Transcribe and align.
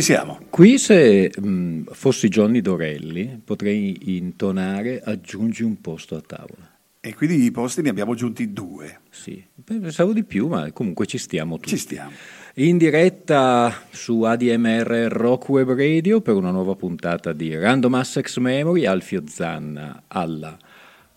Ci 0.00 0.06
siamo. 0.06 0.38
Qui 0.48 0.78
se 0.78 1.30
mh, 1.38 1.92
fossi 1.92 2.28
Johnny 2.28 2.62
Dorelli 2.62 3.38
potrei 3.44 4.16
intonare 4.16 5.02
aggiungi 5.04 5.62
un 5.62 5.78
posto 5.82 6.16
a 6.16 6.22
tavola. 6.22 6.70
E 7.00 7.14
quindi 7.14 7.44
i 7.44 7.50
posti 7.50 7.82
ne 7.82 7.90
abbiamo 7.90 8.12
aggiunti 8.12 8.50
due. 8.50 9.00
Sì, 9.10 9.44
pensavo 9.62 10.14
di 10.14 10.24
più, 10.24 10.48
ma 10.48 10.72
comunque 10.72 11.04
ci 11.04 11.18
stiamo 11.18 11.56
tutti. 11.56 11.68
Ci 11.68 11.76
stiamo. 11.76 12.12
In 12.54 12.78
diretta 12.78 13.70
su 13.90 14.22
ADMR 14.22 15.08
Rock 15.10 15.50
Web 15.50 15.74
Radio 15.74 16.22
per 16.22 16.34
una 16.34 16.50
nuova 16.50 16.76
puntata 16.76 17.34
di 17.34 17.54
Random 17.54 17.92
Assex 17.92 18.38
Memory, 18.38 18.86
Alfio 18.86 19.24
Zanna 19.26 20.04
alla 20.06 20.56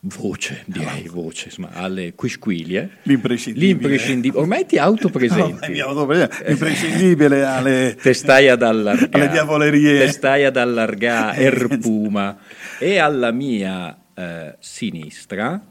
voce, 0.06 0.64
direi 0.66 1.08
voce, 1.08 1.46
insomma, 1.46 1.72
alle 1.72 2.14
quisquilie. 2.14 2.98
L'imprescindibile. 3.04 3.68
L'imprescindibile. 3.68 4.42
Ormai 4.42 4.66
ti 4.66 4.78
autopresenti. 4.78 5.72
No, 5.84 6.06
l'imprescindibile 6.06 7.46
alle... 7.46 7.96
Te 8.02 8.14
stai 8.14 8.50
ad 8.50 8.64
allargare. 8.64 9.10
Alle 9.12 9.30
diavolerie. 9.30 10.06
Te 10.06 10.12
stai 10.12 10.46
ad 10.46 10.58
allargare, 10.58 11.38
Erpuma. 11.42 12.38
e 12.80 12.98
alla 12.98 13.32
mia 13.32 13.98
eh, 14.14 14.56
sinistra 14.60 15.62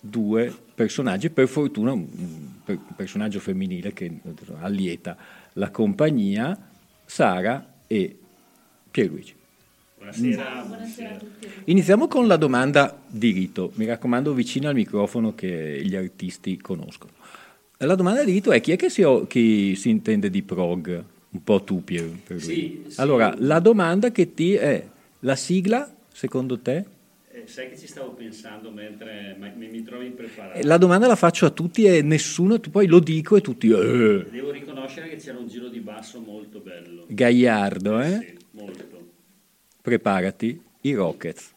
due 0.00 0.54
personaggi, 0.74 1.30
per 1.30 1.48
fortuna 1.48 1.92
un 1.92 2.06
personaggio 2.94 3.40
femminile 3.40 3.92
che 3.92 4.20
allieta 4.60 5.16
la 5.54 5.70
compagnia, 5.70 6.56
Sara 7.04 7.74
e 7.86 8.18
Pierluigi. 8.90 9.37
Buonasera. 10.08 10.64
Buonasera. 10.66 11.10
a 11.10 11.16
tutti. 11.18 11.48
Iniziamo 11.64 12.08
con 12.08 12.26
la 12.26 12.36
domanda 12.36 12.98
di 13.06 13.30
rito, 13.30 13.72
mi 13.74 13.84
raccomando 13.84 14.32
vicino 14.32 14.68
al 14.68 14.74
microfono 14.74 15.34
che 15.34 15.82
gli 15.84 15.94
artisti 15.94 16.56
conoscono. 16.56 17.12
La 17.78 17.94
domanda 17.94 18.24
di 18.24 18.32
rito 18.32 18.50
è 18.50 18.60
chi 18.60 18.72
è 18.72 18.76
che 18.76 18.88
si, 18.88 19.04
chi 19.28 19.76
si 19.76 19.90
intende 19.90 20.30
di 20.30 20.42
prog? 20.42 21.04
Un 21.30 21.44
po' 21.44 21.62
tu 21.62 21.84
Pier. 21.84 22.10
Sì, 22.36 22.84
sì. 22.88 23.00
Allora, 23.00 23.34
la 23.38 23.58
domanda 23.58 24.10
che 24.10 24.32
ti 24.32 24.54
è, 24.54 24.82
la 25.20 25.36
sigla 25.36 25.94
secondo 26.10 26.58
te? 26.58 26.84
Eh, 27.30 27.42
sai 27.44 27.68
che 27.68 27.76
ci 27.76 27.86
stavo 27.86 28.12
pensando 28.12 28.70
mentre 28.70 29.36
mi, 29.38 29.68
mi 29.68 29.82
trovi 29.82 30.06
impreparato. 30.06 30.66
La 30.66 30.78
domanda 30.78 31.06
la 31.06 31.16
faccio 31.16 31.44
a 31.44 31.50
tutti 31.50 31.84
e 31.84 32.00
nessuno, 32.00 32.58
poi 32.58 32.86
lo 32.86 32.98
dico 32.98 33.36
e 33.36 33.42
tutti... 33.42 33.68
Eh. 33.68 34.26
Devo 34.30 34.50
riconoscere 34.50 35.10
che 35.10 35.16
c'era 35.16 35.38
un 35.38 35.48
giro 35.48 35.68
di 35.68 35.80
basso 35.80 36.18
molto 36.20 36.60
bello. 36.60 37.04
Gagliardo, 37.08 38.00
eh? 38.00 38.18
Sì, 38.18 38.46
molto 38.52 38.96
preparati, 39.80 40.60
i 40.82 40.94
Rockets. 40.94 41.54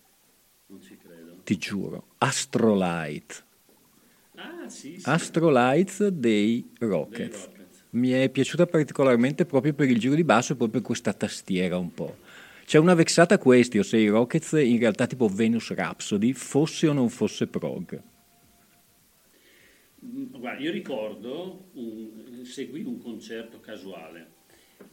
Non 0.67 0.81
ci 0.81 0.97
credo. 0.97 1.37
Ti 1.43 1.57
giuro. 1.57 2.05
Astrolight. 2.17 3.45
Ah, 4.35 4.69
sì, 4.69 4.99
sì. 4.99 5.09
Astrolights 5.09 6.07
dei 6.07 6.69
Rockets. 6.79 7.47
dei 7.47 7.55
Rockets. 7.55 7.83
Mi 7.91 8.11
è 8.11 8.29
piaciuta 8.29 8.65
particolarmente 8.65 9.45
proprio 9.45 9.73
per 9.73 9.89
il 9.89 9.99
giro 9.99 10.15
di 10.15 10.23
basso 10.23 10.53
e 10.53 10.55
proprio 10.55 10.79
per 10.79 10.87
questa 10.87 11.13
tastiera 11.13 11.77
un 11.77 11.93
po'. 11.93 12.17
C'è 12.65 12.77
una 12.77 12.93
vexata 12.93 13.37
question 13.37 13.83
se 13.83 13.97
i 13.97 14.07
Rockets 14.07 14.53
in 14.53 14.79
realtà 14.79 15.05
tipo 15.05 15.27
Venus 15.27 15.73
Rhapsody 15.73 16.31
fosse 16.31 16.88
o 16.88 16.93
non 16.93 17.09
fosse 17.09 17.47
prog. 17.47 18.01
Mm, 20.05 20.38
guarda, 20.38 20.61
io 20.61 20.71
ricordo, 20.71 21.65
un, 21.73 22.45
seguì 22.45 22.83
un 22.83 23.01
concerto 23.01 23.59
casuale 23.59 24.31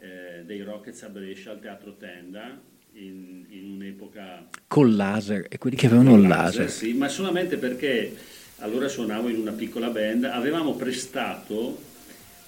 eh, 0.00 0.42
dei 0.44 0.60
Rockets 0.62 1.02
a 1.04 1.08
Brescia 1.08 1.52
al 1.52 1.60
Teatro 1.60 1.96
Tenda 1.96 2.60
in, 2.94 3.44
in 3.48 3.72
un'epoca... 3.74 4.46
Col 4.66 4.94
laser, 4.94 5.46
e 5.48 5.58
quelli 5.58 5.76
che 5.76 5.86
avevano 5.86 6.14
il 6.14 6.26
laser. 6.26 6.64
laser. 6.64 6.70
Sì, 6.70 6.92
ma 6.92 7.08
solamente 7.08 7.56
perché 7.56 8.14
allora 8.58 8.88
suonavo 8.88 9.28
in 9.28 9.38
una 9.38 9.52
piccola 9.52 9.88
band, 9.88 10.24
avevamo 10.24 10.74
prestato, 10.74 11.78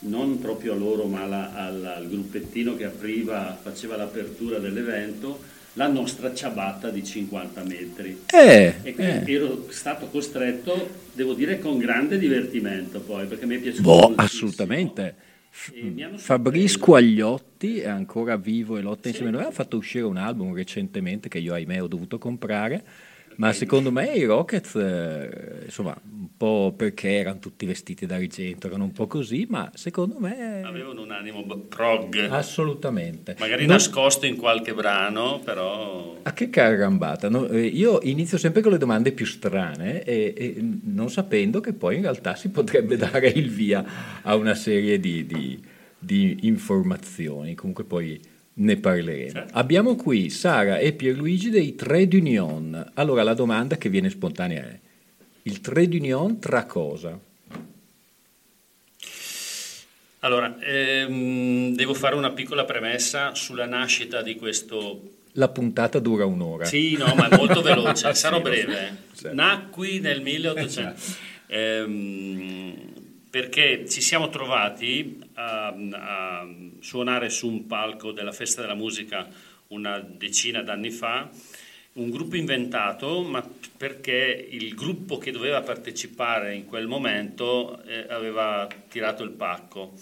non 0.00 0.40
proprio 0.40 0.72
a 0.72 0.76
loro 0.76 1.04
ma 1.04 1.22
alla, 1.22 1.54
alla, 1.54 1.96
al 1.96 2.08
gruppettino 2.08 2.74
che 2.74 2.84
apriva, 2.84 3.56
faceva 3.60 3.96
l'apertura 3.96 4.58
dell'evento, 4.58 5.40
la 5.74 5.86
nostra 5.86 6.34
ciabatta 6.34 6.90
di 6.90 7.04
50 7.04 7.62
metri. 7.62 8.22
Eh, 8.26 8.74
e 8.82 8.94
quindi 8.94 9.32
eh. 9.32 9.36
ero 9.36 9.66
stato 9.70 10.06
costretto, 10.06 10.88
devo 11.12 11.34
dire, 11.34 11.60
con 11.60 11.78
grande 11.78 12.18
divertimento 12.18 13.00
poi, 13.00 13.26
perché 13.26 13.46
mi 13.46 13.56
è 13.56 13.58
piaciuto 13.58 13.82
boh, 13.82 14.12
assolutamente. 14.16 15.28
Fabrice 15.52 16.78
Quagliotti 16.78 17.80
è 17.80 17.88
ancora 17.88 18.36
vivo 18.36 18.76
e 18.76 18.82
lotta 18.82 19.08
insieme 19.08 19.30
a 19.30 19.32
noi. 19.32 19.44
Ha 19.44 19.50
fatto 19.50 19.76
uscire 19.76 20.04
un 20.04 20.16
album 20.16 20.54
recentemente 20.54 21.28
che 21.28 21.38
io, 21.38 21.52
ahimè, 21.52 21.82
ho 21.82 21.88
dovuto 21.88 22.18
comprare. 22.18 22.84
Ma 23.36 23.52
secondo 23.52 23.90
me 23.90 24.12
i 24.12 24.24
Rockets, 24.24 24.74
eh, 24.74 25.62
insomma, 25.64 25.96
un 26.04 26.28
po' 26.36 26.74
perché 26.76 27.16
erano 27.16 27.38
tutti 27.38 27.64
vestiti 27.64 28.04
d'argento, 28.04 28.66
erano 28.66 28.84
un 28.84 28.92
po' 28.92 29.06
così, 29.06 29.46
ma 29.48 29.70
secondo 29.74 30.18
me... 30.18 30.62
Avevano 30.62 31.02
un 31.02 31.10
animo 31.10 31.42
prog. 31.68 32.18
Assolutamente. 32.30 33.36
Magari 33.38 33.66
non... 33.66 33.76
nascosto 33.76 34.26
in 34.26 34.36
qualche 34.36 34.74
brano, 34.74 35.40
però... 35.42 36.18
A 36.22 36.32
che 36.32 36.50
carambata. 36.50 37.28
No? 37.28 37.46
Eh, 37.48 37.64
io 37.64 38.00
inizio 38.02 38.36
sempre 38.36 38.60
con 38.60 38.72
le 38.72 38.78
domande 38.78 39.12
più 39.12 39.24
strane 39.24 40.02
e, 40.02 40.34
e, 40.36 40.64
non 40.84 41.08
sapendo 41.08 41.60
che 41.60 41.72
poi 41.72 41.96
in 41.96 42.02
realtà 42.02 42.34
si 42.34 42.50
potrebbe 42.50 42.96
dare 42.98 43.28
il 43.28 43.48
via 43.48 43.84
a 44.22 44.34
una 44.34 44.54
serie 44.54 45.00
di, 45.00 45.24
di, 45.24 45.58
di 45.98 46.40
informazioni. 46.42 47.54
Comunque 47.54 47.84
poi 47.84 48.20
ne 48.60 48.76
parleremo. 48.76 49.30
Certo. 49.30 49.58
Abbiamo 49.58 49.96
qui 49.96 50.30
Sara 50.30 50.78
e 50.78 50.92
Pierluigi 50.92 51.50
dei 51.50 51.74
Trade 51.74 52.16
Union. 52.16 52.92
Allora 52.94 53.22
la 53.22 53.34
domanda 53.34 53.76
che 53.76 53.88
viene 53.88 54.10
spontanea 54.10 54.62
è, 54.62 54.78
il 55.42 55.60
Trade 55.60 55.96
Union 55.96 56.38
tra 56.38 56.64
cosa? 56.64 57.18
Allora, 60.22 60.58
ehm, 60.60 61.74
devo 61.74 61.94
fare 61.94 62.14
una 62.14 62.32
piccola 62.32 62.64
premessa 62.64 63.34
sulla 63.34 63.66
nascita 63.66 64.20
di 64.20 64.36
questo... 64.36 65.12
La 65.34 65.48
puntata 65.48 65.98
dura 65.98 66.26
un'ora. 66.26 66.66
Sì, 66.66 66.96
no, 66.96 67.14
ma 67.14 67.28
è 67.28 67.36
molto 67.36 67.62
veloce, 67.62 68.12
sarò 68.14 68.36
sì, 68.36 68.42
breve. 68.42 68.96
Sì. 69.12 69.28
Nacqui 69.32 70.00
nel 70.00 70.20
1800. 70.20 71.00
ehm, 71.46 72.74
perché 73.30 73.88
ci 73.88 74.02
siamo 74.02 74.28
trovati 74.28 75.20
a, 75.34 75.68
a, 75.68 76.46
suonare 76.80 77.30
su 77.30 77.48
un 77.48 77.66
palco 77.66 78.12
della 78.12 78.32
Festa 78.32 78.60
della 78.60 78.74
Musica 78.74 79.28
una 79.68 80.00
decina 80.00 80.62
d'anni 80.62 80.90
fa, 80.90 81.30
un 81.92 82.10
gruppo 82.10 82.36
inventato, 82.36 83.22
ma 83.22 83.46
perché 83.76 84.48
il 84.50 84.74
gruppo 84.74 85.18
che 85.18 85.30
doveva 85.30 85.60
partecipare 85.60 86.54
in 86.54 86.66
quel 86.66 86.86
momento 86.86 87.82
eh, 87.84 88.06
aveva 88.08 88.68
tirato 88.88 89.22
il 89.22 89.30
pacco. 89.30 89.92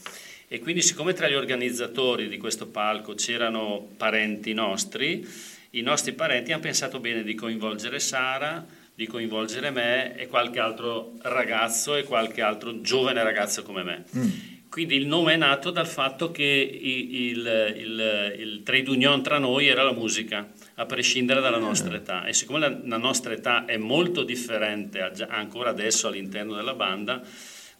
E 0.49 0.61
quindi 0.61 0.81
siccome 0.81 1.13
tra 1.13 1.29
gli 1.29 1.35
organizzatori 1.35 2.29
di 2.29 2.39
questo 2.39 2.67
palco 2.69 3.15
c'erano 3.15 3.87
parenti 3.97 4.55
nostri, 4.55 5.27
i 5.73 5.83
nostri 5.83 6.13
parenti 6.13 6.53
hanno 6.53 6.63
pensato 6.63 6.99
bene 6.99 7.23
di 7.23 7.35
coinvolgere 7.35 8.01
Sara, 8.01 8.65
di 8.95 9.07
coinvolgere 9.07 9.71
me 9.71 10.17
e 10.17 10.27
qualche 10.27 10.59
altro 10.59 11.13
ragazzo 11.21 11.95
e 11.95 12.05
qualche 12.05 12.41
altro 12.41 12.81
giovane 12.81 13.23
ragazzo 13.23 13.63
come 13.63 13.83
me. 13.83 14.05
Mm. 14.17 14.29
Quindi 14.71 14.97
il 14.97 15.07
nome 15.07 15.33
è 15.33 15.37
nato 15.37 15.71
dal 15.71 15.87
fatto 15.87 16.31
che 16.31 16.45
il, 16.45 17.75
il, 17.77 18.35
il, 18.39 18.63
trade 18.63 18.91
union 18.91 19.23
tra 19.23 19.39
noi 19.39 19.67
era 19.67 19.83
la 19.83 19.93
musica, 19.93 20.47
a 20.75 20.85
prescindere 20.85 21.41
dalla 21.41 21.59
nostra 21.59 21.95
ah. 21.95 21.97
età. 21.97 22.25
E 22.27 22.35
siccome 22.35 22.59
la, 22.59 22.79
la, 22.85 22.99
nostra 22.99 23.33
età 23.33 23.65
è 23.65 23.79
molto 23.79 24.25
differente 24.25 25.01
ancora 25.29 25.71
adesso 25.71 26.09
all'interno 26.09 26.55
della 26.55 26.75
banda, 26.75 27.23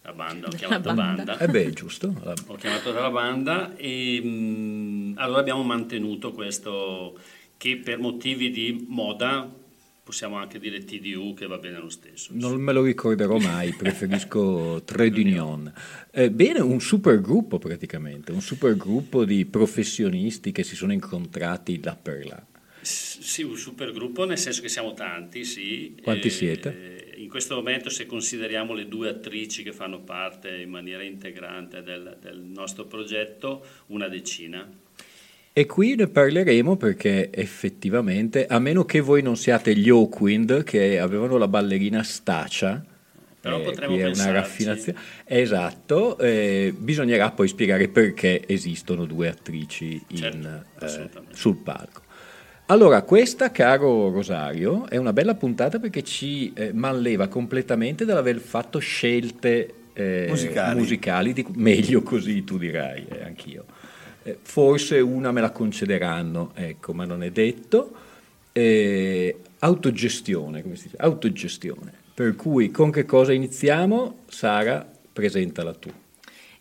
la 0.03 0.13
banda, 0.13 0.47
ho 0.47 0.51
chiamato 0.51 0.95
banda. 0.95 1.25
banda. 1.25 1.39
Eh 1.39 1.49
beh, 1.49 1.73
giusto. 1.73 2.15
Ho 2.47 2.55
chiamato 2.55 2.91
della 2.91 3.11
banda 3.11 3.77
e 3.77 4.21
mh, 4.23 4.29
mm, 4.29 5.13
allora 5.17 5.41
abbiamo 5.41 5.63
mantenuto 5.63 6.33
questo 6.33 7.19
che 7.59 7.77
per 7.77 7.99
motivi 7.99 8.51
di 8.51 8.87
moda 8.89 9.58
possiamo 10.09 10.37
anche 10.37 10.59
dire 10.59 10.83
TDU 10.83 11.35
che 11.35 11.47
va 11.47 11.59
bene 11.59 11.79
lo 11.79 11.91
stesso. 11.91 12.31
Non 12.33 12.59
me 12.63 12.73
lo 12.73 12.83
ricorderò 12.83 13.37
mai, 13.37 13.75
preferisco 13.75 14.81
Trade 14.87 15.21
Union. 15.21 15.71
Eh, 16.11 16.31
bene, 16.31 16.61
un 16.61 16.81
supergruppo 16.81 17.59
praticamente, 17.59 18.33
un 18.33 18.41
supergruppo 18.41 19.27
di 19.27 19.45
professionisti 19.45 20.51
che 20.51 20.63
si 20.63 20.77
sono 20.77 20.95
incontrati 20.95 21.79
là 21.83 21.95
per 21.95 22.25
là. 22.25 22.47
Sì, 22.81 23.43
un 23.43 23.59
supergruppo 23.59 24.25
nel 24.25 24.39
senso 24.39 24.63
che 24.63 24.71
siamo 24.71 24.95
tanti, 24.95 25.45
sì. 25.45 25.95
Quanti 26.03 26.29
e, 26.29 26.31
siete? 26.31 27.13
In 27.17 27.29
questo 27.29 27.57
momento 27.57 27.91
se 27.91 28.07
consideriamo 28.07 28.73
le 28.73 28.89
due 28.89 29.11
attrici 29.11 29.63
che 29.63 29.75
fanno 29.75 30.01
parte 30.01 30.57
in 30.57 30.71
maniera 30.71 31.03
integrante 31.03 31.83
del, 31.83 32.17
del 32.19 32.39
nostro 32.39 32.87
progetto, 32.87 33.63
una 33.89 34.09
decina. 34.09 34.67
E 35.59 35.67
qui 35.67 35.97
ne 35.97 36.07
parleremo 36.07 36.77
perché 36.77 37.33
effettivamente, 37.33 38.47
a 38.47 38.61
meno 38.61 38.85
che 38.85 39.01
voi 39.01 39.23
non 39.23 39.37
siate 39.37 39.75
gli 39.75 39.91
Oakwind 39.91 40.63
che 40.63 41.01
avevano 41.01 41.37
la 41.37 41.49
ballerina 41.49 42.05
Stacia, 42.05 42.81
però 43.41 43.59
eh, 43.59 43.63
potremmo 43.63 43.95
qui 43.95 44.03
è 44.03 44.07
una 44.07 44.31
raffinazione. 44.31 44.97
Esatto, 45.25 46.17
eh, 46.19 46.73
bisognerà 46.79 47.33
poi 47.33 47.49
spiegare 47.49 47.89
perché 47.89 48.45
esistono 48.47 49.05
due 49.05 49.27
attrici 49.27 50.01
in, 50.11 50.17
certo, 50.17 50.85
eh, 50.87 51.11
sul 51.33 51.57
palco. 51.57 52.03
Allora, 52.67 53.03
questa, 53.03 53.51
caro 53.51 54.13
Rosario, 54.13 54.89
è 54.89 54.97
una 54.97 55.13
bella 55.13 55.35
puntata 55.35 55.81
perché 55.81 56.05
ci 56.05 56.53
eh, 56.53 56.73
malleva 56.73 57.27
completamente 57.27 58.05
dall'aver 58.05 58.39
fatto 58.39 58.79
scelte 58.79 59.75
eh, 59.93 60.27
musicali, 60.29 60.79
musicali 60.79 61.33
di, 61.33 61.45
meglio 61.55 62.03
così 62.03 62.45
tu 62.45 62.59
dirai, 62.59 63.07
eh, 63.09 63.25
anch'io. 63.25 63.65
Eh, 64.29 64.39
forse 64.43 65.01
una 65.01 65.33
me 65.33 65.41
la 65.41 65.51
concederanno, 65.51 66.53
ecco, 66.55 66.93
ma 66.93 67.07
non 67.07 67.23
è 67.23 67.31
detto. 67.31 67.93
Eh, 68.53 69.39
autogestione, 69.61 70.63
come 70.63 70.77
si 70.77 70.85
dice? 70.85 70.97
Autogestione. 70.99 71.93
Per 72.13 72.37
cui 72.37 72.71
con 72.71 72.91
che 72.91 73.07
cosa 73.07 73.33
iniziamo? 73.33 74.19
Sara, 74.29 74.87
presentala 75.13 75.73
tu. 75.73 75.91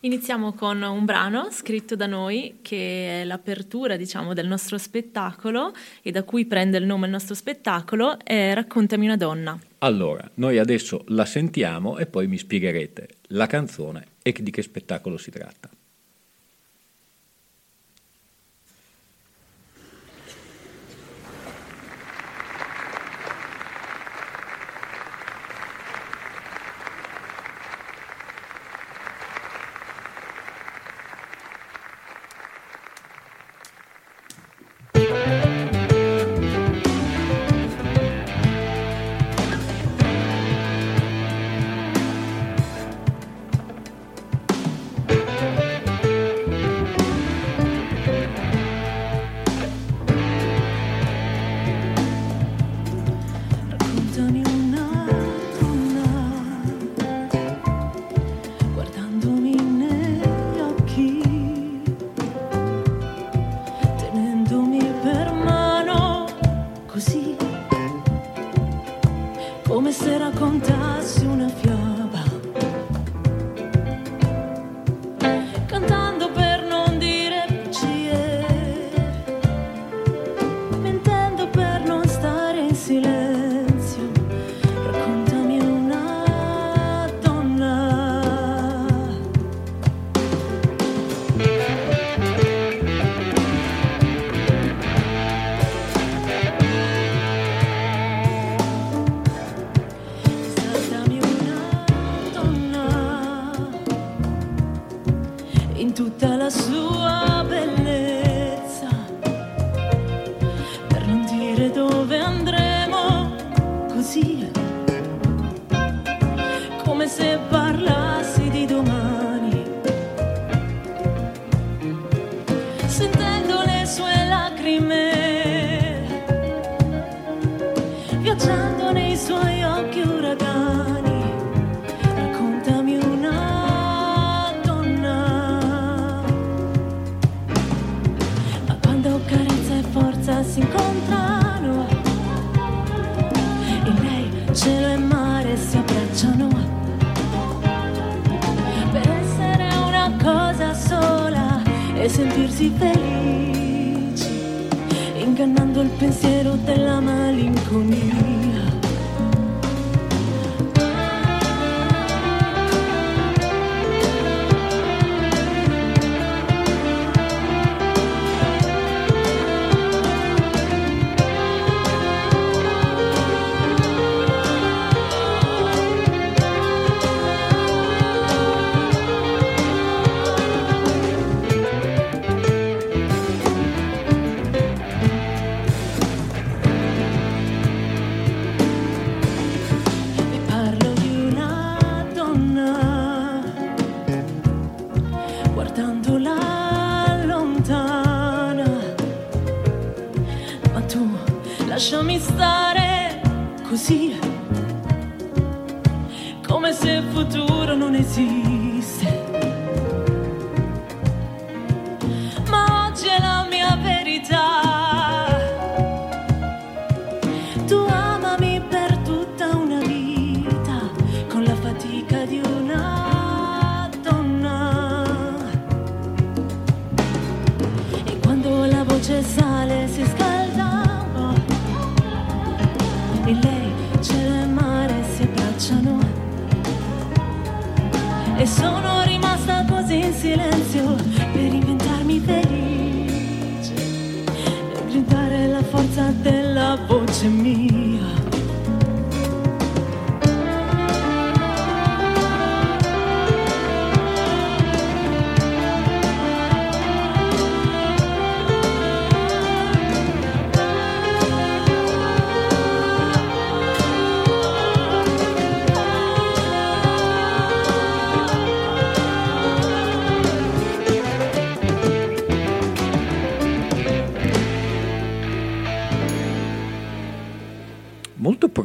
Iniziamo 0.02 0.54
con 0.54 0.81
un 0.81 1.04
brano 1.04 1.50
scritto 1.52 1.96
da 1.96 2.06
noi 2.06 2.60
che 2.62 3.22
è 3.22 3.25
l'apertura 3.25 3.98
diciamo, 3.98 4.34
del 4.34 4.48
nostro 4.48 4.78
spettacolo 4.78 5.74
e 6.02 6.12
da 6.12 6.24
cui 6.24 6.46
prende 6.46 6.78
il 6.78 6.86
nome 6.86 7.08
il 7.08 7.12
nostro 7.12 7.34
spettacolo 7.34 8.19
è 8.24 8.54
Raccontami 8.54 9.06
una 9.06 9.18
donna. 9.18 9.60
Allora, 9.80 10.30
noi 10.36 10.60
adesso 10.60 11.04
la 11.08 11.25
sentiamo 11.25 11.98
e 11.98 12.06
poi 12.06 12.28
mi 12.28 12.38
spiegherete 12.38 13.08
la 13.30 13.48
canzone 13.48 14.06
e 14.22 14.31
di 14.40 14.52
che 14.52 14.62
spettacolo 14.62 15.18
si 15.18 15.31
tratta. 15.31 15.69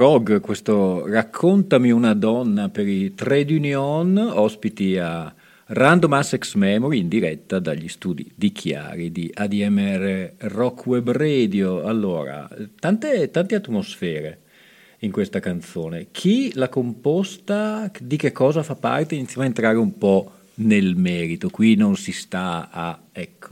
Prog 0.03 0.41
questo 0.41 1.07
Raccontami 1.07 1.93
una 1.93 2.13
donna 2.15 2.69
per 2.71 2.89
i 2.89 3.15
Trade 3.15 3.55
Union, 3.55 4.19
ospiti 4.19 4.99
a 4.99 5.33
Random 5.67 6.13
Assex 6.15 6.57
Memory 6.57 6.99
in 6.99 7.07
diretta 7.07 7.61
dagli 7.61 7.87
studi 7.87 8.29
di 8.35 8.51
Chiari 8.51 9.13
di 9.13 9.31
ADMR 9.33 10.33
Rock 10.39 10.87
Web 10.87 11.13
Radio. 11.13 11.85
Allora, 11.85 12.49
tante, 12.81 13.31
tante 13.31 13.55
atmosfere 13.55 14.41
in 14.99 15.13
questa 15.13 15.39
canzone. 15.39 16.09
Chi 16.11 16.51
l'ha 16.55 16.69
composta, 16.69 17.89
di 18.01 18.17
che 18.17 18.33
cosa 18.33 18.65
fa 18.65 18.75
parte? 18.75 19.15
Iniziamo 19.15 19.45
a 19.45 19.47
entrare 19.47 19.77
un 19.79 19.97
po' 19.99 20.33
nel 20.55 20.97
merito. 20.97 21.49
Qui 21.49 21.77
non 21.77 21.95
si 21.95 22.11
sta 22.11 22.71
a... 22.73 23.01
ecco. 23.13 23.52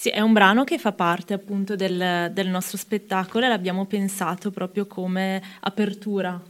Sì, 0.00 0.10
è 0.10 0.20
un 0.20 0.32
brano 0.32 0.62
che 0.62 0.78
fa 0.78 0.92
parte 0.92 1.34
appunto 1.34 1.74
del, 1.74 2.30
del 2.32 2.46
nostro 2.46 2.76
spettacolo 2.76 3.44
e 3.44 3.48
l'abbiamo 3.48 3.84
pensato 3.84 4.52
proprio 4.52 4.86
come 4.86 5.42
apertura, 5.58 6.40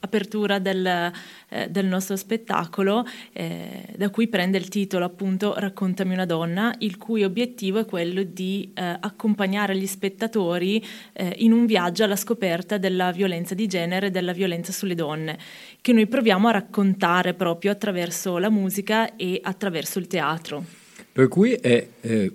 apertura 0.00 0.58
del, 0.58 1.10
eh, 1.48 1.70
del 1.70 1.86
nostro 1.86 2.16
spettacolo, 2.16 3.06
eh, 3.32 3.94
da 3.96 4.10
cui 4.10 4.28
prende 4.28 4.58
il 4.58 4.68
titolo 4.68 5.06
appunto 5.06 5.54
Raccontami 5.56 6.12
una 6.12 6.26
donna, 6.26 6.74
il 6.80 6.98
cui 6.98 7.24
obiettivo 7.24 7.78
è 7.78 7.86
quello 7.86 8.22
di 8.24 8.72
eh, 8.74 8.98
accompagnare 9.00 9.74
gli 9.74 9.86
spettatori 9.86 10.84
eh, 11.14 11.34
in 11.38 11.52
un 11.52 11.64
viaggio 11.64 12.04
alla 12.04 12.14
scoperta 12.14 12.76
della 12.76 13.10
violenza 13.10 13.54
di 13.54 13.66
genere 13.66 14.08
e 14.08 14.10
della 14.10 14.34
violenza 14.34 14.70
sulle 14.70 14.94
donne, 14.94 15.38
che 15.80 15.94
noi 15.94 16.06
proviamo 16.06 16.48
a 16.48 16.52
raccontare 16.52 17.32
proprio 17.32 17.70
attraverso 17.70 18.36
la 18.36 18.50
musica 18.50 19.16
e 19.16 19.40
attraverso 19.42 19.98
il 19.98 20.08
teatro. 20.08 20.77
Per 21.18 21.26
cui 21.26 21.54
è, 21.54 21.84
eh, 22.00 22.32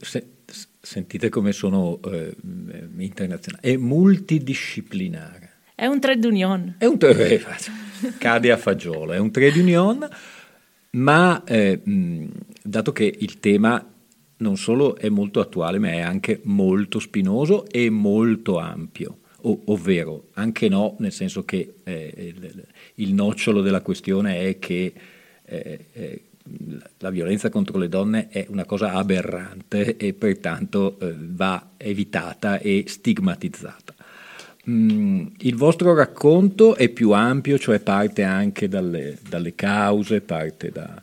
se, 0.00 0.26
sentite 0.80 1.28
come 1.28 1.52
sono 1.52 2.00
eh, 2.02 2.34
internazionale, 2.96 3.62
è 3.62 3.76
multidisciplinare. 3.76 5.50
È 5.74 5.84
un 5.84 6.00
trade 6.00 6.26
union. 6.26 6.76
È 6.78 6.86
un 6.86 6.96
trade 6.96 7.44
cade 8.16 8.50
a 8.50 8.56
fagiolo, 8.56 9.12
è 9.12 9.18
un 9.18 9.30
trade 9.30 9.60
union, 9.60 10.08
ma 10.92 11.44
eh, 11.44 11.78
mh, 11.84 12.28
dato 12.62 12.92
che 12.92 13.14
il 13.18 13.38
tema 13.38 13.86
non 14.38 14.56
solo 14.56 14.96
è 14.96 15.10
molto 15.10 15.40
attuale, 15.40 15.78
ma 15.78 15.90
è 15.90 16.00
anche 16.00 16.40
molto 16.44 17.00
spinoso 17.00 17.68
e 17.68 17.90
molto 17.90 18.56
ampio. 18.56 19.18
O, 19.42 19.60
ovvero, 19.66 20.28
anche 20.32 20.70
no, 20.70 20.96
nel 21.00 21.12
senso 21.12 21.44
che 21.44 21.74
eh, 21.84 22.14
il, 22.34 22.66
il, 22.94 23.12
nocciolo 23.12 23.60
della 23.60 23.82
questione 23.82 24.40
è 24.48 24.58
che 24.58 24.94
eh, 25.44 25.86
eh 25.92 26.22
la 26.98 27.10
violenza 27.10 27.48
contro 27.48 27.78
le 27.78 27.88
donne 27.88 28.28
è 28.28 28.46
una 28.48 28.64
cosa 28.64 28.92
aberrante 28.92 29.96
e 29.96 30.12
pertanto 30.12 30.98
eh, 30.98 31.14
va 31.18 31.70
evitata 31.76 32.58
e 32.58 32.84
stigmatizzata. 32.86 33.94
Mm, 34.68 35.26
il 35.38 35.54
vostro 35.54 35.94
racconto 35.94 36.74
è 36.74 36.88
più 36.88 37.12
ampio, 37.12 37.58
cioè 37.58 37.78
parte 37.78 38.24
anche 38.24 38.68
dalle, 38.68 39.18
dalle 39.28 39.54
cause, 39.54 40.20
parte 40.20 40.70
da, 40.70 41.02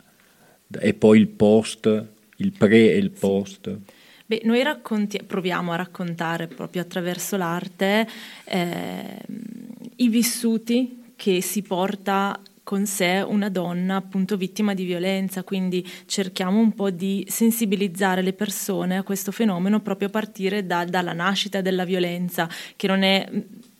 da, 0.66 0.80
e 0.80 0.92
poi 0.92 1.18
il 1.18 1.28
post, 1.28 2.06
il 2.36 2.52
pre 2.52 2.92
e 2.92 2.96
il 2.96 3.10
post. 3.10 3.78
Beh, 4.26 4.42
noi 4.44 4.62
racconti- 4.62 5.22
proviamo 5.22 5.72
a 5.72 5.76
raccontare 5.76 6.46
proprio 6.46 6.82
attraverso 6.82 7.36
l'arte 7.36 8.06
eh, 8.44 9.18
i 9.96 10.08
vissuti 10.08 11.12
che 11.16 11.40
si 11.40 11.62
porta 11.62 12.38
con 12.64 12.86
sé 12.86 13.22
una 13.24 13.50
donna 13.50 13.96
appunto 13.96 14.36
vittima 14.36 14.74
di 14.74 14.84
violenza, 14.84 15.44
quindi 15.44 15.86
cerchiamo 16.06 16.58
un 16.58 16.72
po' 16.72 16.90
di 16.90 17.24
sensibilizzare 17.28 18.22
le 18.22 18.32
persone 18.32 18.96
a 18.96 19.02
questo 19.02 19.30
fenomeno 19.30 19.80
proprio 19.80 20.08
a 20.08 20.10
partire 20.10 20.66
da, 20.66 20.84
dalla 20.84 21.12
nascita 21.12 21.60
della 21.60 21.84
violenza, 21.84 22.48
che 22.74 22.86
non 22.86 23.02
è 23.02 23.28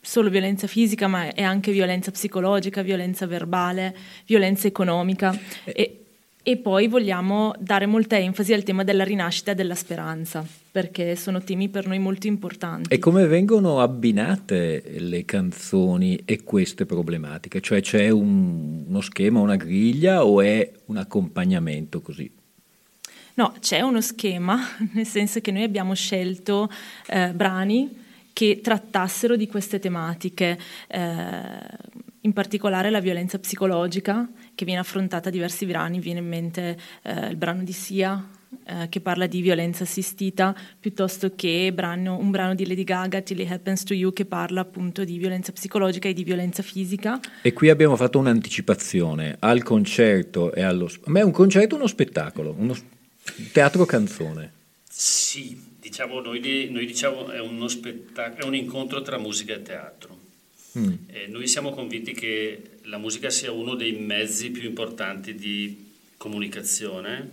solo 0.00 0.28
violenza 0.28 0.66
fisica, 0.66 1.08
ma 1.08 1.32
è 1.32 1.42
anche 1.42 1.72
violenza 1.72 2.10
psicologica, 2.10 2.82
violenza 2.82 3.26
verbale, 3.26 3.96
violenza 4.26 4.66
economica. 4.66 5.36
E, 5.64 6.03
e 6.46 6.58
poi 6.58 6.88
vogliamo 6.88 7.54
dare 7.58 7.86
molta 7.86 8.18
enfasi 8.18 8.52
al 8.52 8.64
tema 8.64 8.84
della 8.84 9.02
rinascita 9.02 9.52
e 9.52 9.54
della 9.54 9.74
speranza, 9.74 10.46
perché 10.70 11.16
sono 11.16 11.42
temi 11.42 11.70
per 11.70 11.86
noi 11.86 11.98
molto 11.98 12.26
importanti. 12.26 12.92
E 12.92 12.98
come 12.98 13.26
vengono 13.26 13.80
abbinate 13.80 14.84
le 14.98 15.24
canzoni 15.24 16.20
e 16.26 16.44
queste 16.44 16.84
problematiche? 16.84 17.62
Cioè 17.62 17.80
c'è 17.80 18.10
un, 18.10 18.84
uno 18.86 19.00
schema, 19.00 19.40
una 19.40 19.56
griglia 19.56 20.26
o 20.26 20.42
è 20.42 20.70
un 20.84 20.98
accompagnamento 20.98 22.02
così? 22.02 22.30
No, 23.36 23.54
c'è 23.58 23.80
uno 23.80 24.02
schema, 24.02 24.60
nel 24.92 25.06
senso 25.06 25.40
che 25.40 25.50
noi 25.50 25.62
abbiamo 25.62 25.94
scelto 25.94 26.68
eh, 27.06 27.32
brani 27.32 28.02
che 28.34 28.60
trattassero 28.62 29.34
di 29.36 29.46
queste 29.46 29.78
tematiche. 29.78 30.58
Eh, 30.88 32.02
in 32.24 32.32
particolare 32.32 32.90
la 32.90 33.00
violenza 33.00 33.38
psicologica 33.38 34.26
che 34.54 34.64
viene 34.64 34.80
affrontata 34.80 35.28
a 35.28 35.32
diversi 35.32 35.66
brani, 35.66 35.98
viene 36.00 36.20
in 36.20 36.28
mente 36.28 36.78
eh, 37.02 37.28
il 37.28 37.36
brano 37.36 37.62
di 37.62 37.72
Sia 37.72 38.28
eh, 38.66 38.88
che 38.88 39.00
parla 39.00 39.26
di 39.26 39.40
violenza 39.40 39.84
assistita, 39.84 40.54
piuttosto 40.78 41.34
che 41.34 41.72
brano, 41.74 42.16
un 42.16 42.30
brano 42.30 42.54
di 42.54 42.66
Lady 42.66 42.84
Gaga, 42.84 43.20
Till 43.20 43.40
It 43.40 43.50
Happens 43.50 43.82
to 43.84 43.94
You, 43.94 44.12
che 44.12 44.24
parla 44.24 44.60
appunto 44.60 45.04
di 45.04 45.18
violenza 45.18 45.52
psicologica 45.52 46.08
e 46.08 46.12
di 46.12 46.24
violenza 46.24 46.62
fisica. 46.62 47.20
E 47.42 47.52
qui 47.52 47.68
abbiamo 47.68 47.96
fatto 47.96 48.18
un'anticipazione 48.18 49.36
al 49.40 49.62
concerto 49.62 50.52
e 50.52 50.62
allo... 50.62 50.90
Ma 51.06 51.20
è 51.20 51.22
un 51.22 51.32
concerto 51.32 51.74
o 51.74 51.78
uno 51.78 51.86
spettacolo? 51.86 52.54
Uno 52.56 52.74
teatro 53.52 53.84
canzone? 53.84 54.52
Sì, 54.88 55.60
diciamo, 55.80 56.20
noi, 56.20 56.68
noi 56.70 56.86
diciamo 56.86 57.28
è, 57.28 57.40
uno 57.40 57.68
spettacolo, 57.68 58.44
è 58.44 58.46
un 58.46 58.54
incontro 58.54 59.02
tra 59.02 59.18
musica 59.18 59.54
e 59.54 59.62
teatro. 59.62 60.18
Mm. 60.78 60.92
Eh, 61.06 61.26
noi 61.28 61.46
siamo 61.46 61.70
convinti 61.70 62.12
che 62.12 62.78
la 62.82 62.98
musica 62.98 63.30
sia 63.30 63.52
uno 63.52 63.74
dei 63.74 63.92
mezzi 63.92 64.50
più 64.50 64.68
importanti 64.68 65.34
di 65.34 65.92
comunicazione 66.16 67.30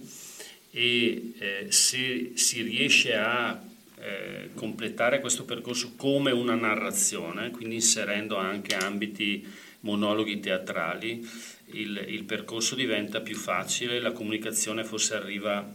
e 0.72 1.34
eh, 1.40 1.66
se 1.70 2.32
si 2.36 2.62
riesce 2.62 3.16
a 3.16 3.60
eh, 4.00 4.50
completare 4.54 5.20
questo 5.20 5.44
percorso 5.44 5.94
come 5.96 6.32
una 6.32 6.56
narrazione, 6.56 7.52
quindi 7.52 7.76
inserendo 7.76 8.38
anche 8.38 8.76
ambiti 8.76 9.46
monologhi 9.82 10.40
teatrali, 10.40 11.28
il, 11.74 12.06
il 12.08 12.24
percorso 12.24 12.76
diventa 12.76 13.22
più 13.22 13.36
facile, 13.36 14.00
la 14.00 14.12
comunicazione 14.12 14.84
forse 14.84 15.16
arriva 15.16 15.68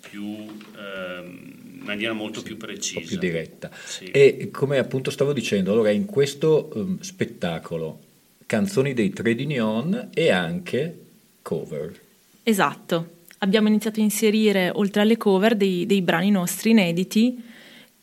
più... 0.00 0.46
Ehm, 0.76 1.61
maniera 1.84 2.12
molto 2.12 2.40
sì, 2.40 2.46
più 2.46 2.56
precisa. 2.56 3.00
più 3.00 3.18
diretta. 3.18 3.70
Sì. 3.84 4.04
E 4.06 4.48
come 4.50 4.78
appunto 4.78 5.10
stavo 5.10 5.32
dicendo, 5.32 5.72
allora 5.72 5.90
in 5.90 6.06
questo 6.06 6.70
um, 6.74 7.00
spettacolo 7.00 8.00
canzoni 8.46 8.92
dei 8.92 9.10
Trade 9.10 9.42
Union 9.42 10.08
e 10.12 10.30
anche 10.30 10.98
cover. 11.42 11.98
Esatto, 12.42 13.16
abbiamo 13.38 13.68
iniziato 13.68 14.00
a 14.00 14.02
inserire 14.02 14.70
oltre 14.74 15.02
alle 15.02 15.16
cover 15.16 15.54
dei, 15.56 15.86
dei 15.86 16.02
brani 16.02 16.30
nostri 16.30 16.70
inediti 16.70 17.42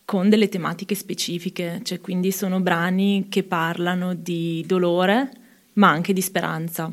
con 0.05 0.27
delle 0.27 0.50
tematiche 0.50 0.95
specifiche, 0.95 1.81
cioè 1.83 2.01
quindi 2.01 2.31
sono 2.31 2.59
brani 2.62 3.27
che 3.29 3.43
parlano 3.43 4.15
di 4.15 4.63
dolore 4.65 5.29
ma 5.74 5.89
anche 5.89 6.13
di 6.13 6.21
speranza. 6.21 6.91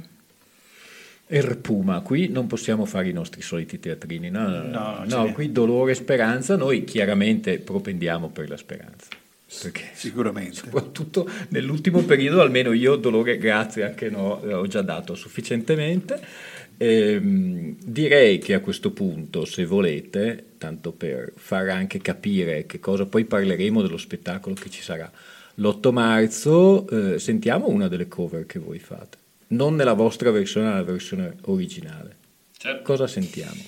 Erpuma, 1.28 2.00
qui 2.00 2.28
non 2.28 2.46
possiamo 2.46 2.84
fare 2.84 3.08
i 3.08 3.12
nostri 3.12 3.42
soliti 3.42 3.80
teatrini, 3.80 4.30
no, 4.30 4.62
no, 4.62 5.02
no 5.04 5.32
qui 5.32 5.50
dolore 5.50 5.92
e 5.92 5.94
speranza, 5.94 6.56
noi 6.56 6.84
chiaramente 6.84 7.58
propendiamo 7.58 8.28
per 8.28 8.48
la 8.48 8.56
speranza. 8.56 9.08
Perché 9.62 9.90
Sicuramente. 9.92 10.54
Soprattutto 10.56 11.28
nell'ultimo 11.48 12.02
periodo, 12.02 12.40
almeno 12.40 12.72
io 12.72 12.96
dolore, 12.96 13.38
grazie 13.38 13.84
anche 13.84 14.08
no, 14.08 14.40
ho 14.40 14.66
già 14.66 14.82
dato 14.82 15.14
sufficientemente. 15.14 16.20
Ehm, 16.78 17.76
direi 17.82 18.38
che 18.38 18.54
a 18.54 18.60
questo 18.60 18.90
punto, 18.90 19.44
se 19.44 19.64
volete, 19.64 20.44
tanto 20.58 20.92
per 20.92 21.32
far 21.34 21.68
anche 21.68 22.00
capire 22.00 22.66
che 22.66 22.80
cosa 22.80 23.06
poi 23.06 23.24
parleremo 23.24 23.82
dello 23.82 23.96
spettacolo 23.96 24.54
che 24.54 24.68
ci 24.68 24.82
sarà 24.82 25.10
l'8 25.56 25.92
marzo, 25.92 26.88
eh, 26.88 27.18
sentiamo 27.18 27.68
una 27.68 27.88
delle 27.88 28.08
cover 28.08 28.46
che 28.46 28.58
voi 28.58 28.78
fate. 28.78 29.24
Non 29.48 29.74
nella 29.76 29.92
vostra 29.92 30.30
versione, 30.30 30.68
nella 30.68 30.82
versione 30.82 31.36
originale. 31.42 32.16
Certo. 32.56 32.82
Cosa 32.82 33.06
sentiamo? 33.06 33.62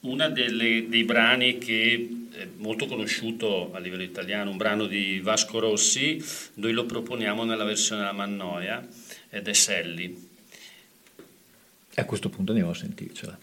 Uno 0.00 0.30
dei 0.30 1.04
brani 1.04 1.58
che 1.58 2.08
è 2.32 2.46
molto 2.56 2.86
conosciuto 2.86 3.72
a 3.72 3.78
livello 3.78 4.02
italiano, 4.02 4.50
un 4.50 4.56
brano 4.56 4.86
di 4.86 5.20
Vasco 5.20 5.58
Rossi, 5.58 6.22
noi 6.54 6.72
lo 6.72 6.86
proponiamo 6.86 7.44
nella 7.44 7.64
versione 7.64 8.00
della 8.00 8.14
Mannoia 8.14 8.86
ed 9.28 9.46
è 9.46 9.52
Selli. 9.52 10.28
A 11.96 12.04
questo 12.04 12.30
punto 12.30 12.52
andiamo 12.52 12.72
a 12.72 12.76
sentircela. 12.76 13.38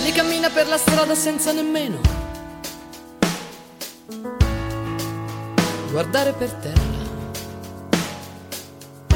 Sally 0.00 0.12
cammina 0.12 0.48
per 0.48 0.66
la 0.66 0.78
strada 0.78 1.14
senza 1.14 1.52
nemmeno 1.52 2.00
guardare 5.90 6.32
per 6.32 6.50
terra. 6.54 6.98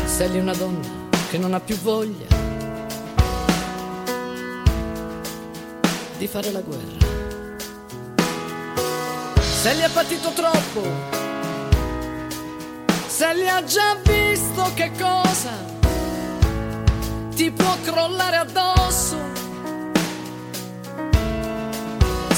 Sally 0.04 0.36
è 0.36 0.40
una 0.42 0.52
donna 0.52 0.86
che 1.30 1.38
non 1.38 1.54
ha 1.54 1.60
più 1.60 1.74
voglia 1.78 2.26
di 6.18 6.26
fare 6.26 6.50
la 6.50 6.60
guerra. 6.60 7.06
Sally 9.40 9.82
ha 9.84 9.90
patito 9.90 10.32
troppo. 10.32 10.82
Sally 13.06 13.48
ha 13.48 13.64
già 13.64 13.96
visto 14.02 14.70
che 14.74 14.90
cosa 14.98 15.52
ti 17.34 17.50
può 17.50 17.74
crollare 17.82 18.36
addosso. 18.36 19.23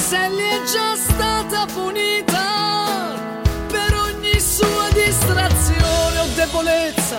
Sally 0.08 0.38
è 0.38 0.62
già 0.62 0.94
stata 0.94 1.66
punita 1.66 3.16
per 3.66 3.92
ogni 3.92 4.38
sua 4.38 4.88
distrazione 4.92 6.18
o 6.20 6.26
debolezza, 6.32 7.18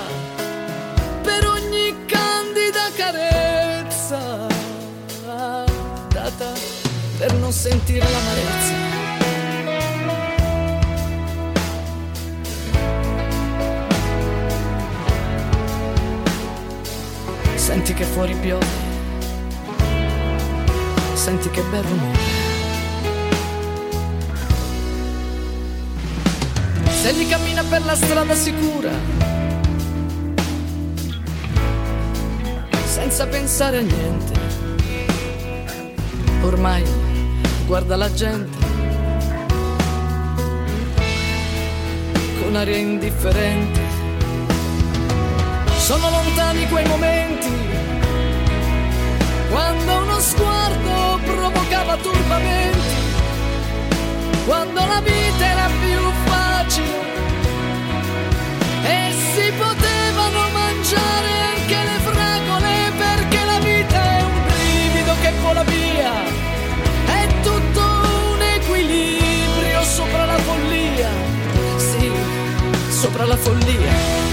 per 1.22 1.48
ogni 1.48 2.06
candida 2.06 2.90
carezza 2.96 4.48
data 6.14 6.54
per 7.18 7.34
non 7.34 7.52
sentire 7.52 8.08
l'amarezza. 8.10 8.74
Senti 17.56 17.94
che 17.94 18.06
fuori 18.06 18.34
piove, 18.36 18.66
senti 21.16 21.50
che 21.50 21.62
bel 21.64 21.84
rumore. 21.84 22.37
Se 27.00 27.14
gli 27.14 27.30
cammina 27.30 27.64
per 27.64 27.86
la 27.86 27.96
strada 27.96 28.34
sicura, 28.34 28.90
senza 32.86 33.28
pensare 33.28 33.78
a 33.78 33.82
niente. 33.82 34.34
Ormai 36.42 36.84
guarda 37.68 37.96
la 37.96 38.12
gente 38.12 38.58
con 42.42 42.56
aria 42.56 42.78
indifferente. 42.78 43.80
Sono 45.78 46.10
lontani 46.10 46.68
quei 46.68 46.86
momenti 46.88 47.52
quando 49.52 50.02
uno 50.02 50.20
sguardo 50.20 51.20
provocava 51.24 51.96
turbamenti, 51.98 52.96
quando 54.46 54.86
la 54.86 55.00
vita 55.00 55.46
era 55.46 55.70
più 55.80 56.07
facile 56.68 57.16
e 58.84 59.12
si 59.12 59.52
potevano 59.58 60.50
mangiare 60.52 61.32
anche 61.56 61.76
le 61.76 62.00
fragole 62.00 62.92
perché 62.98 63.46
la 63.46 63.60
vita 63.60 64.18
è 64.18 64.22
un 64.22 64.44
brivido 64.46 65.14
che 65.22 65.32
vola 65.42 65.64
via, 65.64 66.24
è 67.06 67.28
tutto 67.42 67.82
un 68.34 68.42
equilibrio 68.42 69.84
sopra 69.84 70.26
la 70.26 70.38
follia, 70.38 71.10
sì, 71.78 72.12
sopra 72.90 73.26
la 73.26 73.38
follia. 73.38 74.26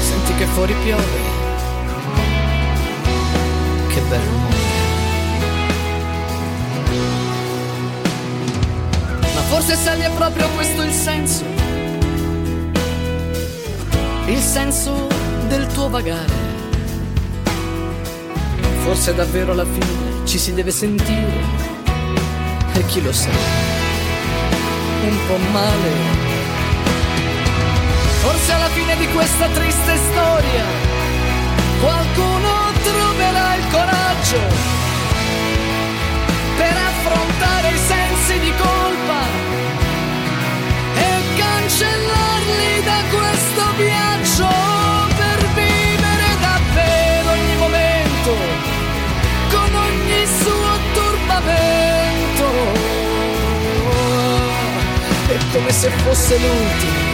Senti 0.00 0.34
che 0.34 0.46
fuori 0.46 0.74
piove, 0.84 1.25
Forse 9.66 9.82
Sally 9.82 10.02
è 10.02 10.10
proprio 10.10 10.48
questo 10.50 10.82
il 10.82 10.92
senso, 10.92 11.44
il 14.26 14.38
senso 14.38 15.08
del 15.48 15.66
tuo 15.66 15.88
vagare. 15.88 16.32
Forse 18.84 19.12
davvero 19.12 19.50
alla 19.50 19.64
fine 19.64 20.24
ci 20.24 20.38
si 20.38 20.54
deve 20.54 20.70
sentire, 20.70 21.42
e 22.74 22.86
chi 22.86 23.02
lo 23.02 23.12
sa, 23.12 23.28
un 25.02 25.18
po' 25.26 25.38
male. 25.50 25.90
Forse 28.20 28.52
alla 28.52 28.68
fine 28.68 28.96
di 28.98 29.08
questa 29.08 29.48
triste 29.48 29.96
storia 29.96 30.64
qualcuno 31.80 32.70
troverà 32.84 33.56
il 33.56 33.64
coraggio 33.72 34.38
per 36.56 36.76
affrontare 36.76 37.70
i 37.72 37.78
sensi 37.78 38.38
di 38.38 38.52
colpa 38.56 38.75
da 42.86 43.02
questo 43.10 43.62
viaggio 43.76 44.48
per 45.16 45.38
vivere 45.54 46.28
davvero 46.40 47.30
ogni 47.32 47.56
momento 47.56 48.30
con 49.50 49.74
ogni 49.74 50.24
suo 50.40 50.70
turbamento. 50.94 52.46
È 55.26 55.38
come 55.52 55.72
se 55.72 55.90
fosse 55.90 56.38
l'ultimo. 56.38 57.05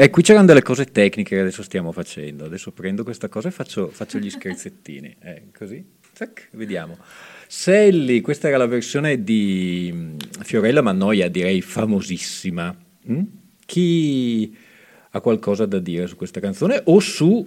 E 0.00 0.10
qui 0.10 0.22
c'erano 0.22 0.46
delle 0.46 0.62
cose 0.62 0.84
tecniche 0.84 1.34
che 1.34 1.40
adesso 1.40 1.64
stiamo 1.64 1.90
facendo. 1.90 2.44
Adesso 2.44 2.70
prendo 2.70 3.02
questa 3.02 3.28
cosa 3.28 3.48
e 3.48 3.50
faccio, 3.50 3.88
faccio 3.88 4.18
gli 4.18 4.30
scherzettini. 4.30 5.16
Eh, 5.20 5.42
così, 5.52 5.84
Zac, 6.12 6.50
vediamo. 6.52 6.96
Sally, 7.48 8.20
questa 8.20 8.46
era 8.46 8.58
la 8.58 8.66
versione 8.66 9.24
di 9.24 9.90
mm, 9.92 10.16
Fiorella 10.44 10.82
Mannoia, 10.82 11.28
direi 11.28 11.60
famosissima. 11.62 12.76
Mm? 13.10 13.22
Chi 13.66 14.56
ha 15.10 15.20
qualcosa 15.20 15.66
da 15.66 15.80
dire 15.80 16.06
su 16.06 16.14
questa 16.14 16.38
canzone 16.38 16.80
o 16.84 17.00
su 17.00 17.44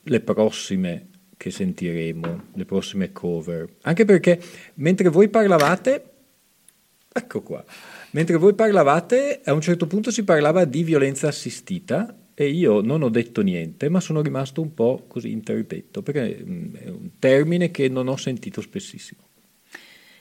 le 0.00 0.20
prossime 0.20 1.08
che 1.36 1.50
sentiremo, 1.50 2.42
le 2.54 2.64
prossime 2.66 3.10
cover? 3.10 3.68
Anche 3.82 4.04
perché 4.04 4.40
mentre 4.74 5.08
voi 5.08 5.28
parlavate, 5.28 6.09
ecco 7.12 7.42
qua, 7.42 7.64
mentre 8.12 8.36
voi 8.36 8.54
parlavate, 8.54 9.40
a 9.44 9.52
un 9.52 9.60
certo 9.60 9.86
punto 9.86 10.10
si 10.10 10.24
parlava 10.24 10.64
di 10.64 10.82
violenza 10.82 11.28
assistita 11.28 12.14
e 12.34 12.48
io 12.48 12.80
non 12.80 13.02
ho 13.02 13.08
detto 13.08 13.42
niente, 13.42 13.88
ma 13.88 14.00
sono 14.00 14.22
rimasto 14.22 14.62
un 14.62 14.72
po' 14.72 15.04
così 15.08 15.30
interdetto, 15.30 16.02
perché 16.02 16.42
mm, 16.42 16.74
è 16.76 16.88
un 16.88 17.10
termine 17.18 17.70
che 17.70 17.88
non 17.88 18.08
ho 18.08 18.16
sentito 18.16 18.60
spessissimo. 18.60 19.22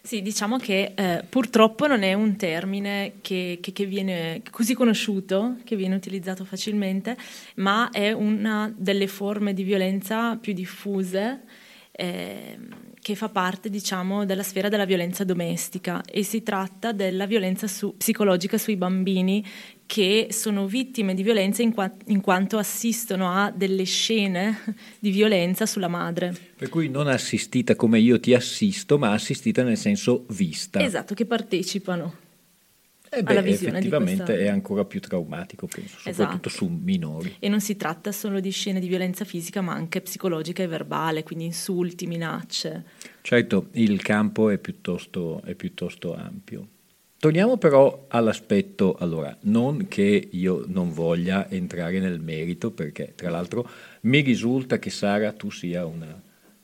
Sì, 0.01 0.21
diciamo 0.21 0.57
che 0.57 0.93
eh, 0.95 1.23
purtroppo 1.29 1.85
non 1.85 2.03
è 2.03 2.13
un 2.13 2.35
termine 2.37 3.15
che, 3.21 3.59
che- 3.61 3.71
che 3.71 3.85
viene 3.85 4.41
così 4.49 4.73
conosciuto, 4.73 5.57
che 5.63 5.75
viene 5.75 5.95
utilizzato 5.95 6.45
facilmente, 6.45 7.15
ma 7.55 7.89
è 7.91 8.11
una 8.11 8.73
delle 8.75 9.07
forme 9.07 9.53
di 9.53 9.63
violenza 9.63 10.35
più 10.37 10.53
diffuse 10.53 11.41
eh, 11.91 12.57
che 13.09 13.15
fa 13.15 13.29
parte 13.29 13.71
diciamo, 13.71 14.23
della 14.23 14.43
sfera 14.43 14.69
della 14.69 14.85
violenza 14.85 15.23
domestica 15.23 16.03
e 16.03 16.21
si 16.21 16.43
tratta 16.43 16.91
della 16.91 17.25
violenza 17.25 17.65
su- 17.65 17.97
psicologica 17.97 18.59
sui 18.59 18.75
bambini 18.75 19.43
che 19.87 20.27
sono 20.29 20.67
vittime 20.67 21.15
di 21.15 21.23
violenza 21.23 21.63
in, 21.63 21.73
qua- 21.73 21.91
in 22.05 22.21
quanto 22.21 22.59
assistono 22.59 23.31
a 23.31 23.49
delle 23.49 23.85
scene 23.85 24.59
di 24.99 25.09
violenza 25.09 25.65
sulla 25.65 25.87
madre. 25.87 26.35
Per 26.55 26.69
cui 26.69 26.87
non 26.87 27.07
assistita 27.07 27.75
come 27.75 27.97
io 27.97 28.19
ti 28.19 28.35
assisto, 28.35 28.99
ma 28.99 29.11
assistita 29.11 29.63
nel 29.63 29.77
senso 29.77 30.25
vista. 30.27 30.79
Esatto, 30.79 31.15
che 31.15 31.25
partecipano. 31.25 32.27
Eh 33.11 33.23
beh, 33.23 33.31
alla 33.31 33.41
visione 33.41 33.77
effettivamente 33.79 34.23
questa- 34.23 34.43
è 34.43 34.47
ancora 34.47 34.85
più 34.85 34.99
traumatico, 34.99 35.65
penso, 35.67 35.97
soprattutto 35.97 36.47
Esatto. 36.47 36.49
su 36.49 36.67
minori. 36.67 37.35
E 37.39 37.49
non 37.49 37.59
si 37.59 37.75
tratta 37.75 38.11
solo 38.11 38.39
di 38.39 38.51
scene 38.51 38.79
di 38.79 38.87
violenza 38.87 39.25
fisica, 39.25 39.61
ma 39.61 39.73
anche 39.73 40.01
psicologica 40.01 40.61
e 40.63 40.67
verbale, 40.67 41.23
quindi 41.23 41.45
insulti, 41.45 42.05
minacce. 42.05 42.85
Certo, 43.21 43.67
il 43.73 44.01
campo 44.01 44.49
è 44.49 44.57
piuttosto, 44.59 45.41
è 45.43 45.55
piuttosto 45.55 46.13
ampio. 46.15 46.67
Torniamo 47.17 47.57
però 47.57 48.05
all'aspetto, 48.09 48.95
allora, 48.97 49.35
non 49.41 49.87
che 49.89 50.29
io 50.31 50.63
non 50.67 50.93
voglia 50.93 51.49
entrare 51.49 51.99
nel 51.99 52.19
merito, 52.21 52.71
perché 52.71 53.13
tra 53.15 53.29
l'altro 53.29 53.67
mi 54.01 54.21
risulta 54.21 54.79
che 54.79 54.89
Sara 54.89 55.33
tu 55.33 55.49
sia 55.51 55.85
una 55.85 56.21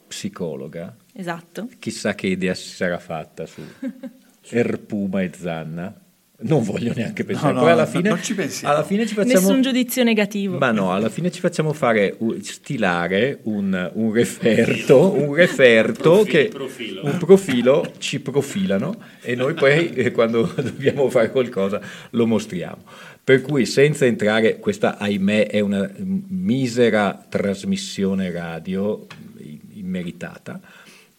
psicologa, 0.07 0.95
Esatto. 1.13 1.67
chissà 1.79 2.15
che 2.15 2.27
idea 2.27 2.53
si 2.53 2.69
sarà 2.69 2.99
fatta 2.99 3.45
su 3.45 3.61
Erpuma 4.49 5.23
e 5.23 5.31
Zanna. 5.35 5.99
Non 6.37 6.63
voglio 6.63 6.91
neanche 6.93 7.23
pensare. 7.23 7.53
no, 7.53 7.61
Poi 7.61 7.71
alla 7.71 7.85
no, 7.85 7.89
fine, 7.89 8.09
non 8.09 8.21
ci 8.21 8.35
pensiamo. 8.35 8.73
alla 8.73 8.83
fine 8.83 9.07
ci 9.07 9.13
facciamo. 9.13 9.39
Nessun 9.39 9.61
giudizio 9.61 10.03
negativo. 10.03 10.57
Ma 10.57 10.71
no, 10.71 10.91
alla 10.91 11.07
fine 11.09 11.31
ci 11.31 11.39
facciamo 11.39 11.71
fare 11.71 12.17
stilare 12.41 13.39
un, 13.43 13.91
un 13.93 14.11
referto, 14.11 15.13
un 15.13 15.33
referto 15.33 16.11
Profi- 16.11 16.29
che 16.29 16.49
profilo. 16.51 17.05
un 17.05 17.17
profilo 17.17 17.91
ci 17.99 18.19
profilano 18.19 18.95
e 19.21 19.35
noi 19.35 19.53
poi 19.53 19.93
eh, 19.93 20.11
quando 20.11 20.43
dobbiamo 20.61 21.09
fare 21.09 21.31
qualcosa 21.31 21.79
lo 22.11 22.27
mostriamo. 22.27 22.83
Per 23.23 23.41
cui 23.41 23.65
senza 23.65 24.05
entrare, 24.05 24.59
questa 24.59 24.97
ahimè 24.97 25.47
è 25.47 25.59
una 25.61 25.89
misera 26.27 27.25
trasmissione 27.27 28.29
radio 28.29 29.07
mm, 29.07 29.55
immeritata. 29.75 30.59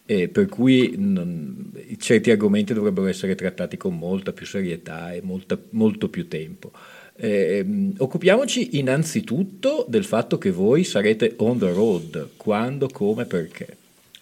Eh, 0.07 0.29
per 0.29 0.47
cui 0.47 0.95
non- 0.97 1.73
certi 1.99 2.31
argomenti 2.31 2.73
dovrebbero 2.73 3.07
essere 3.09 3.35
trattati 3.35 3.77
con 3.77 3.97
molta 3.97 4.33
più 4.33 4.47
serietà 4.47 5.13
e 5.13 5.21
molta- 5.23 5.59
molto 5.71 6.09
più 6.09 6.29
tempo. 6.29 6.71
Ehm, 7.19 7.95
occupiamoci 7.97 8.79
innanzitutto 8.79 9.85
del 9.89 10.05
fatto 10.05 10.39
che 10.39 10.51
voi 10.51 10.85
sarete 10.85 11.35
on 11.39 11.59
the 11.59 11.73
road, 11.73 12.31
quando, 12.37 12.89
come, 12.89 13.25
perché. 13.25 13.77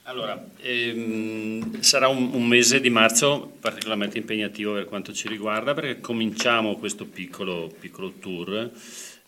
Allora, 0.04 0.42
ehm, 0.60 1.80
sarà 1.80 2.08
un, 2.08 2.30
un 2.32 2.46
mese 2.46 2.80
di 2.80 2.90
marzo 2.90 3.52
particolarmente 3.58 4.18
impegnativo 4.18 4.74
per 4.74 4.84
quanto 4.84 5.12
ci 5.12 5.28
riguarda 5.28 5.74
perché 5.74 6.00
cominciamo 6.00 6.76
questo 6.76 7.06
piccolo, 7.06 7.72
piccolo 7.80 8.12
tour 8.20 8.70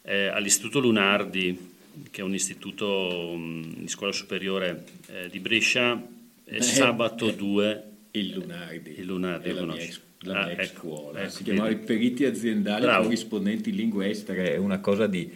eh, 0.02 0.26
all'Istituto 0.26 0.78
Lunardi, 0.78 1.74
che 2.10 2.20
è 2.20 2.24
un 2.24 2.34
istituto 2.34 3.34
mh, 3.36 3.74
di 3.78 3.88
scuola 3.88 4.12
superiore 4.12 4.84
eh, 5.08 5.28
di 5.30 5.40
Brescia, 5.40 6.00
eh, 6.46 6.62
sabato 6.62 7.30
2. 7.30 7.82
Il 8.12 8.32
Lunardi. 8.32 8.94
Il 8.98 9.04
Lunardi, 9.06 9.52
la 9.52 9.64
mia 9.64 9.76
ex, 9.76 10.00
la 10.20 10.40
Ah, 10.40 10.46
mia 10.46 10.54
ex 10.54 10.70
ecco, 10.70 10.78
scuola. 10.80 11.20
ecco, 11.20 11.30
si 11.30 11.42
chiamava 11.42 11.68
i 11.70 11.76
periti 11.76 12.24
aziendali 12.24 12.80
Bravo. 12.82 13.02
corrispondenti 13.04 13.68
in 13.70 13.76
lingue 13.76 14.08
estere, 14.08 14.54
è 14.54 14.56
una 14.56 14.80
cosa 14.80 15.06
di 15.06 15.30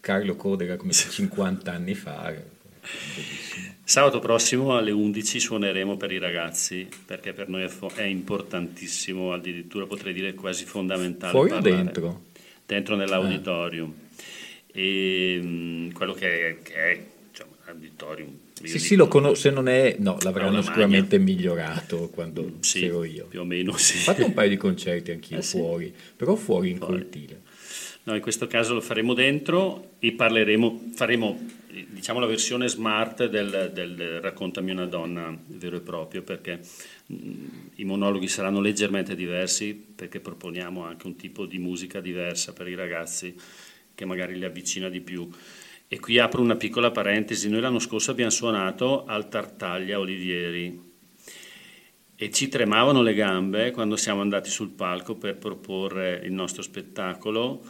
Carlo 0.00 0.34
Codera 0.34 0.76
come 0.76 0.90
50 0.92 1.72
anni 1.72 1.94
fa. 1.94 2.32
Bellissimo. 3.14 3.74
Sabato 3.84 4.18
prossimo 4.18 4.76
alle 4.76 4.90
11 4.90 5.38
suoneremo 5.40 5.96
per 5.96 6.10
i 6.12 6.18
ragazzi 6.18 6.88
perché 7.06 7.32
per 7.32 7.48
noi 7.48 7.68
è, 7.94 8.02
importantissimo, 8.02 9.32
addirittura 9.32 9.86
potrei 9.86 10.12
dire 10.12 10.34
quasi 10.34 10.64
fondamentale. 10.64 11.32
Fuori 11.32 11.50
o 11.50 11.54
parlare. 11.54 11.76
dentro? 11.76 12.24
Dentro 12.66 12.96
nell'auditorium. 12.96 13.94
E 14.72 15.40
mm, 15.42 15.90
quello 15.92 16.12
che 16.12 16.48
è, 16.50 16.62
che 16.62 16.74
è 16.74 17.00
insomma, 17.30 17.54
l'auditorium. 17.66 18.38
Io 18.62 18.68
Sì, 18.68 18.78
sì, 18.78 18.96
lo 18.96 19.08
conosco, 19.08 19.34
se 19.36 19.50
non 19.50 19.68
è, 19.68 19.96
no, 19.98 20.18
l'avranno 20.22 20.62
sicuramente 20.62 21.18
migliorato 21.18 22.08
quando 22.10 22.56
Sì, 22.60 22.80
c'ero 22.80 23.04
io. 23.04 23.26
più 23.26 23.40
o 23.40 23.44
meno 23.44 23.76
sì. 23.76 23.96
Ho 23.98 24.00
fatto 24.00 24.24
un 24.26 24.32
paio 24.34 24.48
di 24.48 24.56
concerti 24.56 25.10
anch'io 25.10 25.38
Eh 25.38 25.42
sì. 25.42 25.58
fuori, 25.58 25.92
però 26.16 26.34
fuori 26.34 26.70
in 26.70 26.78
Fuori. 26.78 26.94
cortile. 27.00 27.42
No, 28.04 28.14
in 28.14 28.22
questo 28.22 28.46
caso 28.46 28.72
lo 28.72 28.80
faremo 28.80 29.12
dentro 29.12 29.90
e 29.98 30.12
parleremo, 30.12 30.90
faremo 30.94 31.38
diciamo 31.90 32.18
la 32.18 32.26
versione 32.26 32.66
smart 32.66 33.28
del, 33.28 33.70
del 33.74 34.20
Raccontami 34.20 34.70
una 34.70 34.86
donna 34.86 35.36
vero 35.48 35.76
e 35.76 35.80
proprio 35.80 36.22
perché 36.22 36.60
mh, 37.06 37.14
i 37.76 37.84
monologhi 37.84 38.26
saranno 38.26 38.60
leggermente 38.60 39.14
diversi 39.14 39.74
perché 39.94 40.20
proponiamo 40.20 40.84
anche 40.84 41.06
un 41.06 41.16
tipo 41.16 41.44
di 41.44 41.58
musica 41.58 42.00
diversa 42.00 42.54
per 42.54 42.68
i 42.68 42.74
ragazzi 42.74 43.34
che 43.94 44.04
magari 44.06 44.38
li 44.38 44.44
avvicina 44.44 44.88
di 44.88 45.00
più. 45.00 45.28
E 45.90 45.98
qui 46.00 46.18
apro 46.18 46.42
una 46.42 46.56
piccola 46.56 46.90
parentesi, 46.90 47.48
noi 47.48 47.62
l'anno 47.62 47.78
scorso 47.78 48.10
abbiamo 48.10 48.30
suonato 48.30 49.06
al 49.06 49.30
Tartaglia 49.30 49.98
Olivieri 49.98 50.78
e 52.14 52.30
ci 52.30 52.48
tremavano 52.48 53.00
le 53.00 53.14
gambe 53.14 53.70
quando 53.70 53.96
siamo 53.96 54.20
andati 54.20 54.50
sul 54.50 54.68
palco 54.68 55.14
per 55.14 55.36
proporre 55.36 56.20
il 56.24 56.32
nostro 56.32 56.60
spettacolo. 56.60 57.62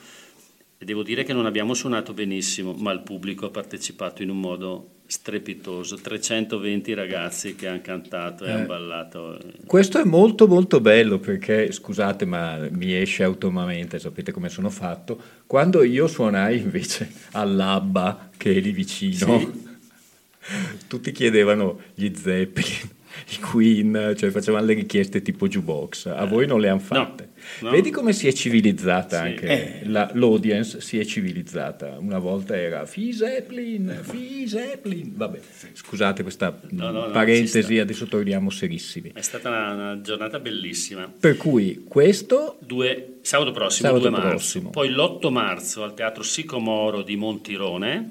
E 0.79 0.85
devo 0.85 1.05
dire 1.05 1.23
che 1.23 1.33
non 1.33 1.47
abbiamo 1.47 1.75
suonato 1.75 2.13
benissimo, 2.13 2.73
ma 2.73 2.91
il 2.91 3.03
pubblico 3.03 3.47
ha 3.47 3.51
partecipato 3.51 4.23
in 4.23 4.31
un 4.31 4.41
modo 4.41 4.98
strepitoso, 5.11 5.97
320 5.97 6.93
ragazzi 6.93 7.55
che 7.55 7.67
hanno 7.67 7.81
cantato 7.83 8.45
e 8.45 8.49
Eh. 8.49 8.53
hanno 8.53 8.67
ballato. 8.67 9.39
Questo 9.65 9.99
è 9.99 10.05
molto 10.05 10.47
molto 10.47 10.81
bello 10.81 11.19
perché, 11.19 11.73
scusate 11.73 12.27
ma 12.27 12.59
mi 12.71 12.95
esce 12.95 13.23
autonomamente, 13.25 13.99
sapete 13.99 14.33
come 14.33 14.51
sono 14.51 14.69
fatto, 14.69 15.19
quando 15.47 15.83
io 15.83 16.07
suonai 16.07 16.59
invece 16.59 17.11
all'Abba 17.33 18.29
che 18.37 18.55
è 18.55 18.61
lì 18.61 18.71
vicino, 18.71 19.51
tutti 20.87 21.11
chiedevano 21.11 21.81
gli 21.95 22.13
Zeppelin, 22.15 22.89
i 23.35 23.41
Queen, 23.41 24.15
cioè 24.17 24.29
facevano 24.31 24.67
le 24.67 24.75
richieste 24.75 25.23
tipo 25.23 25.49
jukebox, 25.49 26.07
a 26.07 26.25
voi 26.27 26.47
non 26.47 26.61
le 26.61 26.69
hanno 26.69 26.81
fatte. 26.81 27.23
no. 27.25 27.28
Vedi 27.61 27.91
come 27.91 28.13
si 28.13 28.27
è 28.29 28.33
civilizzata 28.33 29.21
Sì. 29.23 29.27
anche 29.27 29.81
la- 29.85 30.11
l'audience, 30.15 30.81
si 30.81 30.99
è 30.99 31.05
civilizzata. 31.05 31.97
Una 31.99 32.19
volta 32.19 32.57
era 32.57 32.85
Fi 32.87 33.13
Zeppelin, 33.13 34.01
Fi 34.03 34.47
Zeppelin, 34.49 35.13
vabbè, 35.17 35.39
scusate 35.73 36.23
questa 36.23 36.61
No, 36.71 36.91
no, 36.91 37.07
no, 37.07 37.11
parentesi, 37.11 37.79
adesso 37.79 38.07
torniamo 38.07 38.51
serissimi. 38.51 39.11
È 39.15 39.21
stata 39.23 39.49
una, 39.49 39.73
una 39.73 40.01
giornata 40.01 40.39
bellissima. 40.39 41.11
Per 41.21 41.37
cui 41.37 41.85
questo 41.89 42.59
Due- 42.61 43.19
sabato 43.23 43.51
prossimo, 43.53 43.89
Sabato 43.89 44.09
2 44.09 44.11
marzo. 44.11 44.29
prossimo. 44.37 44.71
Poi 44.71 44.89
l'8 44.91 45.31
marzo 45.31 45.83
al 45.85 45.95
Teatro 45.95 46.23
Sicomoro 46.23 47.03
di 47.03 47.17
Montirone 47.17 48.11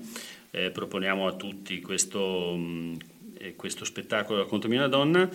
eh, 0.52 0.72
proponiamo 0.72 1.28
a 1.28 1.34
tutti 1.34 1.80
questo, 1.82 2.56
mh, 2.56 2.98
eh, 3.40 3.56
questo 3.56 3.86
spettacolo 3.86 4.40
Raccontami 4.40 4.76
una 4.76 4.88
donna. 4.88 5.30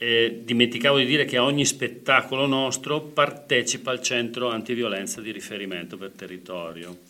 Eh, 0.00 0.42
dimenticavo 0.44 0.98
di 0.98 1.06
dire 1.06 1.24
che 1.24 1.38
a 1.38 1.42
ogni 1.42 1.64
spettacolo 1.64 2.46
nostro 2.46 3.00
partecipa 3.00 3.92
il 3.92 4.00
centro 4.00 4.48
antiviolenza 4.48 5.20
di 5.20 5.32
riferimento 5.32 5.96
per 5.96 6.10
territorio. 6.10 7.00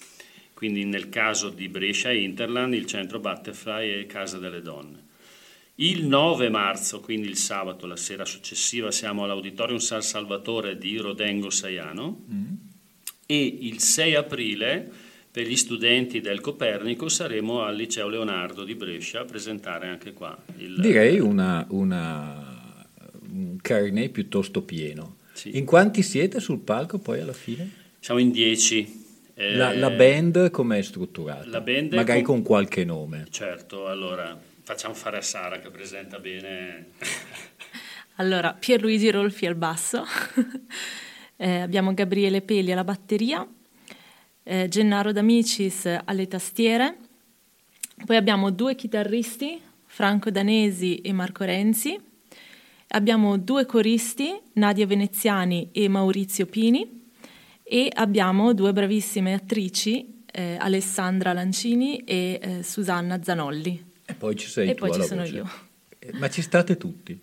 Quindi 0.54 0.84
nel 0.84 1.10
caso 1.10 1.50
di 1.50 1.68
Brescia 1.68 2.10
Interland 2.10 2.72
il 2.72 2.86
centro 2.86 3.20
Butterfly 3.20 3.90
e 4.00 4.06
Casa 4.06 4.38
delle 4.38 4.62
Donne. 4.62 5.06
Il 5.76 6.06
9 6.06 6.48
marzo, 6.48 6.98
quindi 7.00 7.28
il 7.28 7.36
sabato, 7.36 7.86
la 7.86 7.94
sera 7.94 8.24
successiva, 8.24 8.90
siamo 8.90 9.22
all'Auditorium 9.22 9.78
San 9.78 10.02
Salvatore 10.02 10.76
di 10.76 10.96
Rodengo 10.96 11.50
Saiano 11.50 12.24
e 13.26 13.58
il 13.60 13.78
6 13.80 14.14
aprile 14.16 14.90
per 15.30 15.46
gli 15.46 15.54
studenti 15.56 16.20
del 16.20 16.40
Copernico 16.40 17.08
saremo 17.08 17.62
al 17.62 17.76
Liceo 17.76 18.08
Leonardo 18.08 18.64
di 18.64 18.74
Brescia 18.74 19.20
a 19.20 19.24
presentare 19.24 19.86
anche 19.86 20.14
qua 20.14 20.36
il 20.56 20.80
direi 20.80 21.20
una, 21.20 21.64
una- 21.68 22.46
un 22.46 22.47
carnet 23.62 24.10
piuttosto 24.10 24.62
pieno. 24.62 25.16
Sì. 25.32 25.56
In 25.56 25.64
quanti 25.64 26.02
siete 26.02 26.40
sul 26.40 26.58
palco 26.58 26.98
poi 26.98 27.20
alla 27.20 27.32
fine? 27.32 27.70
Siamo 28.00 28.20
in 28.20 28.30
10. 28.30 29.04
eh, 29.34 29.54
La, 29.56 29.72
la 29.72 29.90
band 29.90 30.50
com'è 30.50 30.82
strutturata? 30.82 31.46
la 31.48 31.60
band 31.60 31.94
Magari 31.94 32.22
com- 32.22 32.36
con 32.36 32.44
qualche 32.44 32.84
nome. 32.84 33.26
Certo, 33.30 33.86
allora 33.86 34.36
facciamo 34.62 34.94
fare 34.94 35.16
a 35.18 35.22
Sara 35.22 35.58
che 35.60 35.70
presenta 35.70 36.18
bene. 36.18 36.86
Allora, 38.20 38.52
Pierluigi 38.52 39.10
Rolfi 39.12 39.46
al 39.46 39.54
basso, 39.54 40.02
eh, 41.36 41.60
abbiamo 41.60 41.94
Gabriele 41.94 42.40
Peli 42.42 42.72
alla 42.72 42.82
batteria, 42.82 43.46
eh, 44.42 44.66
Gennaro 44.68 45.12
D'Amicis 45.12 46.00
alle 46.04 46.26
tastiere, 46.26 46.96
poi 48.04 48.16
abbiamo 48.16 48.50
due 48.50 48.74
chitarristi, 48.74 49.60
Franco 49.86 50.30
Danesi 50.32 50.96
e 51.00 51.12
Marco 51.12 51.44
Renzi, 51.44 51.96
abbiamo 52.88 53.36
due 53.38 53.66
coristi, 53.66 54.38
Nadia 54.54 54.86
Veneziani 54.86 55.70
e 55.72 55.88
Maurizio 55.88 56.46
Pini, 56.46 57.10
e 57.62 57.90
abbiamo 57.92 58.54
due 58.54 58.72
bravissime 58.72 59.34
attrici, 59.34 60.22
eh, 60.30 60.56
Alessandra 60.58 61.32
Lancini 61.32 62.04
e 62.04 62.38
eh, 62.40 62.62
Susanna 62.62 63.22
Zanolli. 63.22 63.84
E 64.06 64.14
poi 64.14 64.36
ci 64.36 64.46
sei 64.48 64.70
E 64.70 64.74
tu 64.74 64.86
poi 64.86 64.92
ci 64.94 65.02
sono 65.06 65.20
voce. 65.22 65.34
io. 65.34 65.48
ma 66.14 66.30
ci 66.30 66.40
state 66.40 66.76
tutti, 66.78 67.18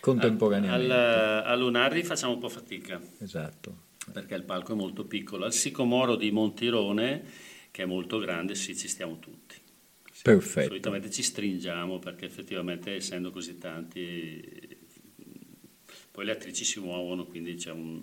contemporaneamente. 0.00 0.92
Al, 0.92 1.42
a 1.46 1.54
Lunardi 1.54 2.02
facciamo 2.02 2.32
un 2.32 2.40
po' 2.40 2.48
fatica 2.48 3.00
Esatto. 3.20 3.76
perché 4.12 4.34
il 4.34 4.42
palco 4.42 4.72
è 4.72 4.74
molto 4.76 5.04
piccolo. 5.04 5.44
Al 5.44 5.52
Sicomoro 5.52 6.16
di 6.16 6.30
Montirone, 6.32 7.22
che 7.70 7.82
è 7.84 7.86
molto 7.86 8.18
grande, 8.18 8.54
sì, 8.56 8.76
ci 8.76 8.88
stiamo 8.88 9.18
tutti. 9.20 9.54
Perfetto. 10.22 10.66
Solitamente 10.68 11.10
ci 11.10 11.22
stringiamo 11.22 11.98
perché 11.98 12.26
effettivamente 12.26 12.96
essendo 12.96 13.30
così 13.30 13.56
tanti, 13.56 14.69
poi 16.20 16.28
le 16.28 16.34
attrici 16.34 16.66
si 16.66 16.80
muovono, 16.80 17.24
quindi 17.24 17.54
c'è 17.54 17.70
un... 17.70 18.02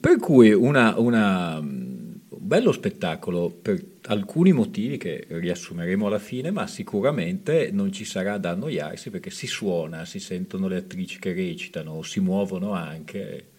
Per 0.00 0.16
cui 0.16 0.54
una- 0.54 0.98
una, 0.98 1.58
un 1.58 2.18
bello 2.30 2.72
spettacolo 2.72 3.50
per 3.50 3.98
alcuni 4.04 4.52
motivi 4.52 4.96
che 4.96 5.26
riassumeremo 5.28 6.06
alla 6.06 6.18
fine, 6.18 6.50
ma 6.50 6.66
sicuramente 6.66 7.68
non 7.72 7.92
ci 7.92 8.06
sarà 8.06 8.38
da 8.38 8.52
annoiarsi 8.52 9.10
perché 9.10 9.28
si 9.28 9.46
suona, 9.46 10.06
si 10.06 10.18
sentono 10.18 10.66
le 10.66 10.76
attrici 10.76 11.18
che 11.18 11.34
recitano, 11.34 12.00
si 12.00 12.20
muovono 12.20 12.72
anche, 12.72 13.50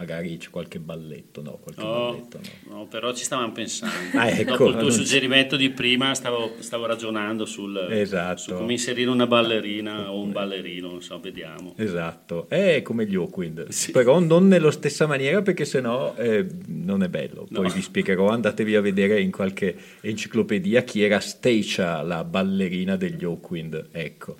magari 0.00 0.38
c'è 0.38 0.48
qualche 0.48 0.78
balletto, 0.78 1.42
no? 1.42 1.58
Qualche 1.62 1.82
No, 1.82 1.90
balletto, 1.90 2.40
no. 2.68 2.74
no, 2.76 2.86
però 2.86 3.12
ci 3.12 3.22
stavamo 3.24 3.52
pensando. 3.52 4.18
Ah, 4.18 4.28
ecco, 4.30 4.50
Dopo 4.56 4.68
il 4.70 4.76
tuo 4.78 4.90
suggerimento 4.90 5.56
di 5.56 5.68
prima 5.70 6.14
stavo, 6.14 6.54
stavo 6.60 6.86
ragionando 6.86 7.44
sul, 7.44 7.76
Esatto. 7.90 8.38
su 8.40 8.52
come 8.54 8.72
inserire 8.72 9.10
una 9.10 9.26
ballerina 9.26 10.10
o 10.10 10.20
un 10.22 10.32
ballerino, 10.32 10.88
non 10.88 11.02
so, 11.02 11.20
vediamo. 11.20 11.74
Esatto, 11.76 12.48
è 12.48 12.80
come 12.82 13.04
gli 13.06 13.14
Hawkwind, 13.14 13.66
però 13.92 14.18
non 14.20 14.48
nella 14.48 14.70
stessa 14.70 15.06
maniera 15.06 15.42
perché 15.42 15.66
sennò 15.66 16.14
eh, 16.16 16.46
non 16.68 17.02
è 17.02 17.08
bello. 17.08 17.46
Poi 17.52 17.66
No. 17.66 17.72
vi 17.72 17.82
spiegherò, 17.82 18.28
andatevi 18.28 18.74
a 18.76 18.80
vedere 18.80 19.20
in 19.20 19.30
qualche 19.30 19.76
enciclopedia 20.00 20.82
chi 20.82 21.02
era 21.02 21.20
Stacia, 21.20 22.00
la 22.02 22.24
ballerina 22.24 22.96
degli 22.96 23.24
Hawkwind. 23.24 23.88
Ecco, 23.92 24.36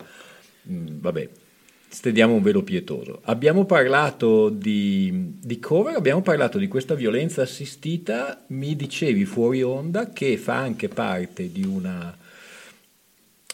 Mm, 0.71 1.01
vabbè, 1.01 1.29
stendiamo 1.91 2.35
un 2.35 2.43
velo 2.43 2.63
pietoso. 2.63 3.21
Abbiamo 3.25 3.65
parlato 3.65 4.49
di, 4.49 5.35
di 5.41 5.59
cover, 5.59 5.97
abbiamo 5.97 6.23
parlato 6.23 6.57
di 6.57 6.69
questa 6.69 6.95
violenza 6.95 7.43
assistita, 7.43 8.45
mi 8.49 8.77
dicevi 8.77 9.25
fuori 9.25 9.63
onda 9.63 10.11
che 10.13 10.37
fa 10.37 10.57
anche 10.57 10.89
parte 10.89 11.51
di 11.51 11.65
una... 11.65 12.17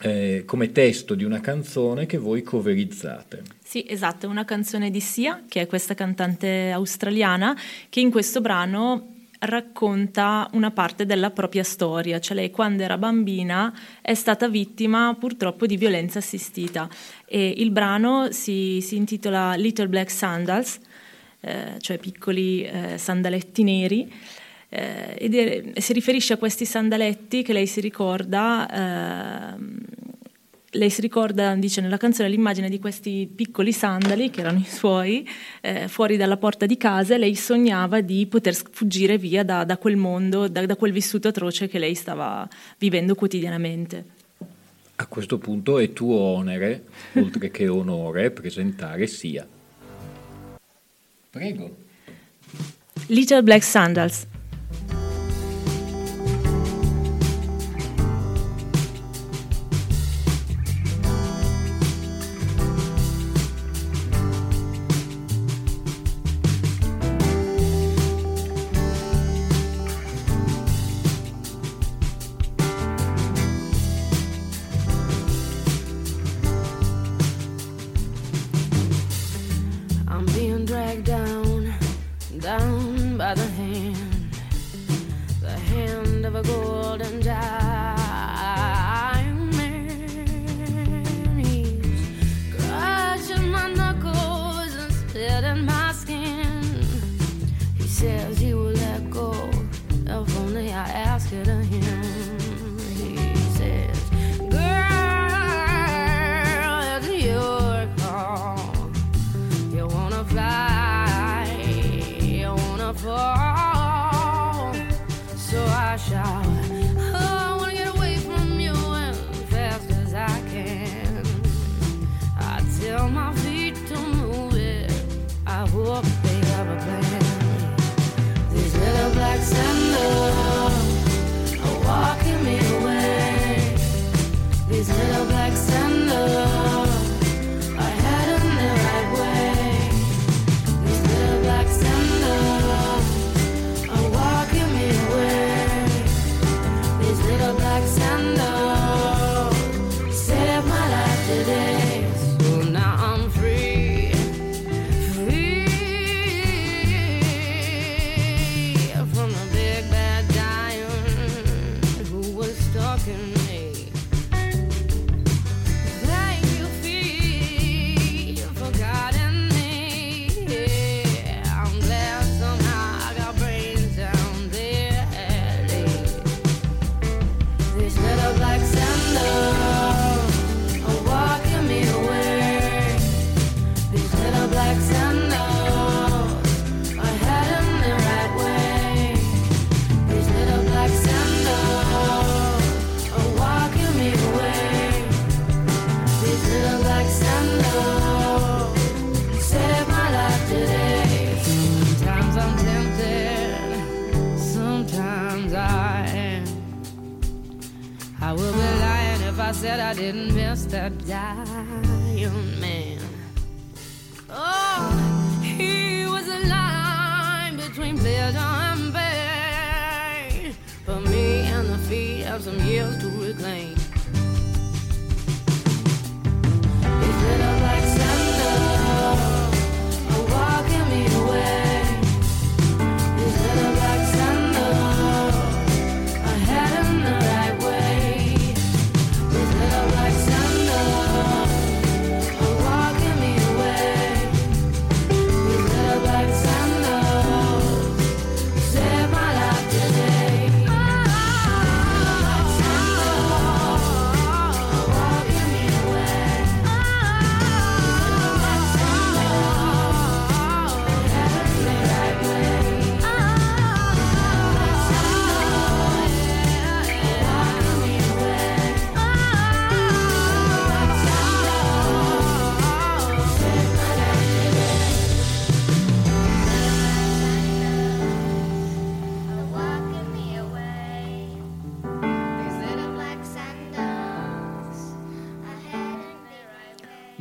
eh, 0.03 0.43
come 0.45 0.73
testo 0.73 1.15
di 1.15 1.25
una 1.25 1.41
canzone 1.41 2.05
che 2.05 2.19
voi 2.19 2.43
coverizzate. 2.43 3.43
Sì, 3.65 3.85
esatto, 3.89 4.27
è 4.27 4.29
una 4.29 4.45
canzone 4.45 4.91
di 4.91 5.01
Sia, 5.01 5.45
che 5.49 5.63
è 5.63 5.67
questa 5.67 5.95
cantante 5.95 6.71
australiana, 6.71 7.57
che 7.89 8.01
in 8.01 8.11
questo 8.11 8.41
brano 8.41 9.15
racconta 9.41 10.49
una 10.53 10.71
parte 10.71 11.07
della 11.07 11.31
propria 11.31 11.63
storia, 11.63 12.19
cioè 12.19 12.37
lei 12.37 12.51
quando 12.51 12.83
era 12.83 12.99
bambina 12.99 13.73
è 14.01 14.15
stata 14.15 14.49
vittima 14.49 15.15
purtroppo 15.19 15.67
di 15.67 15.77
violenza 15.77 16.19
assistita 16.19 16.89
e 17.27 17.55
il 17.57 17.71
brano 17.71 18.31
si, 18.31 18.81
si 18.81 18.97
intitola 18.97 19.55
Little 19.55 19.89
Black 19.89 20.11
Sandals, 20.11 20.79
eh, 21.41 21.75
cioè 21.79 21.99
piccoli 21.99 22.65
eh, 22.65 22.99
sandaletti 22.99 23.63
neri, 23.63 24.13
eh, 24.69 25.15
ed 25.19 25.35
e 25.35 25.81
si 25.81 25.93
riferisce 25.93 26.33
a 26.33 26.37
questi 26.39 26.65
sandaletti 26.65 27.43
che 27.43 27.53
lei 27.53 27.67
si 27.67 27.81
ricorda 27.81 29.55
ehm, 29.55 29.79
lei 30.77 30.91
si 30.91 31.01
ricorda, 31.01 31.55
dice 31.55 31.81
nella 31.81 31.97
canzone, 31.97 32.29
l'immagine 32.29 32.69
di 32.69 32.79
questi 32.79 33.31
piccoli 33.33 33.73
sandali, 33.73 34.31
che 34.31 34.41
erano 34.41 34.59
i 34.59 34.65
suoi, 34.65 35.29
eh, 35.61 35.89
fuori 35.89 36.17
dalla 36.17 36.37
porta 36.37 36.67
di 36.67 36.77
casa 36.77 37.15
e 37.15 37.19
lei 37.19 37.35
sognava 37.35 38.01
di 38.01 38.27
poter 38.27 38.55
fuggire 38.55 39.19
via 39.19 39.45
da, 39.45 39.65
da 39.65 39.77
quel 39.79 39.97
mondo, 39.97 40.49
da, 40.49 40.65
da 40.65 40.77
quel 40.77 40.93
vissuto 40.93 41.29
atroce 41.29 41.69
che 41.69 41.79
lei 41.79 41.95
stava 41.95 42.49
vivendo 42.79 43.15
quotidianamente. 43.15 44.05
A 44.97 45.07
questo 45.07 45.39
punto 45.39 45.79
è 45.79 45.93
tuo 45.93 46.17
onere, 46.17 46.85
oltre 47.15 47.51
che 47.51 47.69
onore, 47.69 48.31
presentare 48.31 49.07
Sia. 49.07 49.47
Prego. 51.31 51.77
Little 53.09 53.43
Black 53.43 53.63
Sandals. 53.63 54.27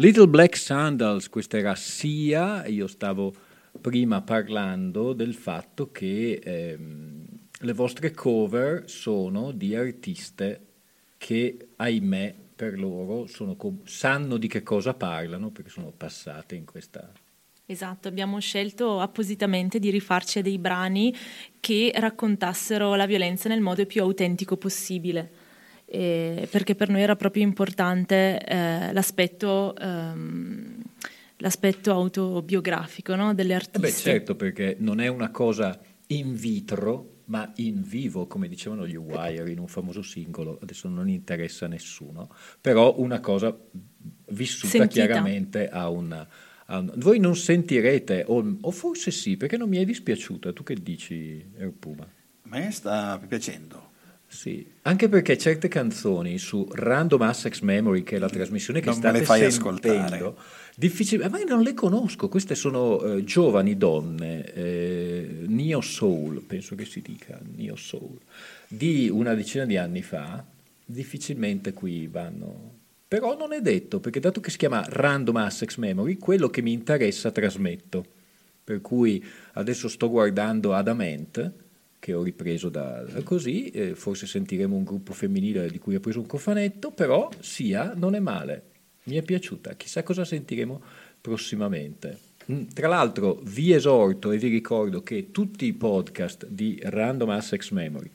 Little 0.05 0.27
Black 0.27 0.55
Sandals, 0.55 1.29
questa 1.29 1.57
era 1.57 1.73
Sia, 1.73 2.67
io 2.67 2.85
stavo 2.85 3.33
prima 3.81 4.21
parlando 4.21 5.13
del 5.13 5.33
fatto 5.33 5.91
che 5.91 6.39
ehm, 6.43 7.25
le 7.61 7.73
vostre 7.73 8.11
cover 8.11 8.83
sono 8.87 9.49
di 9.51 9.75
artiste 9.75 10.61
che, 11.17 11.69
ahimè, 11.77 12.35
per 12.55 12.77
loro 12.77 13.25
sono 13.25 13.55
co- 13.55 13.79
sanno 13.85 14.37
di 14.37 14.47
che 14.47 14.61
cosa 14.61 14.93
parlano 14.93 15.49
perché 15.49 15.71
sono 15.71 15.91
passate 15.97 16.53
in 16.53 16.65
questa 16.65 17.11
Esatto, 17.65 18.07
abbiamo 18.07 18.39
scelto 18.39 18.99
appositamente 18.99 19.79
di 19.79 19.89
rifarci 19.89 20.37
a 20.37 20.41
dei 20.43 20.59
brani 20.59 21.15
che 21.59 21.91
raccontassero 21.95 22.93
la 22.93 23.07
violenza 23.07 23.49
nel 23.49 23.61
modo 23.61 23.83
più 23.87 24.03
autentico 24.03 24.55
possibile, 24.55 25.44
eh, 25.95 26.47
perché 26.49 26.75
per 26.75 26.89
noi 26.89 27.01
era 27.01 27.15
proprio 27.15 27.43
importante 27.43 28.39
eh, 28.43 28.91
l'aspetto, 28.93 29.75
ehm, 29.77 30.81
l'aspetto 31.37 31.91
autobiografico 31.91 33.15
no, 33.15 33.33
delle 33.33 33.53
Eh 33.53 33.55
artiste. 33.55 33.79
beh, 33.79 33.91
certo, 33.91 34.35
perché 34.35 34.75
non 34.79 34.99
è 34.99 35.07
una 35.07 35.29
cosa 35.31 35.79
in 36.07 36.35
vitro, 36.35 37.21
ma 37.25 37.51
in 37.55 37.81
vivo, 37.81 38.27
come 38.27 38.47
dicevano 38.47 38.85
gli 38.85 38.95
Wire 38.95 39.49
in 39.51 39.59
un 39.59 39.67
famoso 39.67 40.01
singolo, 40.03 40.59
adesso 40.61 40.87
non 40.87 41.09
interessa 41.09 41.65
a 41.65 41.69
nessuno, 41.69 42.29
però 42.61 42.95
una 42.99 43.19
cosa 43.19 43.55
vissuta 44.29 44.77
Sentita. 44.77 45.05
chiaramente 45.05 45.67
a 45.69 45.89
un... 45.89 46.11
a 46.67 46.77
un- 46.77 46.93
voi 46.97 47.19
non 47.19 47.35
sentirete, 47.35 48.23
o, 48.27 48.57
o 48.61 48.71
forse 48.71 49.09
sì, 49.11 49.37
perché 49.37 49.57
non 49.57 49.69
mi 49.69 49.77
è 49.77 49.85
dispiaciuta, 49.85 50.53
tu 50.53 50.61
che 50.63 50.75
dici, 50.75 51.43
Erpuma? 51.57 52.03
A 52.03 52.47
me 52.47 52.69
sta 52.71 53.19
piacendo. 53.27 53.84
Sì, 54.27 54.65
anche 54.81 55.07
perché 55.07 55.37
certe 55.37 55.67
canzoni 55.67 56.37
su 56.37 56.67
Random 56.71 57.21
Access 57.21 57.61
Memory, 57.61 58.03
che 58.03 58.17
è 58.17 58.19
la 58.19 58.29
trasmissione 58.29 58.79
che 58.81 58.87
Non 58.87 58.95
state 58.95 59.19
le 59.19 59.23
fai 59.25 59.39
sentendo, 59.51 59.69
ascoltare. 59.69 60.33
difficil- 60.75 61.25
ma 61.29 61.39
io 61.39 61.45
non 61.45 61.61
le 61.61 61.73
conosco, 61.73 62.27
queste 62.27 62.53
sono 62.55 63.01
eh, 63.01 63.23
giovani 63.23 63.77
donne, 63.77 64.43
eh, 64.53 65.37
Neo 65.47 65.79
Soul, 65.81 66.41
penso 66.41 66.75
che 66.75 66.85
si 66.85 67.01
dica 67.01 67.39
Neo 67.55 67.75
Soul, 67.75 68.17
di 68.67 69.09
una 69.09 69.33
decina 69.35 69.65
di 69.65 69.77
anni 69.77 70.01
fa, 70.01 70.43
difficilmente 70.83 71.71
qui 71.73 72.07
vanno. 72.07 72.73
Però 73.07 73.37
non 73.37 73.53
è 73.53 73.61
detto, 73.61 73.99
perché 73.99 74.19
dato 74.19 74.41
che 74.41 74.49
si 74.49 74.57
chiama 74.57 74.83
Random 74.89 75.35
Access 75.37 75.77
Memory, 75.77 76.17
quello 76.17 76.49
che 76.49 76.61
mi 76.61 76.73
interessa 76.73 77.31
trasmetto. 77.31 78.05
Per 78.63 78.81
cui 78.81 79.23
adesso 79.53 79.87
sto 79.87 80.09
guardando 80.09 80.73
Adamant, 80.73 81.53
che 82.05 82.13
ho 82.13 82.21
ripreso 82.21 82.69
da, 82.69 83.01
da 83.01 83.23
così, 83.23 83.71
eh, 83.71 83.95
forse 83.95 84.27
sentiremo 84.27 84.75
un 84.75 84.83
gruppo 84.83 85.11
femminile 85.11 85.71
di 85.71 85.79
cui 85.79 85.95
ho 85.95 85.99
preso 85.99 86.19
un 86.19 86.27
cofanetto, 86.27 86.91
però 86.91 87.27
sia, 87.39 87.93
non 87.95 88.13
è 88.13 88.19
male, 88.19 88.61
mi 89.05 89.15
è 89.15 89.23
piaciuta, 89.23 89.73
chissà 89.73 90.03
cosa 90.03 90.23
sentiremo 90.23 90.83
prossimamente. 91.19 92.19
Mm, 92.51 92.65
Tra 92.75 92.87
l'altro 92.89 93.41
vi 93.45 93.73
esorto 93.73 94.31
e 94.31 94.37
vi 94.37 94.49
ricordo 94.49 95.01
che 95.01 95.31
tutti 95.31 95.65
i 95.65 95.73
podcast 95.73 96.45
di 96.45 96.79
Random 96.79 97.29
Access 97.31 97.71
Memory 97.71 98.11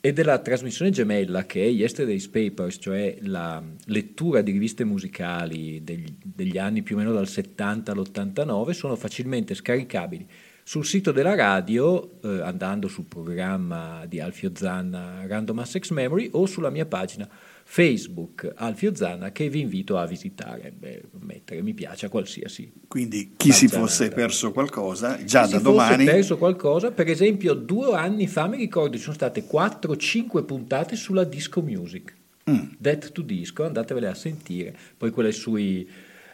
e 0.00 0.12
della 0.12 0.40
trasmissione 0.40 0.90
gemella 0.90 1.46
che 1.46 1.62
è 1.62 1.68
Yesterday's 1.68 2.26
Papers, 2.26 2.78
cioè 2.80 3.16
la 3.20 3.62
lettura 3.84 4.42
di 4.42 4.50
riviste 4.50 4.82
musicali 4.82 5.84
degli, 5.84 6.12
degli 6.20 6.58
anni 6.58 6.82
più 6.82 6.96
o 6.96 6.98
meno 6.98 7.12
dal 7.12 7.28
70 7.28 7.92
all'89, 7.92 8.70
sono 8.72 8.96
facilmente 8.96 9.54
scaricabili 9.54 10.26
sul 10.66 10.86
sito 10.86 11.12
della 11.12 11.34
radio, 11.34 12.20
eh, 12.22 12.40
andando 12.40 12.88
sul 12.88 13.04
programma 13.04 14.06
di 14.08 14.18
Alfio 14.18 14.50
Zanna 14.54 15.26
Random 15.26 15.58
Access 15.58 15.90
Memory 15.90 16.30
o 16.32 16.46
sulla 16.46 16.70
mia 16.70 16.86
pagina 16.86 17.28
Facebook 17.66 18.50
Alfio 18.56 18.94
Zanna 18.94 19.30
che 19.30 19.50
vi 19.50 19.60
invito 19.60 19.98
a 19.98 20.06
visitare, 20.06 20.72
beh, 20.76 21.02
mettere 21.20 21.60
mi 21.62 21.74
piace 21.74 22.06
a 22.06 22.08
qualsiasi 22.08 22.72
Quindi 22.88 23.34
chi 23.36 23.52
si 23.52 23.68
fosse 23.68 24.08
perso 24.08 24.52
qualcosa, 24.52 25.22
già 25.22 25.44
se 25.44 25.52
da 25.52 25.58
si 25.58 25.62
fosse 25.62 25.62
domani... 25.62 26.04
perso 26.06 26.38
qualcosa, 26.38 26.90
per 26.90 27.08
esempio 27.08 27.52
due 27.52 27.94
anni 27.94 28.26
fa 28.26 28.46
mi 28.46 28.56
ricordo 28.56 28.96
ci 28.96 29.02
sono 29.02 29.14
state 29.14 29.46
4-5 29.46 30.44
puntate 30.44 30.96
sulla 30.96 31.24
disco 31.24 31.60
music, 31.60 32.14
Mm. 32.50 32.74
Death 32.76 33.12
to 33.12 33.22
Disco, 33.22 33.64
andatevele 33.64 34.06
a 34.06 34.14
sentire, 34.14 34.76
poi 34.98 35.10
quelle 35.10 35.32
sui, 35.32 35.88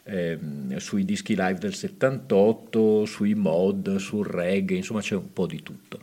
ehm, 0.04 0.76
sui 0.76 1.04
dischi 1.04 1.34
live 1.36 1.58
del 1.58 1.74
78, 1.74 3.04
sui 3.04 3.34
mod, 3.34 3.96
sul 3.96 4.26
reggae, 4.26 4.76
insomma 4.76 5.00
c'è 5.00 5.14
un 5.14 5.32
po' 5.32 5.46
di 5.46 5.62
tutto. 5.62 6.00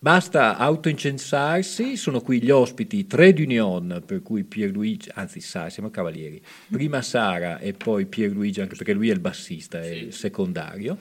Basta 0.00 0.56
autoincensarsi, 0.56 1.96
sono 1.96 2.20
qui 2.20 2.40
gli 2.40 2.50
ospiti 2.50 3.08
Trade 3.08 3.42
Union, 3.42 4.00
per 4.06 4.22
cui 4.22 4.44
Pierluigi, 4.44 5.10
anzi 5.14 5.40
Sara, 5.40 5.70
siamo 5.70 5.90
cavalieri, 5.90 6.40
prima 6.70 7.02
Sara 7.02 7.58
e 7.58 7.72
poi 7.72 8.06
Pierluigi, 8.06 8.60
anche 8.60 8.76
perché 8.76 8.92
lui 8.92 9.10
è 9.10 9.12
il 9.12 9.18
bassista, 9.18 9.82
è 9.82 9.88
il 9.88 10.12
secondario. 10.12 10.96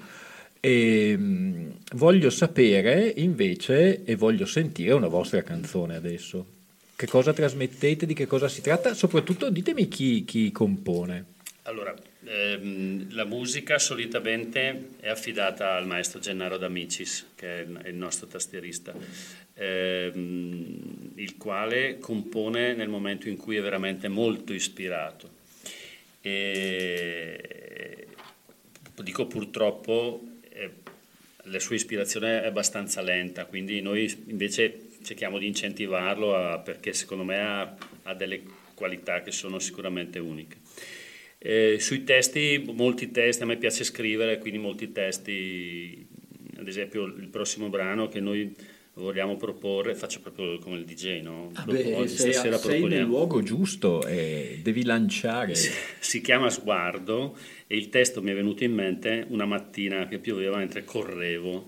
E, 0.59 1.15
mh, 1.15 1.73
voglio 1.93 2.31
sapere 2.31 3.13
invece, 3.17 4.03
e 4.03 4.15
voglio 4.15 4.47
sentire 4.47 4.93
una 4.93 5.07
vostra 5.07 5.43
canzone 5.43 5.95
adesso. 5.95 6.45
Che 6.95 7.05
cosa 7.05 7.33
trasmettete, 7.33 8.07
di 8.07 8.15
che 8.15 8.25
cosa 8.25 8.47
si 8.47 8.61
tratta? 8.61 8.95
Soprattutto 8.95 9.51
ditemi 9.51 9.87
chi, 9.87 10.25
chi 10.25 10.51
compone. 10.51 11.35
Allora, 11.67 11.93
ehm, 12.23 13.13
la 13.13 13.25
musica 13.25 13.77
solitamente 13.77 14.91
è 15.01 15.09
affidata 15.09 15.75
al 15.75 15.85
maestro 15.85 16.21
Gennaro 16.21 16.57
D'Amicis, 16.57 17.31
che 17.35 17.61
è 17.61 17.87
il, 17.89 17.95
nostro 17.95 18.25
tastierista, 18.27 18.93
ehm, 19.53 21.11
il 21.15 21.35
quale 21.35 21.97
compone 21.99 22.73
nel 22.73 22.87
momento 22.87 23.27
in 23.27 23.35
cui 23.35 23.57
è 23.57 23.61
veramente 23.61 24.07
molto 24.07 24.53
ispirato. 24.53 25.29
E, 26.21 28.07
dico 29.03 29.27
purtroppo, 29.27 30.23
eh, 30.47 30.71
la 31.43 31.59
sua 31.59 31.75
ispirazione 31.75 32.43
è 32.43 32.47
abbastanza 32.47 33.01
lenta, 33.01 33.43
quindi 33.43 33.81
noi 33.81 34.09
invece 34.27 34.87
cerchiamo 35.03 35.37
di 35.37 35.47
incentivarlo 35.47 36.33
a- 36.33 36.59
perché 36.59 36.93
secondo 36.93 37.25
me 37.25 37.39
ha, 37.39 37.75
ha 38.03 38.13
delle 38.13 38.41
qualità 38.73 39.21
che 39.21 39.31
sono 39.31 39.59
sicuramente 39.59 40.17
uniche. 40.17 40.66
Eh, 41.39 41.77
sui 41.79 42.03
testi, 42.03 42.63
molti 42.73 43.11
testi, 43.11 43.43
a 43.43 43.45
me 43.45 43.57
piace 43.57 43.83
scrivere, 43.83 44.39
quindi 44.39 44.57
molti 44.59 44.91
testi, 44.91 46.05
ad 46.57 46.67
esempio 46.67 47.05
il 47.05 47.27
prossimo 47.29 47.69
brano 47.69 48.07
che 48.07 48.19
noi 48.19 48.53
vogliamo 48.95 49.37
proporre, 49.37 49.93
faccio 49.93 50.19
proprio 50.21 50.57
come 50.57 50.77
il 50.77 50.83
DJ, 50.85 51.21
no? 51.21 51.51
Propo- 51.53 52.07
stasera 52.07 52.57
proponiamo. 52.57 53.05
luogo 53.07 53.43
giusto 53.43 54.05
e 54.07 54.59
devi 54.63 54.83
lanciare. 54.83 55.53
Si 55.53 56.19
chiama 56.21 56.49
Sguardo 56.49 57.37
e 57.67 57.77
il 57.77 57.89
testo 57.89 58.23
mi 58.23 58.31
è 58.31 58.33
venuto 58.33 58.63
in 58.63 58.73
mente 58.73 59.25
una 59.29 59.45
mattina 59.45 60.07
che 60.07 60.17
pioveva 60.17 60.57
mentre 60.57 60.83
correvo, 60.83 61.67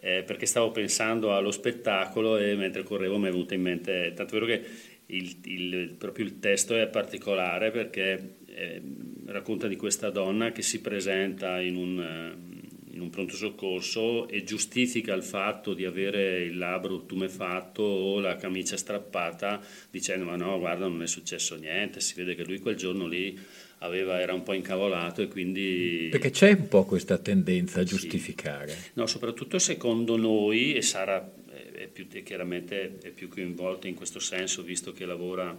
eh, 0.00 0.22
perché 0.26 0.46
stavo 0.46 0.70
pensando 0.70 1.34
allo 1.34 1.50
spettacolo 1.50 2.38
e 2.38 2.54
mentre 2.54 2.82
correvo 2.82 3.18
mi 3.18 3.28
è 3.28 3.30
venuto 3.30 3.52
in 3.52 3.60
mente, 3.60 4.12
tanto 4.16 4.36
è 4.36 4.40
vero 4.40 4.46
che 4.46 4.66
il, 5.08 5.36
il- 5.44 5.94
proprio 5.98 6.24
il 6.24 6.38
testo 6.38 6.74
è 6.74 6.86
particolare 6.88 7.70
perché 7.70 8.36
eh, 8.56 8.80
racconta 9.26 9.68
di 9.68 9.76
questa 9.76 10.08
donna 10.10 10.50
che 10.50 10.62
si 10.62 10.80
presenta 10.80 11.60
in 11.60 11.76
un, 11.76 12.00
eh, 12.00 12.94
in 12.94 13.00
un 13.02 13.10
pronto 13.10 13.36
soccorso 13.36 14.26
e 14.28 14.42
giustifica 14.44 15.12
il 15.12 15.22
fatto 15.22 15.74
di 15.74 15.84
avere 15.84 16.42
il 16.44 16.56
labbro 16.56 17.04
tumefatto 17.04 17.82
o 17.82 18.18
la 18.20 18.36
camicia 18.36 18.78
strappata 18.78 19.60
dicendo 19.90 20.24
ma 20.24 20.36
no 20.36 20.58
guarda 20.58 20.86
non 20.88 21.02
è 21.02 21.06
successo 21.06 21.56
niente, 21.56 22.00
si 22.00 22.14
vede 22.14 22.34
che 22.34 22.44
lui 22.44 22.58
quel 22.58 22.76
giorno 22.76 23.06
lì 23.06 23.38
aveva- 23.80 24.18
era 24.18 24.32
un 24.32 24.42
po' 24.42 24.54
incavolato 24.54 25.20
e 25.20 25.28
quindi... 25.28 26.08
Perché 26.10 26.30
c'è 26.30 26.52
un 26.52 26.68
po' 26.68 26.86
questa 26.86 27.18
tendenza 27.18 27.80
a 27.80 27.82
Sì. 27.82 27.88
giustificare. 27.90 28.74
No, 28.94 29.06
soprattutto 29.06 29.58
secondo 29.58 30.16
noi, 30.16 30.72
e 30.74 30.80
Sara 30.80 31.30
è, 31.74 31.86
più, 31.92 32.06
chiaramente 32.22 32.96
è 33.02 33.10
più 33.10 33.28
coinvolta 33.28 33.86
in 33.86 33.94
questo 33.94 34.18
senso, 34.18 34.62
visto 34.62 34.92
che 34.94 35.04
lavora 35.04 35.54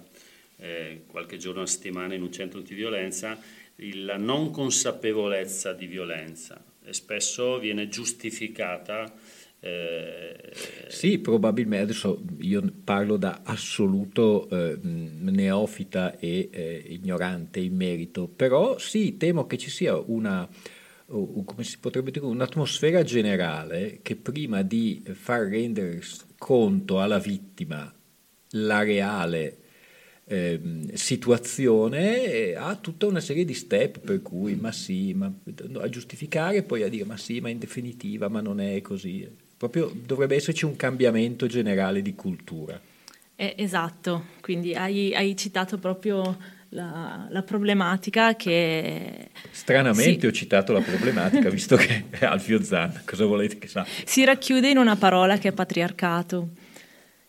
eh, 0.58 1.04
qualche 1.08 1.38
giorno 1.38 1.62
a 1.62 1.66
settimana 1.68 2.14
in 2.14 2.22
un 2.22 2.32
centro 2.32 2.60
antiviolenza, 2.60 3.40
il- 3.78 4.06
la 4.06 4.18
non 4.18 4.52
consapevolezza 4.52 5.74
di 5.74 5.86
violenza 5.86 6.64
e 6.84 6.94
spesso 6.94 7.60
viene 7.60 7.88
giustificata. 7.90 9.14
eh, 9.60 10.36
Sì, 10.88 11.18
probabilmente, 11.20 11.84
adesso 11.86 12.22
io 12.40 12.62
parlo 12.84 13.18
da 13.18 13.42
assoluto 13.44 14.48
eh, 14.50 14.78
neofita 14.82 16.18
e 16.18 16.50
eh, 16.52 16.84
ignorante 16.90 17.60
in 17.60 17.76
merito, 17.76 18.28
però 18.28 18.78
sì, 18.78 19.18
temo 19.18 19.46
che 19.48 19.58
ci 19.58 19.70
sia 19.70 19.96
una, 19.98 20.48
come 21.08 21.64
si 21.64 21.78
potrebbe 21.80 22.12
dire, 22.12 22.26
un'atmosfera 22.26 23.04
generale 23.04 24.00
che 24.02 24.16
prima 24.16 24.62
di 24.62 25.04
far 25.14 25.48
rendere 25.48 26.02
conto 26.38 27.02
alla 27.02 27.20
vittima 27.20 27.92
la 28.52 28.84
reale 28.84 29.58
ehm, 30.28 30.92
situazione 30.94 32.54
ha 32.56 32.76
tutta 32.76 33.06
una 33.08 33.20
serie 33.20 33.46
di 33.46 33.54
step 33.54 34.00
per 34.00 34.22
cui 34.22 34.56
ma 34.56 34.72
sì, 34.72 35.14
ma, 35.14 35.32
a 35.80 35.90
giustificare 35.90 36.58
e 36.58 36.64
poi 36.64 36.84
a 36.84 36.90
dire 36.90 37.06
ma 37.06 37.18
sì, 37.18 37.40
ma 37.40 37.50
in 37.50 37.60
definitiva, 37.60 38.28
ma 38.28 38.42
non 38.42 38.60
è 38.60 38.82
così. 38.82 39.28
Proprio 39.58 39.92
dovrebbe 40.06 40.36
esserci 40.36 40.66
un 40.66 40.76
cambiamento 40.76 41.48
generale 41.48 42.02
di 42.02 42.14
cultura. 42.14 42.80
Eh, 43.36 43.54
esatto, 43.58 44.26
quindi 44.42 44.74
hai, 44.74 45.14
hai 45.16 45.36
citato 45.36 45.78
proprio 45.78 46.38
la, 46.70 47.28
la 47.30 47.42
problematica 47.44 48.36
che... 48.36 49.30
Stranamente 49.52 50.20
Sì. 50.22 50.26
ho 50.26 50.32
citato 50.32 50.74
la 50.74 50.82
problematica, 50.82 51.50
visto 51.50 51.76
che 51.76 52.06
è 52.10 52.26
Alfio 52.26 52.62
Zan, 52.64 53.02
cosa 53.06 53.26
volete 53.26 53.58
che 53.60 53.68
sa? 53.68 53.86
si 54.06 54.24
racchiude 54.26 54.70
in 54.70 54.78
una 54.78 54.96
parola 54.96 55.38
che 55.38 55.50
è 55.50 55.52
patriarcato, 55.52 56.50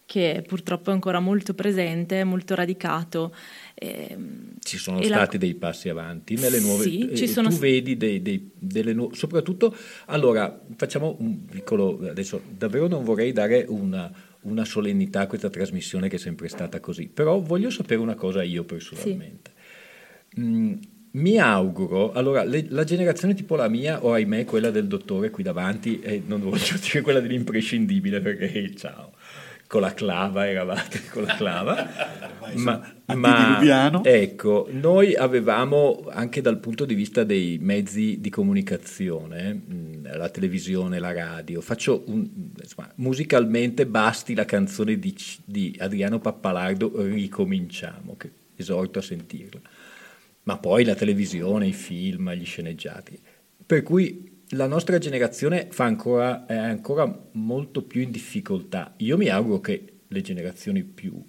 che 0.08 0.42
purtroppo 0.46 0.88
è 0.88 0.94
ancora 0.94 1.20
molto 1.20 1.52
presente, 1.52 2.24
molto 2.24 2.54
radicato. 2.54 3.34
Ehm, 3.74 4.54
Ci 4.58 4.78
sono 4.78 5.00
e 5.00 5.08
la- 5.10 5.16
stati 5.16 5.36
dei 5.36 5.54
passi 5.54 5.90
avanti 5.90 6.34
nelle 6.36 6.60
nuove... 6.60 6.84
Sì, 6.84 7.10
eh, 7.10 7.14
ci 7.14 7.26
tu 7.26 7.32
sono 7.32 7.50
st- 7.50 7.58
vedi 7.60 7.98
dei, 7.98 8.22
dei- 8.22 8.50
delle 8.54 8.94
nuove... 8.94 9.14
Soprattutto, 9.14 9.76
allora, 10.06 10.58
facciamo 10.76 11.14
un 11.20 11.44
piccolo... 11.44 12.00
Adesso 12.08 12.40
davvero 12.56 12.88
non 12.88 13.04
vorrei 13.04 13.32
dare 13.32 13.66
una, 13.68 14.10
una 14.42 14.64
solennità 14.64 15.20
a 15.20 15.26
questa 15.26 15.50
trasmissione 15.50 16.08
che 16.08 16.16
è 16.16 16.18
sempre 16.18 16.48
stata 16.48 16.80
così, 16.80 17.08
però 17.08 17.38
voglio 17.40 17.68
sapere 17.68 18.00
una 18.00 18.14
cosa 18.14 18.42
io 18.42 18.64
personalmente. 18.64 19.50
Mm, 20.40 20.72
mi 21.10 21.36
auguro, 21.38 22.12
allora, 22.12 22.44
le- 22.44 22.66
la 22.70 22.84
generazione 22.84 23.34
tipo 23.34 23.56
la 23.56 23.68
mia, 23.68 24.02
o 24.04 24.12
ahimè 24.14 24.46
quella 24.46 24.70
del 24.70 24.86
dottore 24.86 25.28
qui 25.30 25.42
davanti, 25.42 26.00
e 26.00 26.22
non 26.24 26.40
voglio 26.40 26.76
dire 26.80 27.02
quella 27.02 27.20
dell'imprescindibile 27.20 28.20
perché 28.20 28.74
ciao, 28.74 29.12
con 29.68 29.82
la 29.82 29.92
clava 29.92 30.48
eravate 30.48 31.02
con 31.12 31.24
la 31.24 31.36
clava, 31.36 31.88
ma, 32.54 32.94
ma 33.14 34.02
ecco, 34.02 34.66
noi 34.70 35.14
avevamo 35.14 36.06
anche 36.10 36.40
dal 36.40 36.58
punto 36.58 36.86
di 36.86 36.94
vista 36.94 37.22
dei 37.22 37.58
mezzi 37.60 38.18
di 38.18 38.30
comunicazione, 38.30 39.62
la 40.04 40.30
televisione, 40.30 40.98
la 40.98 41.12
radio, 41.12 41.60
faccio 41.60 42.02
un, 42.06 42.26
insomma, 42.58 42.90
musicalmente 42.96 43.86
basti 43.86 44.34
la 44.34 44.46
canzone 44.46 44.98
di, 44.98 45.14
di 45.44 45.76
Adriano 45.78 46.18
Pappalardo, 46.18 46.90
Ricominciamo, 47.02 48.16
che 48.16 48.30
esorto 48.56 49.00
a 49.00 49.02
sentirla. 49.02 49.60
Ma 50.44 50.56
poi 50.56 50.82
la 50.84 50.94
televisione, 50.94 51.66
i 51.66 51.74
film, 51.74 52.32
gli 52.32 52.46
sceneggiati. 52.46 53.20
Per 53.66 53.82
cui 53.82 54.37
la 54.50 54.66
nostra 54.66 54.98
generazione 54.98 55.68
ancora, 55.76 56.46
è 56.46 56.56
ancora 56.56 57.28
molto 57.32 57.82
più 57.82 58.00
in 58.00 58.10
difficoltà. 58.10 58.94
Io 58.98 59.16
mi 59.16 59.28
auguro 59.28 59.60
che 59.60 60.00
le 60.06 60.20
generazioni 60.20 60.84
più, 60.84 61.22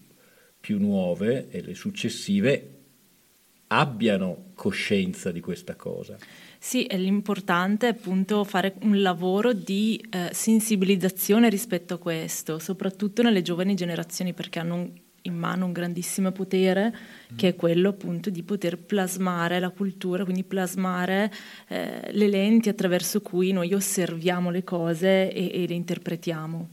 più 0.59 0.80
nuove 0.80 1.49
e 1.49 1.61
le 1.61 1.76
successive 1.76 2.76
abbiano 3.67 4.51
coscienza 4.55 5.32
di 5.32 5.41
questa 5.41 5.76
cosa. 5.76 6.17
Sì, 6.57 6.86
e 6.86 6.97
l'importante 6.97 7.88
è 7.88 7.91
appunto 7.91 8.43
fare 8.43 8.76
un 8.82 9.01
lavoro 9.01 9.53
di 9.53 10.03
eh, 10.09 10.30
sensibilizzazione 10.34 11.49
rispetto 11.49 11.95
a 11.95 11.97
questo, 11.97 12.59
soprattutto 12.59 13.22
nelle 13.22 13.41
giovani 13.41 13.76
generazioni, 13.76 14.34
perché 14.34 14.59
hanno 14.59 14.76
un- 14.76 14.91
in 15.30 15.38
mano 15.38 15.65
un 15.65 15.71
grandissimo 15.71 16.32
potere, 16.32 16.93
che 17.36 17.49
è 17.49 17.55
quello 17.55 17.89
appunto 17.89 18.30
di 18.30 18.43
poter 18.43 18.77
plasmare 18.77 19.59
la 19.59 19.69
cultura, 19.69 20.23
quindi 20.23 20.43
plasmare 20.43 21.32
eh, 21.67 22.09
le 22.11 22.27
lenti 22.27 22.67
attraverso 22.69 23.21
cui 23.21 23.51
noi 23.51 23.73
osserviamo 23.73 24.49
le 24.51 24.63
cose 24.63 25.32
e, 25.32 25.63
e 25.63 25.67
le 25.67 25.73
interpretiamo. 25.73 26.69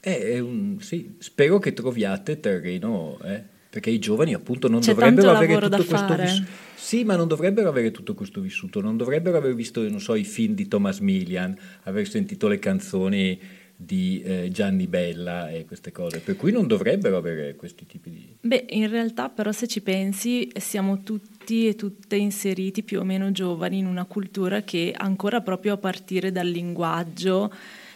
Eh, 0.00 0.38
un- 0.38 0.76
sì, 0.80 1.16
spero 1.18 1.58
che 1.58 1.72
troviate 1.72 2.38
terreno, 2.38 3.18
eh, 3.24 3.42
perché 3.70 3.90
i 3.90 3.98
giovani 3.98 4.32
appunto 4.32 4.68
non 4.68 4.80
C'è 4.80 4.94
dovrebbero 4.94 5.30
avere 5.32 5.58
tutto 5.60 5.84
questo 5.84 5.96
fare. 6.06 6.22
vissuto. 6.22 6.48
Sì, 6.76 7.04
ma 7.04 7.16
non 7.16 7.28
dovrebbero 7.28 7.68
avere 7.68 7.90
tutto 7.90 8.14
questo 8.14 8.40
vissuto, 8.40 8.80
non 8.80 8.96
dovrebbero 8.96 9.36
aver 9.36 9.54
visto, 9.54 9.86
non 9.88 10.00
so, 10.00 10.14
i 10.14 10.24
film 10.24 10.54
di 10.54 10.68
Thomas 10.68 11.00
Millian, 11.00 11.54
aver 11.82 12.08
sentito 12.08 12.48
le 12.48 12.58
canzoni 12.58 13.38
di 13.80 14.20
eh, 14.22 14.48
Gianni 14.50 14.88
Bella 14.88 15.50
e 15.50 15.64
queste 15.64 15.92
cose, 15.92 16.18
per 16.18 16.34
cui 16.34 16.50
non 16.50 16.66
dovrebbero 16.66 17.16
avere 17.16 17.54
questi 17.54 17.86
tipi 17.86 18.10
di... 18.10 18.36
Beh, 18.40 18.66
in 18.70 18.90
realtà 18.90 19.28
però 19.28 19.52
se 19.52 19.68
ci 19.68 19.82
pensi 19.82 20.50
siamo 20.56 21.04
tutti 21.04 21.68
e 21.68 21.76
tutte 21.76 22.16
inseriti 22.16 22.82
più 22.82 22.98
o 22.98 23.04
meno 23.04 23.30
giovani 23.30 23.78
in 23.78 23.86
una 23.86 24.04
cultura 24.04 24.62
che 24.62 24.92
ancora 24.96 25.42
proprio 25.42 25.74
a 25.74 25.76
partire 25.76 26.32
dal 26.32 26.48
linguaggio 26.48 27.52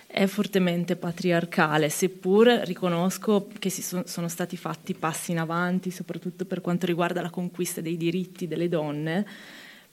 è 0.07 0.27
fortemente 0.27 0.95
patriarcale, 0.95 1.89
seppur 1.89 2.47
riconosco 2.65 3.49
che 3.59 3.69
si 3.69 3.83
son- 3.83 4.07
sono 4.07 4.29
stati 4.29 4.57
fatti 4.57 4.95
passi 4.95 5.33
in 5.33 5.39
avanti, 5.39 5.91
soprattutto 5.91 6.45
per 6.45 6.61
quanto 6.61 6.87
riguarda 6.87 7.21
la 7.23 7.31
conquista 7.31 7.81
dei 7.81 7.97
diritti 7.97 8.47
delle 8.47 8.69
donne, 8.69 9.27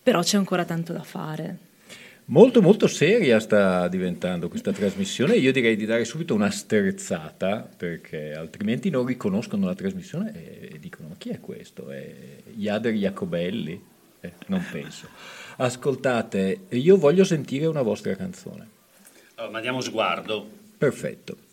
però 0.03 0.21
c'è 0.21 0.37
ancora 0.37 0.65
tanto 0.65 0.93
da 0.93 1.03
fare. 1.03 1.68
Molto 2.29 2.61
molto 2.61 2.85
seria 2.85 3.39
sta 3.39 3.87
diventando 3.87 4.49
questa 4.49 4.71
trasmissione, 4.71 5.35
io 5.35 5.51
direi 5.51 5.75
di 5.75 5.87
dare 5.87 6.05
subito 6.05 6.35
una 6.35 6.51
sterzata 6.51 7.67
perché 7.75 8.33
altrimenti 8.33 8.91
non 8.91 9.03
riconoscono 9.07 9.65
la 9.65 9.73
trasmissione 9.73 10.69
e 10.69 10.77
dicono 10.79 11.07
ma 11.07 11.15
chi 11.17 11.29
è 11.29 11.39
questo? 11.39 11.89
È 11.89 12.13
Iader 12.55 12.93
Jacobelli? 12.93 13.83
Eh, 14.21 14.33
non 14.45 14.63
penso. 14.71 15.07
Ascoltate, 15.57 16.65
io 16.69 16.97
voglio 16.97 17.23
sentire 17.23 17.65
una 17.65 17.81
vostra 17.81 18.15
canzone. 18.15 18.67
Allora, 19.33 19.51
mandiamo 19.51 19.81
sguardo. 19.81 20.47
Perfetto. 20.77 21.48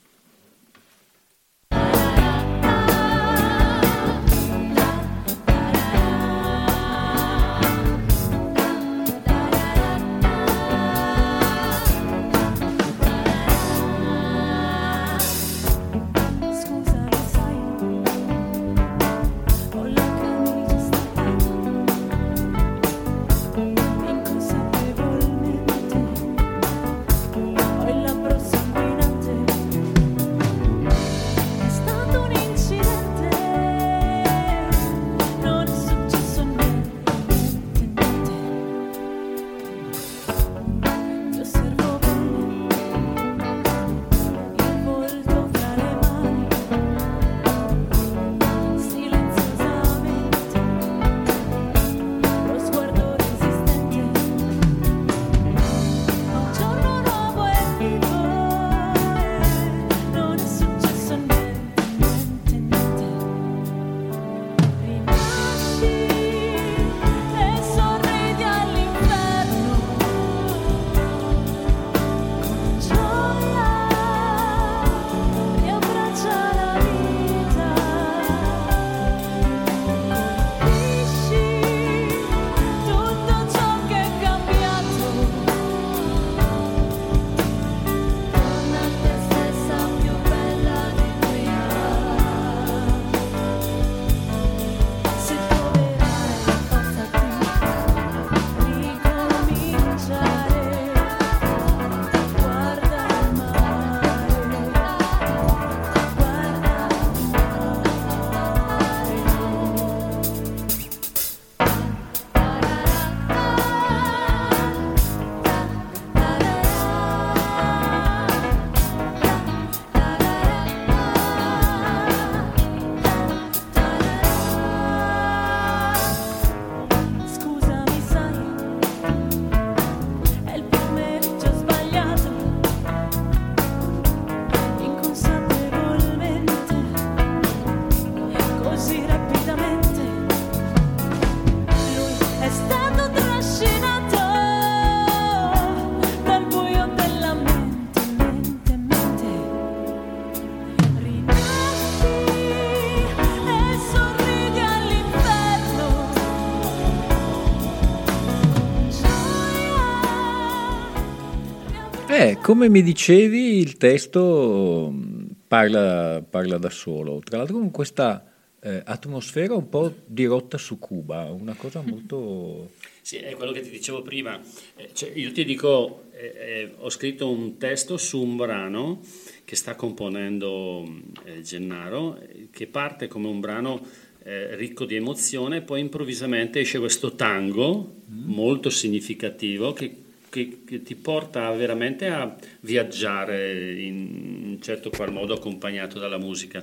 Come 162.47 162.69
mi 162.69 162.81
dicevi, 162.81 163.59
il 163.59 163.77
testo 163.77 164.89
mh, 164.93 165.31
parla, 165.49 166.25
parla 166.31 166.59
da 166.59 166.71
solo, 166.71 167.19
tra 167.19 167.39
l'altro 167.39 167.57
con 167.57 167.73
questa 167.73 168.25
eh, 168.61 168.83
atmosfera 168.85 169.57
un 169.57 169.69
po' 169.69 169.93
dirotta 170.07 170.57
su 170.57 170.79
Cuba, 170.79 171.25
una 171.25 171.55
cosa 171.55 171.83
molto... 171.85 172.71
Sì, 173.03 173.17
è 173.17 173.35
quello 173.35 173.51
che 173.51 173.63
ti 173.63 173.71
dicevo 173.71 174.03
prima. 174.03 174.41
Eh, 174.77 174.91
cioè, 174.93 175.11
io 175.13 175.33
ti 175.33 175.45
dico, 175.45 176.05
eh, 176.13 176.35
eh, 176.37 176.75
ho 176.79 176.89
scritto 176.89 177.29
un 177.29 177.57
testo 177.57 177.97
su 177.97 178.23
un 178.23 178.37
brano 178.37 179.01
che 179.45 179.57
sta 179.57 179.75
componendo 179.75 180.85
eh, 181.25 181.41
Gennaro, 181.41 182.17
eh, 182.17 182.47
che 182.53 182.69
parte 182.69 183.09
come 183.09 183.27
un 183.27 183.41
brano 183.41 184.05
ricco 184.27 184.85
di 184.87 184.97
emozione, 184.97 185.63
poi 185.63 185.79
improvvisamente 185.79 186.59
esce 186.59 186.81
questo 186.81 187.15
tango 187.15 187.95
molto 188.07 188.71
significativo 188.71 189.73
che, 189.73 190.06
che- 190.45 190.59
che 190.67 190.83
ti 190.83 190.95
porta 190.95 191.51
veramente 191.53 192.07
a 192.09 192.37
viaggiare 192.61 193.73
in 193.81 194.43
un 194.45 194.59
certo 194.61 194.91
qual 194.91 195.13
modo 195.13 195.35
accompagnato 195.35 195.99
dalla 195.99 196.19
musica. 196.19 196.63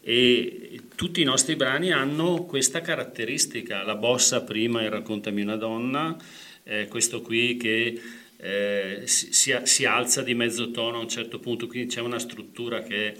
E 0.00 0.80
tutti 0.96 1.20
i 1.20 1.24
nostri 1.24 1.54
brani 1.54 1.92
hanno 1.92 2.44
questa 2.44 2.80
caratteristica, 2.80 3.84
la 3.84 3.94
bossa 3.94 4.42
prima, 4.42 4.82
il 4.82 4.90
raccontami 4.90 5.42
una 5.42 5.56
donna, 5.56 6.16
eh, 6.64 6.86
questo 6.88 7.22
qui 7.22 7.56
che 7.56 8.00
eh, 8.38 9.02
si, 9.04 9.54
si- 9.62 9.84
alza 9.84 10.22
di 10.22 10.34
mezzo 10.34 10.72
tono 10.72 10.96
a 10.96 11.00
un 11.00 11.08
certo 11.08 11.38
punto, 11.38 11.68
quindi 11.68 11.88
c'è 11.94 12.00
una 12.00 12.18
struttura 12.18 12.82
che, 12.82 13.14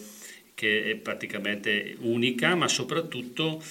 che 0.54 0.90
è 0.90 0.94
praticamente 0.96 1.94
unica, 2.00 2.56
ma 2.56 2.66
soprattutto 2.66 3.62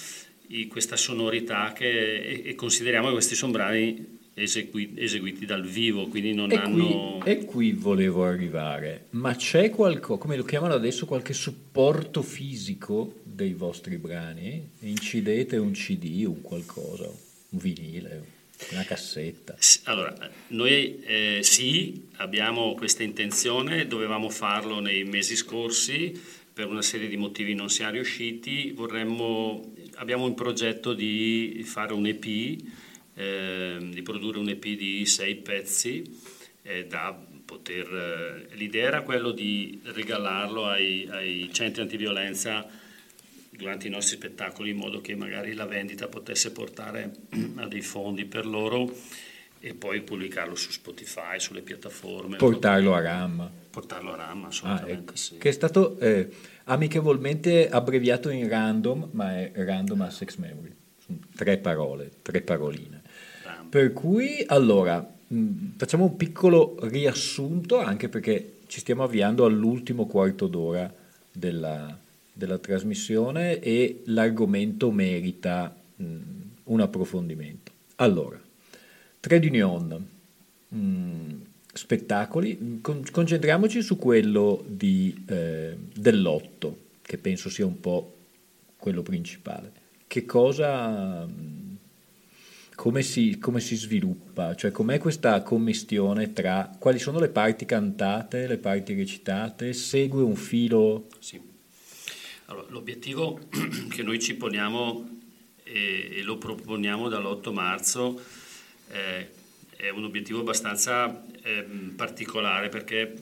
questa 0.68 0.96
sonorità 0.96 1.72
che 1.72 2.16
e, 2.22 2.42
e 2.46 2.54
consideriamo 2.54 3.06
che 3.08 3.12
questi 3.14 3.34
sono 3.34 3.52
brani 3.52 4.20
esegui- 4.34 4.94
eseguiti 4.96 5.44
dal 5.46 5.64
vivo, 5.64 6.06
quindi 6.08 6.32
non 6.32 6.50
E 6.50 6.56
hanno... 6.56 7.18
qui, 7.20 7.30
e 7.32 7.44
qui 7.44 7.72
volevo 7.72 8.24
arrivare, 8.24 9.06
ma 9.10 9.34
c'è 9.34 9.70
qualcosa, 9.70 10.20
come 10.20 10.36
lo 10.36 10.44
chiamano 10.44 10.74
adesso, 10.74 11.06
qualche 11.06 11.32
supporto 11.32 12.22
fisico 12.22 13.20
dei 13.24 13.52
vostri 13.52 13.96
brani? 13.96 14.70
Incidete 14.80 15.56
un 15.56 15.72
CD, 15.72 16.24
un 16.26 16.40
qualcosa, 16.40 17.04
un 17.04 17.58
vinile, 17.58 18.24
una 18.70 18.84
cassetta? 18.84 19.56
Allora, 19.84 20.14
noi 20.48 21.00
eh, 21.02 21.40
sì, 21.42 22.08
abbiamo 22.16 22.74
questa 22.74 23.02
intenzione, 23.02 23.86
dovevamo 23.86 24.28
farlo 24.28 24.80
nei 24.80 25.04
mesi 25.04 25.36
scorsi, 25.36 26.40
per 26.52 26.66
una 26.66 26.82
serie 26.82 27.08
di 27.08 27.16
motivi 27.16 27.54
non 27.54 27.70
siamo 27.70 27.92
riusciti, 27.92 28.72
vorremmo, 28.72 29.72
abbiamo 29.94 30.26
in 30.26 30.34
progetto 30.34 30.92
di 30.92 31.62
fare 31.64 31.94
un 31.94 32.06
EP, 32.06 32.60
ehm, 33.14 33.92
di 33.92 34.02
produrre 34.02 34.38
un 34.38 34.48
EP 34.48 34.62
di 34.64 35.04
sei 35.06 35.36
pezzi 35.36 36.02
eh, 36.62 36.86
da 36.86 37.18
poter... 37.44 38.46
eh, 38.50 38.54
l'idea 38.56 38.86
era 38.86 39.02
quello 39.02 39.30
di 39.32 39.80
regalarlo 39.84 40.66
ai, 40.66 41.06
ai 41.10 41.50
centri 41.52 41.82
antiviolenza 41.82 42.66
durante 43.50 43.86
i 43.86 43.90
nostri 43.90 44.16
spettacoli 44.16 44.70
in 44.70 44.76
modo 44.76 45.00
che 45.00 45.14
magari 45.14 45.52
la 45.54 45.66
vendita 45.66 46.08
potesse 46.08 46.52
portare 46.52 47.10
a 47.56 47.66
dei 47.66 47.82
fondi 47.82 48.24
per 48.24 48.46
loro 48.46 48.90
e 49.64 49.74
poi 49.74 50.00
pubblicarlo 50.02 50.56
su 50.56 50.72
Spotify, 50.72 51.38
sulle 51.38 51.60
piattaforme. 51.62 52.36
Portarlo 52.36 52.94
a 52.94 53.00
RAM. 53.00 53.48
Portarlo 53.70 54.12
a 54.12 54.16
RAM, 54.16 54.44
Ah, 54.44 54.46
assolutamente 54.48 55.00
ecco. 55.12 55.16
sì. 55.16 55.36
Che 55.38 55.48
è 55.48 55.52
stato 55.52 56.00
eh, 56.00 56.28
amichevolmente 56.64 57.68
abbreviato 57.68 58.28
in 58.30 58.48
random, 58.48 59.10
ma 59.12 59.38
è 59.38 59.52
Random 59.54 60.00
Access 60.00 60.34
Memory. 60.36 60.74
Sono 60.98 61.18
tre 61.36 61.58
parole, 61.58 62.10
tre 62.22 62.40
paroline. 62.40 63.01
Per 63.72 63.94
cui, 63.94 64.44
allora, 64.48 65.00
mh, 65.28 65.76
facciamo 65.78 66.04
un 66.04 66.16
piccolo 66.16 66.76
riassunto, 66.82 67.78
anche 67.78 68.10
perché 68.10 68.56
ci 68.66 68.80
stiamo 68.80 69.02
avviando 69.02 69.46
all'ultimo 69.46 70.04
quarto 70.04 70.46
d'ora 70.46 70.94
della, 71.32 71.98
della 72.34 72.58
trasmissione 72.58 73.60
e 73.60 74.02
l'argomento 74.04 74.90
merita 74.90 75.74
mh, 75.96 76.04
un 76.64 76.80
approfondimento. 76.82 77.72
Allora, 77.96 78.38
Trade 79.20 79.46
Union, 79.46 80.06
mh, 80.68 81.34
spettacoli, 81.72 82.80
concentriamoci 83.10 83.80
su 83.80 83.96
quello 83.96 84.62
di, 84.66 85.24
eh, 85.26 85.78
dell'otto, 85.96 86.76
che 87.00 87.16
penso 87.16 87.48
sia 87.48 87.64
un 87.64 87.80
po' 87.80 88.16
quello 88.76 89.00
principale. 89.00 89.72
Che 90.06 90.26
cosa, 90.26 91.24
mh, 91.24 91.71
come 92.82 93.02
si, 93.02 93.38
come 93.38 93.60
si 93.60 93.76
sviluppa? 93.76 94.56
Cioè, 94.56 94.72
com'è 94.72 94.98
questa 94.98 95.40
commistione 95.42 96.32
tra 96.32 96.68
quali 96.80 96.98
sono 96.98 97.20
le 97.20 97.28
parti 97.28 97.64
cantate, 97.64 98.48
le 98.48 98.58
parti 98.58 98.92
recitate? 98.94 99.72
Segue 99.72 100.20
un 100.20 100.34
filo? 100.34 101.06
Sì. 101.20 101.40
Allora, 102.46 102.66
l'obiettivo 102.70 103.38
che 103.88 104.02
noi 104.02 104.18
ci 104.18 104.34
poniamo 104.34 105.20
e, 105.62 106.08
e 106.10 106.22
lo 106.22 106.38
proponiamo 106.38 107.08
dall'8 107.08 107.52
marzo 107.52 108.20
eh, 108.90 109.30
è 109.76 109.88
un 109.90 110.02
obiettivo 110.02 110.40
abbastanza 110.40 111.24
ehm, 111.40 111.92
particolare 111.94 112.68
perché 112.68 113.14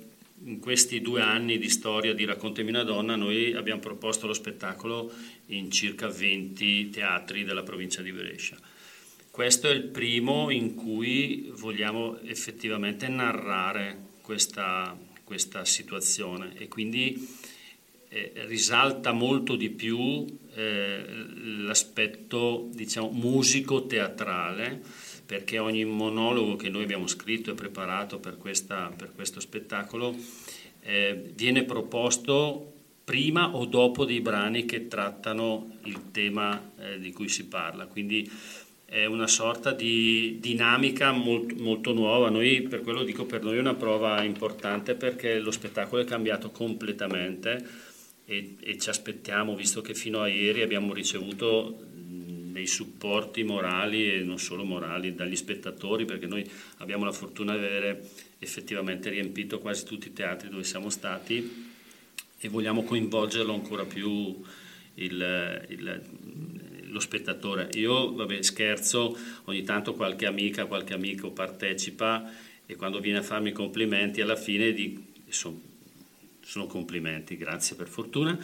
in 0.44 0.58
questi 0.58 1.02
due 1.02 1.20
anni 1.20 1.58
di 1.58 1.68
storia 1.68 2.14
di 2.14 2.24
Raccontami 2.24 2.70
una 2.70 2.82
donna 2.82 3.14
noi 3.14 3.52
abbiamo 3.52 3.80
proposto 3.80 4.26
lo 4.26 4.32
spettacolo 4.32 5.12
in 5.48 5.70
circa 5.70 6.08
20 6.08 6.88
teatri 6.88 7.44
della 7.44 7.62
provincia 7.62 8.00
di 8.00 8.10
Brescia. 8.10 8.69
Questo 9.30 9.68
è 9.68 9.70
il 9.70 9.84
primo 9.84 10.50
in 10.50 10.74
cui 10.74 11.52
vogliamo 11.54 12.18
effettivamente 12.22 13.06
narrare 13.06 14.08
questa, 14.22 14.98
questa 15.22 15.64
situazione 15.64 16.52
e 16.56 16.66
quindi 16.66 17.28
eh, 18.08 18.32
risalta 18.46 19.12
molto 19.12 19.54
di 19.54 19.70
più 19.70 20.26
eh, 20.54 21.04
l'aspetto 21.62 22.68
diciamo, 22.72 23.10
musico-teatrale 23.10 24.82
perché 25.24 25.60
ogni 25.60 25.84
monologo 25.84 26.56
che 26.56 26.68
noi 26.68 26.82
abbiamo 26.82 27.06
scritto 27.06 27.52
e 27.52 27.54
preparato 27.54 28.18
per, 28.18 28.36
questa- 28.36 28.92
per 28.94 29.12
questo 29.14 29.38
spettacolo 29.38 30.12
eh, 30.80 31.30
viene 31.36 31.62
proposto 31.62 32.72
prima 33.04 33.54
o 33.54 33.64
dopo 33.64 34.04
dei 34.04 34.20
brani 34.20 34.64
che 34.64 34.88
trattano 34.88 35.78
il 35.84 36.10
tema 36.10 36.72
eh, 36.78 36.98
di 36.98 37.12
cui 37.12 37.28
si 37.28 37.46
parla. 37.46 37.86
Quindi 37.86 38.28
è 38.90 39.04
una 39.04 39.28
sorta 39.28 39.70
di 39.70 40.38
dinamica 40.40 41.12
molto, 41.12 41.54
molto 41.62 41.92
nuova. 41.92 42.28
Noi, 42.28 42.62
per 42.62 42.80
quello 42.80 43.04
dico, 43.04 43.24
per 43.24 43.40
noi 43.40 43.56
è 43.56 43.60
una 43.60 43.76
prova 43.76 44.24
importante 44.24 44.96
perché 44.96 45.38
lo 45.38 45.52
spettacolo 45.52 46.02
è 46.02 46.04
cambiato 46.04 46.50
completamente 46.50 47.64
e, 48.24 48.56
e 48.58 48.78
ci 48.78 48.88
aspettiamo, 48.88 49.54
visto 49.54 49.80
che 49.80 49.94
fino 49.94 50.22
a 50.22 50.26
ieri 50.26 50.62
abbiamo 50.62 50.92
ricevuto 50.92 51.86
dei 51.86 52.66
supporti 52.66 53.44
morali 53.44 54.12
e 54.12 54.24
non 54.24 54.40
solo 54.40 54.64
morali 54.64 55.14
dagli 55.14 55.36
spettatori, 55.36 56.04
perché 56.04 56.26
noi 56.26 56.44
abbiamo 56.78 57.04
la 57.04 57.12
fortuna 57.12 57.56
di 57.56 57.64
avere 57.64 58.08
effettivamente 58.40 59.08
riempito 59.08 59.60
quasi 59.60 59.84
tutti 59.84 60.08
i 60.08 60.12
teatri 60.12 60.48
dove 60.48 60.64
siamo 60.64 60.90
stati 60.90 61.68
e 62.40 62.48
vogliamo 62.48 62.82
coinvolgerlo 62.82 63.54
ancora 63.54 63.84
più 63.84 64.42
il- 64.94 65.64
il- 65.68 66.02
lo 66.90 67.00
spettatore. 67.00 67.68
Io 67.74 68.12
vabbè, 68.14 68.42
scherzo, 68.42 69.16
ogni 69.44 69.62
tanto 69.62 69.94
qualche 69.94 70.26
amica, 70.26 70.66
qualche 70.66 70.94
amico 70.94 71.30
partecipa 71.30 72.30
e 72.66 72.76
quando 72.76 73.00
viene 73.00 73.18
a 73.18 73.22
farmi 73.22 73.52
complimenti 73.52 74.20
alla 74.20 74.36
fine 74.36 74.72
di, 74.72 75.02
sono, 75.28 75.60
sono 76.42 76.66
complimenti, 76.66 77.36
grazie 77.36 77.74
per 77.76 77.88
fortuna, 77.88 78.38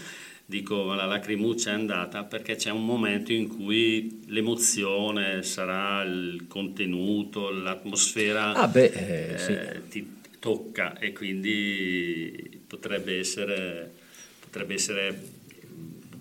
dico 0.45 0.85
"Ma 0.85 0.95
la 0.95 1.07
lacrimuccia 1.07 1.71
è 1.71 1.75
andata 1.75 2.25
perché 2.25 2.57
c'è 2.57 2.71
un 2.71 2.85
momento 2.85 3.33
in 3.33 3.49
cui 3.49 4.23
l'emozione 4.27 5.43
sarà 5.43 6.03
il 6.03 6.45
contenuto, 6.49 7.51
l'atmosfera 7.51 8.53
Ah, 8.53 8.69
beh, 8.69 8.85
eh, 9.35 9.39
sì. 9.39 9.53
eh, 9.53 9.83
ti 9.89 10.15
tocca 10.39 10.99
e 10.99 11.13
quindi 11.13 12.61
potrebbe 12.67 13.19
essere, 13.19 13.93
potrebbe 14.41 14.75
essere 14.75 15.35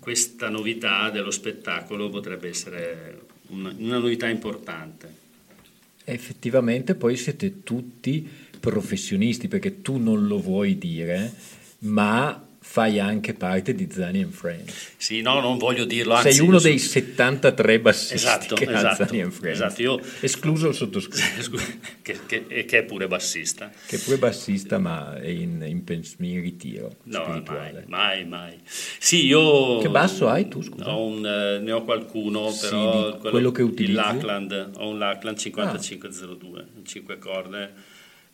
questa 0.06 0.48
novità 0.48 1.10
dello 1.10 1.32
spettacolo 1.32 2.08
potrebbe 2.08 2.46
essere 2.46 3.22
una, 3.48 3.74
una 3.76 3.98
novità 3.98 4.28
importante. 4.28 5.12
Effettivamente 6.04 6.94
poi 6.94 7.16
siete 7.16 7.64
tutti 7.64 8.24
professionisti 8.60 9.48
perché 9.48 9.82
tu 9.82 9.96
non 9.96 10.28
lo 10.28 10.38
vuoi 10.40 10.78
dire, 10.78 11.34
ma 11.78 12.45
fai 12.68 12.98
anche 12.98 13.32
parte 13.32 13.74
di 13.74 13.88
Zani 13.90 14.22
and 14.22 14.32
Friends. 14.32 14.92
Sì, 14.96 15.22
no, 15.22 15.40
non 15.40 15.56
voglio 15.56 15.84
dirlo. 15.84 16.14
Anzi, 16.14 16.32
Sei 16.32 16.46
uno 16.46 16.58
dei 16.58 16.78
73 16.78 17.80
bassisti 17.80 18.14
Esatto, 18.14 18.54
che 18.56 18.66
ha 18.66 18.76
esatto, 18.76 19.04
Zani 19.06 19.22
and 19.22 19.32
Friends. 19.32 19.60
esatto, 19.60 19.80
io- 19.82 20.00
Escluso 20.20 20.68
il 20.68 20.74
sottoscritto, 20.74 21.58
che, 22.02 22.18
che- 22.26 22.64
che 22.66 22.78
è 22.78 22.82
pure 22.82 23.06
bassista. 23.06 23.70
che 23.86 23.96
è 23.96 23.98
pure 24.00 24.18
bassista 24.18 24.78
ma 24.78 25.18
è 25.18 25.28
in, 25.28 25.62
in 25.66 25.84
in 26.18 26.40
ritiro 26.42 26.96
No, 27.04 27.22
spirituale. 27.22 27.84
mai, 27.86 28.24
mai, 28.26 28.50
mai. 28.50 28.58
Sì, 28.66 29.24
io... 29.24 29.78
Che 29.78 29.88
basso 29.88 30.28
hai 30.28 30.48
tu, 30.48 30.60
scusa? 30.60 30.92
Ho 30.92 31.06
un, 31.06 31.24
eh, 31.24 31.58
ne 31.60 31.72
ho 31.72 31.82
qualcuno, 31.84 32.50
Sì, 32.50 32.66
però 32.68 33.12
di 33.12 33.18
quello 33.30 33.52
che 33.52 33.62
utilizzi? 33.62 33.90
Il 33.92 33.94
Lackland, 33.96 34.70
ho 34.76 34.88
un 34.88 34.98
Lackland 34.98 35.38
5502, 35.38 36.66
un 36.76 36.84
5 36.84 37.18
corde 37.18 37.72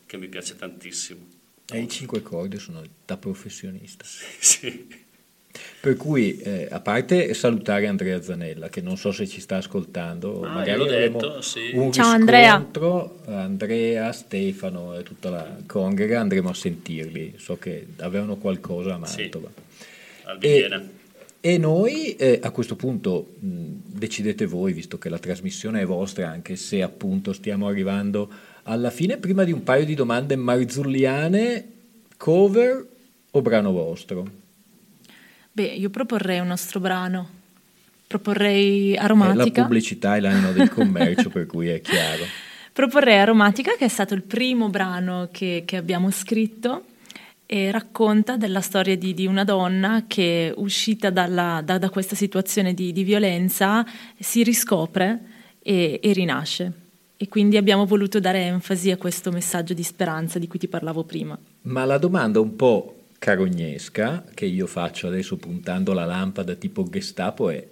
che 0.06 0.16
mi 0.16 0.26
piace 0.28 0.56
tantissimo. 0.56 1.26
E 1.72 1.80
i 1.80 1.88
cinque 1.88 2.22
corde 2.22 2.58
sono 2.58 2.82
da 3.06 3.16
professionista. 3.16 4.04
Sì. 4.38 5.00
Per 5.80 5.96
cui, 5.96 6.38
eh, 6.38 6.66
a 6.70 6.80
parte 6.80 7.34
salutare 7.34 7.86
Andrea 7.86 8.22
Zanella, 8.22 8.68
che 8.68 8.80
non 8.80 8.96
so 8.96 9.12
se 9.12 9.26
ci 9.26 9.40
sta 9.40 9.56
ascoltando, 9.56 10.42
Ah, 10.44 10.48
magari 10.52 10.80
avremo 10.82 11.18
detto, 11.20 11.40
sì. 11.42 11.70
un 11.74 11.92
Ciao, 11.92 12.06
Andrea. 12.06 12.54
riscontro. 12.56 13.18
Andrea, 13.26 14.12
Stefano 14.12 14.96
e 14.96 15.02
tutta 15.02 15.28
la 15.30 15.56
congrega 15.66 16.20
andremo 16.20 16.48
a 16.50 16.54
sentirli. 16.54 17.34
So 17.36 17.58
che 17.58 17.86
avevano 17.98 18.36
qualcosa 18.36 18.94
a 18.94 19.06
Sì. 19.06 19.20
Mantova. 19.22 19.50
Al 20.24 20.38
E, 20.40 20.68
e 21.40 21.58
noi 21.58 22.14
eh, 22.16 22.38
a 22.42 22.50
questo 22.50 22.76
punto 22.76 23.34
mh, 23.40 23.48
decidete 23.86 24.46
voi, 24.46 24.72
visto 24.72 24.96
che 24.98 25.08
la 25.08 25.18
trasmissione 25.18 25.80
è 25.82 25.84
vostra, 25.84 26.30
anche 26.30 26.56
se 26.56 26.80
appunto 26.82 27.32
stiamo 27.32 27.66
arrivando 27.66 28.30
alla 28.64 28.90
fine, 28.90 29.16
prima 29.16 29.44
di 29.44 29.52
un 29.52 29.62
paio 29.62 29.84
di 29.84 29.94
domande 29.94 30.36
marzulliane, 30.36 31.68
cover 32.16 32.86
o 33.30 33.42
brano 33.42 33.72
vostro? 33.72 34.40
Beh, 35.52 35.64
io 35.64 35.90
proporrei 35.90 36.38
un 36.40 36.46
nostro 36.48 36.80
brano. 36.80 37.40
Proporrei 38.06 38.92
Eh, 38.92 38.96
la 38.96 39.02
Aromatica. 39.02 39.62
pubblicità 39.62 40.16
è 40.16 40.20
l'anima 40.20 40.50
del 40.52 40.68
commercio, 40.72 41.28
per 41.30 41.46
cui 41.46 41.68
è 41.68 41.80
chiaro. 41.80 42.24
Proporrei 42.72 43.18
Aromatica, 43.18 43.74
che 43.76 43.84
è 43.86 43.88
stato 43.88 44.14
il 44.14 44.22
primo 44.22 44.68
brano 44.70 45.28
che, 45.30 45.62
che 45.66 45.76
abbiamo 45.76 46.10
scritto 46.10 46.84
e 47.44 47.70
racconta 47.70 48.36
della 48.38 48.62
storia 48.62 48.96
di, 48.96 49.12
di 49.12 49.26
una 49.26 49.44
donna 49.44 50.04
che, 50.06 50.54
uscita 50.56 51.10
dalla- 51.10 51.60
da, 51.62 51.76
da 51.76 51.90
questa 51.90 52.14
situazione 52.14 52.72
di, 52.72 52.92
di 52.92 53.04
violenza, 53.04 53.84
si 54.18 54.42
riscopre 54.42 55.20
e, 55.62 56.00
e 56.02 56.12
rinasce. 56.12 56.72
E 57.22 57.28
quindi 57.28 57.56
abbiamo 57.56 57.86
voluto 57.86 58.18
dare 58.18 58.40
enfasi 58.46 58.90
a 58.90 58.96
questo 58.96 59.30
messaggio 59.30 59.74
di 59.74 59.84
speranza 59.84 60.40
di 60.40 60.48
cui 60.48 60.58
ti 60.58 60.66
parlavo 60.66 61.04
prima. 61.04 61.38
Ma 61.62 61.84
la 61.84 61.96
domanda 61.96 62.40
un 62.40 62.56
po' 62.56 62.96
carognesca 63.16 64.24
che 64.34 64.44
io 64.46 64.66
faccio 64.66 65.06
adesso 65.06 65.36
puntando 65.36 65.92
la 65.92 66.04
lampada 66.04 66.54
tipo 66.56 66.82
Gestapo 66.90 67.48
è: 67.50 67.64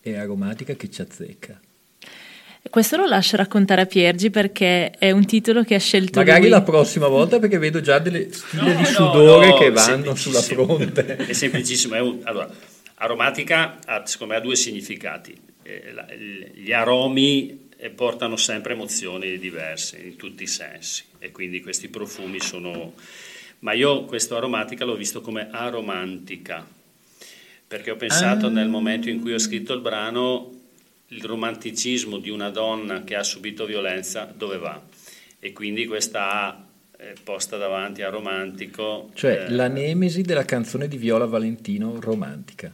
è 0.00 0.14
aromatica 0.14 0.74
che 0.74 0.88
ci 0.88 1.00
azzecca? 1.02 1.60
Questo 2.70 2.96
lo 2.96 3.06
lascio 3.06 3.34
raccontare 3.36 3.80
a 3.80 3.86
Piergi 3.86 4.30
perché 4.30 4.90
è 4.90 5.10
un 5.10 5.26
titolo 5.26 5.64
che 5.64 5.74
ha 5.74 5.80
scelto 5.80 6.20
Magari 6.20 6.42
lui. 6.42 6.50
la 6.50 6.62
prossima 6.62 7.08
volta 7.08 7.40
perché 7.40 7.58
vedo 7.58 7.80
già 7.80 7.98
delle 7.98 8.32
stile 8.32 8.62
No, 8.62 8.68
di 8.76 8.82
no, 8.82 8.84
sudore 8.84 9.48
no, 9.48 9.56
che 9.58 9.70
vanno 9.72 10.14
sulla 10.14 10.40
fronte. 10.40 11.16
È 11.26 11.32
semplicissimo. 11.32 11.96
è 11.96 12.00
un- 12.00 12.20
allora, 12.22 12.48
aromatica 12.94 13.78
ha, 13.84 14.06
secondo 14.06 14.34
me 14.34 14.38
ha 14.38 14.42
due 14.42 14.54
significati. 14.54 15.34
Eh, 15.64 15.90
la- 15.92 16.06
gli 16.14 16.72
aromi 16.72 17.61
eh, 17.82 17.90
portano 17.90 18.36
sempre 18.36 18.74
emozioni 18.74 19.38
diverse 19.38 19.98
in 19.98 20.14
tutti 20.14 20.44
i 20.44 20.46
sensi 20.46 21.02
e 21.18 21.32
quindi 21.32 21.60
questi 21.60 21.88
profumi 21.88 22.40
sono... 22.40 22.94
Ma 23.60 23.72
io 23.72 24.04
questo 24.04 24.36
aromatica 24.36 24.84
l'ho 24.84 24.94
visto 24.94 25.20
come 25.20 25.48
aromantica 25.50 26.64
perché 27.66 27.90
ho 27.90 27.96
pensato 27.96 28.46
Ah. 28.46 28.50
nel 28.50 28.68
momento 28.68 29.08
in 29.08 29.20
cui 29.20 29.32
ho 29.32 29.38
scritto 29.38 29.72
il 29.72 29.80
brano 29.80 30.60
il 31.08 31.24
romanticismo 31.24 32.18
di 32.18 32.30
una 32.30 32.50
donna 32.50 33.02
che 33.02 33.16
ha 33.16 33.22
subito 33.22 33.66
violenza 33.66 34.32
dove 34.32 34.58
va 34.58 34.80
e 35.40 35.52
quindi 35.52 35.86
questa 35.86 36.20
A 36.38 36.64
eh, 36.98 37.14
posta 37.22 37.56
davanti 37.56 38.02
a 38.02 38.10
romantico 38.10 39.10
Cioè 39.14 39.46
eh, 39.46 39.50
la 39.50 39.68
nemesi 39.68 40.22
della 40.22 40.44
canzone 40.44 40.86
di 40.86 40.96
Viola 40.96 41.26
Valentino 41.26 41.98
romantica. 42.00 42.72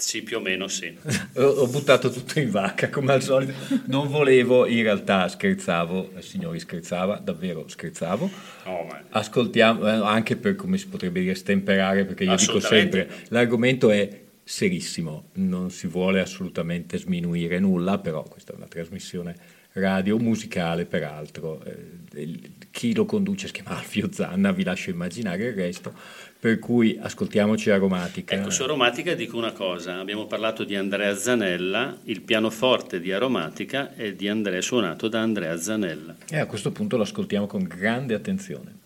Sì, 0.00 0.22
più 0.22 0.38
o 0.38 0.40
meno 0.40 0.66
sì. 0.66 0.96
Ho, 1.36 1.66
buttato 1.68 2.10
tutto 2.10 2.38
in 2.38 2.50
vacca 2.50 2.88
come 2.88 3.12
al 3.12 3.22
solito. 3.22 3.52
Non 3.86 4.08
volevo, 4.08 4.66
in 4.66 4.82
realtà 4.82 5.28
scherzavo, 5.28 6.12
eh, 6.16 6.22
signori 6.22 6.58
scherzava, 6.58 7.18
davvero 7.18 7.68
scherzavo. 7.68 8.30
Ma- 8.64 9.04
Ascoltiamo, 9.10 9.86
eh, 9.86 10.06
anche 10.06 10.36
per 10.36 10.56
come 10.56 10.78
si 10.78 10.88
potrebbe 10.88 11.20
dire 11.20 11.34
stemperare, 11.34 12.04
perché 12.06 12.24
io 12.24 12.34
dico 12.34 12.60
sempre, 12.60 13.08
l'argomento 13.28 13.90
è 13.90 14.08
serissimo, 14.42 15.28
non 15.34 15.70
si 15.70 15.86
vuole 15.86 16.20
assolutamente 16.20 16.96
sminuire 16.96 17.58
nulla, 17.58 17.98
però 17.98 18.22
questa 18.22 18.52
è 18.52 18.56
una 18.56 18.66
trasmissione 18.66 19.36
radio 19.72 20.18
musicale 20.18 20.86
peraltro. 20.86 21.62
Eh, 21.64 22.59
chi 22.70 22.94
lo 22.94 23.04
conduce 23.04 23.46
si 23.46 23.52
chiama 23.52 23.76
Alfio 23.76 24.08
Zanna, 24.10 24.52
vi 24.52 24.64
lascio 24.64 24.90
immaginare 24.90 25.44
il 25.44 25.54
resto, 25.54 25.92
per 26.38 26.58
cui 26.58 26.98
ascoltiamoci 27.00 27.70
aromatica. 27.70 28.34
Ecco, 28.34 28.50
su 28.50 28.62
Aromatica 28.62 29.14
dico 29.14 29.36
una 29.36 29.52
cosa, 29.52 29.98
abbiamo 29.98 30.26
parlato 30.26 30.64
di 30.64 30.74
Andrea 30.74 31.14
Zanella, 31.14 31.98
il 32.04 32.22
pianoforte 32.22 33.00
di 33.00 33.12
Aromatica 33.12 33.94
è 33.94 34.12
di 34.14 34.28
Andrea, 34.28 34.60
suonato 34.60 35.08
da 35.08 35.20
Andrea 35.20 35.56
Zanella. 35.58 36.16
E 36.28 36.38
a 36.38 36.46
questo 36.46 36.70
punto 36.72 36.96
lo 36.96 37.02
ascoltiamo 37.02 37.46
con 37.46 37.64
grande 37.64 38.14
attenzione. 38.14 38.79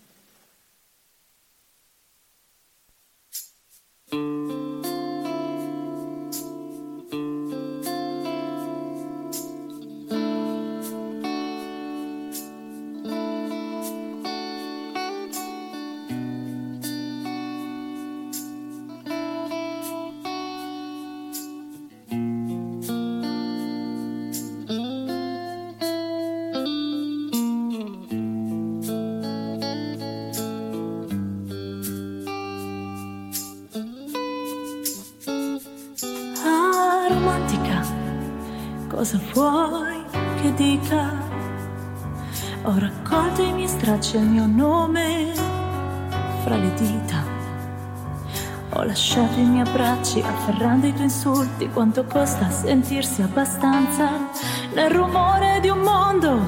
Afferrando 50.45 50.85
i 50.85 50.91
tuoi 50.93 51.05
insulti. 51.05 51.67
Quanto 51.69 52.05
costa 52.05 52.49
sentirsi 52.51 53.23
abbastanza 53.23 54.29
nel 54.75 54.91
rumore 54.91 55.59
di 55.59 55.69
un 55.69 55.79
mondo 55.79 56.39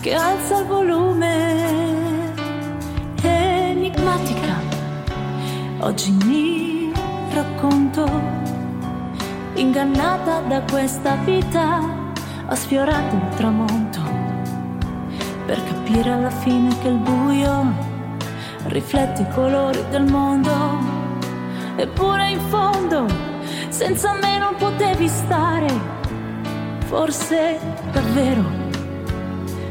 che 0.00 0.14
alza 0.14 0.60
il 0.60 0.66
volume? 0.66 2.36
Enigmatica, 3.20 4.54
oggi 5.80 6.10
mi 6.24 6.90
racconto 7.32 8.08
ingannata 9.54 10.40
da 10.40 10.62
questa 10.62 11.16
vita, 11.16 11.80
ho 12.48 12.54
sfiorato 12.54 13.14
il 13.16 13.28
tramonto 13.36 14.00
per 15.44 15.62
capire 15.64 16.12
alla 16.12 16.30
fine 16.30 16.76
che 16.80 16.88
il 16.88 16.96
buio 16.96 17.74
riflette 18.68 19.22
i 19.22 19.28
colori 19.34 19.84
del 19.90 20.04
mondo. 20.04 20.97
Eppure 21.80 22.30
in 22.30 22.40
fondo, 22.48 23.06
senza 23.68 24.12
me 24.14 24.36
non 24.36 24.56
potevi 24.56 25.06
stare. 25.06 25.68
Forse 26.86 27.60
davvero 27.92 28.42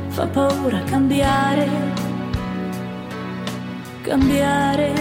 fa 0.08 0.26
paura 0.28 0.82
cambiare, 0.84 1.68
cambiare. 4.03 4.93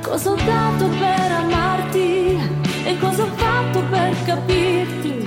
Cosa 0.00 0.30
ho 0.30 0.34
dato 0.34 0.88
per 0.88 1.30
amarti 1.30 2.38
e 2.86 2.98
cosa 3.00 3.22
ho 3.22 3.30
fatto 3.36 3.82
per 3.90 4.14
capirti? 4.24 5.23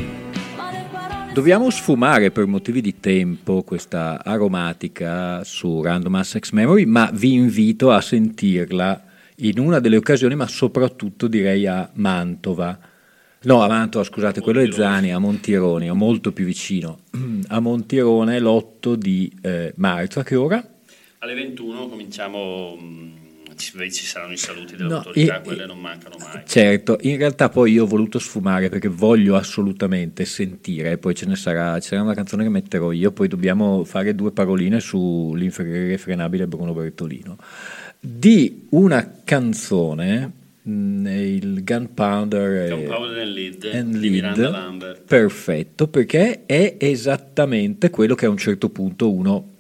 Dobbiamo 1.38 1.70
sfumare 1.70 2.32
per 2.32 2.48
motivi 2.48 2.82
di 2.82 3.00
tempo 3.00 3.62
questa 3.62 4.24
aromatica 4.24 5.44
su 5.44 5.84
Random 5.84 6.16
Access 6.16 6.50
Memory, 6.50 6.86
ma 6.86 7.12
vi 7.14 7.34
invito 7.34 7.92
a 7.92 8.02
sentirla 8.02 9.06
in 9.36 9.60
una 9.60 9.78
delle 9.78 9.98
occasioni, 9.98 10.34
ma 10.34 10.48
soprattutto 10.48 11.28
direi 11.28 11.68
a 11.68 11.92
Mantova. 11.94 12.80
No, 13.44 13.62
a 13.62 13.68
Mantova, 13.68 14.04
scusate, 14.04 14.42
quello 14.42 14.62
è 14.62 14.64
Montirone. 14.64 14.92
Zani, 14.92 15.14
a 15.14 15.20
Montironi, 15.20 15.90
o 15.92 15.94
molto 15.94 16.32
più 16.32 16.44
vicino. 16.44 17.02
A 17.50 17.60
Montirone 17.60 18.40
l'8 18.40 18.94
di 18.96 19.32
eh, 19.44 19.74
marzo, 19.76 20.20
a 20.20 20.24
che 20.24 20.36
ora? 20.36 20.68
Alle 21.20 21.36
21 21.36 21.88
cominciamo, 21.88 22.76
mh, 22.76 23.14
ci, 23.58 24.06
saranno 24.06 24.34
i 24.34 24.38
saluti 24.38 24.74
No, 24.74 24.88
dell'autorità, 24.88 25.40
e- 25.40 25.42
quelle 25.42 25.66
non 25.66 25.80
mancano 25.80 26.16
mai. 26.20 26.44
Certo, 26.46 26.98
in 27.02 27.18
realtà 27.18 27.50
poi 27.50 27.74
io 27.74 27.84
ho 27.84 27.88
voluto 27.88 28.20
sfumare 28.20 28.70
perché 28.70 28.88
voglio 28.88 29.36
assolutamente 29.36 30.26
sentire, 30.26 30.98
poi 30.98 31.16
ce 31.16 31.26
ne 31.26 31.36
sarà, 31.36 31.80
c'era 31.80 32.02
una 32.02 32.14
canzone 32.14 32.44
che 32.44 32.50
metterò 32.50 32.92
io, 32.92 33.12
poi 33.12 33.28
dobbiamo 33.28 33.84
fare 33.84 34.16
due 34.16 34.32
paroline 34.32 34.80
sull'irrefrenabile 34.80 36.48
Bruno 36.48 36.74
Bertolino, 36.74 37.38
di 38.00 38.68
una 38.70 39.20
canzone 39.24 40.32
mm, 40.68 41.08
il 41.08 41.64
Gunpowder, 41.64 42.70
Gunpowder 42.70 43.18
and 43.20 43.32
Lead 43.32 43.70
and 43.74 43.92
di 43.94 44.00
Lead, 44.00 44.12
Miranda 44.14 44.50
Lambert. 44.50 45.02
perfetto, 45.06 45.88
perché 45.88 46.46
è 46.46 46.76
esattamente 46.80 47.90
quello 47.90 48.16
che 48.16 48.26
a 48.26 48.30
un 48.30 48.38
certo 48.38 48.70
punto 48.70 49.12
uno 49.12 49.56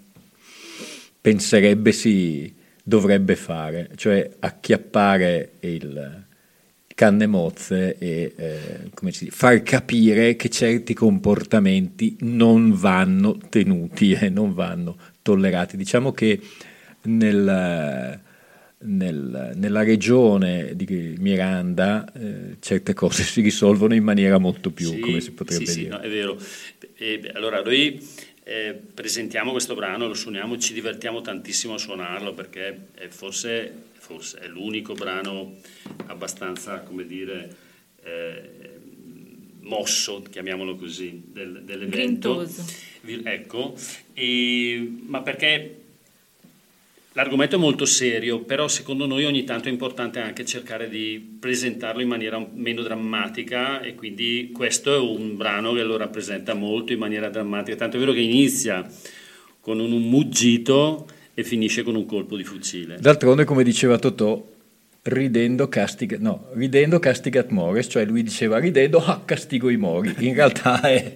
penserebbe 1.20 1.92
si 1.92 2.54
dovrebbe 2.88 3.36
fare, 3.36 3.90
cioè 3.96 4.30
acchiappare 4.40 5.56
il 5.60 6.24
canne 6.96 7.28
mozze 7.28 7.98
e 7.98 8.34
eh, 8.38 8.60
come 8.94 9.12
si 9.12 9.26
dice, 9.26 9.36
far 9.36 9.62
capire 9.62 10.38
che 10.38 10.48
certi 10.48 10.94
comportamenti 10.94 12.16
non 12.22 12.72
vanno 12.72 13.38
tenuti 13.50 14.14
e 14.14 14.30
non 14.30 14.54
vanno 14.54 14.98
tollerati. 15.22 15.76
Diciamo 15.76 16.14
che 16.14 16.40
nel, 17.04 18.20
nel, 18.80 19.52
nella 19.54 19.84
regione 19.84 20.72
di 20.74 21.16
Miranda 21.20 22.10
eh, 22.14 22.56
certe 22.62 22.94
cose 22.94 23.24
si 23.24 23.42
risolvono 23.42 23.96
in 23.96 24.04
maniera 24.04 24.38
molto 24.38 24.72
più, 24.72 24.92
Sì, 24.92 25.00
come 25.02 25.20
si 25.20 25.32
potrebbe 25.32 25.66
sì, 25.66 25.72
sì, 25.72 25.80
dire. 25.80 25.90
no, 25.90 26.00
è 26.00 26.10
vero. 26.10 26.40
E, 26.96 27.32
allora, 27.34 27.62
noi 27.62 28.02
eh, 28.48 28.74
presentiamo 28.94 29.52
questo 29.52 29.76
brano, 29.76 30.08
lo 30.08 30.14
suoniamo, 30.14 30.58
ci 30.58 30.72
divertiamo 30.74 31.20
tantissimo 31.20 31.74
a 31.74 31.78
suonarlo 31.78 32.34
perché 32.34 32.88
è 32.94 33.10
forse, 33.10 33.74
forse 33.98 34.38
è 34.40 34.48
l'unico 34.48 34.94
brano 34.94 35.56
abbastanza, 36.06 36.80
come 36.80 37.06
dire, 37.06 37.56
eh, 38.04 38.50
mosso, 39.64 40.22
chiamiamolo 40.22 40.78
così, 40.78 41.24
del- 41.26 41.64
dell'evento. 41.66 42.36
Grintoso. 42.38 42.66
Ecco, 43.30 43.76
e- 44.14 44.98
ma 45.06 45.22
perché 45.22 45.82
L'argomento 47.18 47.56
è 47.56 47.58
molto 47.58 47.86
serio, 47.86 48.42
però 48.42 48.68
secondo 48.68 49.08
noi 49.08 49.26
ogni 49.26 49.44
tanto 49.44 49.70
è 49.70 49.72
importante 49.72 50.20
anche 50.20 50.46
cercare 50.46 50.88
di 50.88 51.38
presentarlo 51.40 52.00
in 52.00 52.08
maniera 52.08 52.40
meno 52.54 52.84
drammatica 52.84 53.82
e 53.82 53.96
quindi 53.96 54.52
questo 54.54 54.94
è 54.94 55.00
un 55.00 55.36
brano 55.36 55.74
che 55.74 55.82
lo 55.82 55.98
rappresenta 55.98 56.54
molto 56.54 56.94
in 56.94 57.00
maniera 57.00 57.28
drammatica, 57.30 57.76
tanto 57.76 57.96
è 57.96 58.00
vero 58.00 58.12
che 58.12 58.20
inizia 58.20 58.88
con 59.60 59.80
un, 59.80 60.00
muggito 60.08 61.08
e 61.34 61.44
finisce 61.44 61.82
con 61.82 61.96
un 61.96 62.06
colpo 62.06 62.38
di 62.38 62.44
fucile. 62.44 62.98
D'altronde, 63.00 63.46
come 63.46 63.64
diceva 63.64 63.98
Totò, 63.98 64.40
ridendo 65.02 65.68
castiga, 65.70 66.18
no, 66.20 66.50
ridendo 66.54 67.00
castigat 67.00 67.50
mores, 67.50 67.88
cioè 67.90 68.06
lui 68.06 68.22
diceva 68.22 68.60
ridendo 68.60 69.04
ah, 69.04 69.24
castigo 69.26 69.70
i 69.70 69.78
mori. 69.78 70.14
In 70.20 70.36
realtà 70.36 70.82
è 70.82 71.16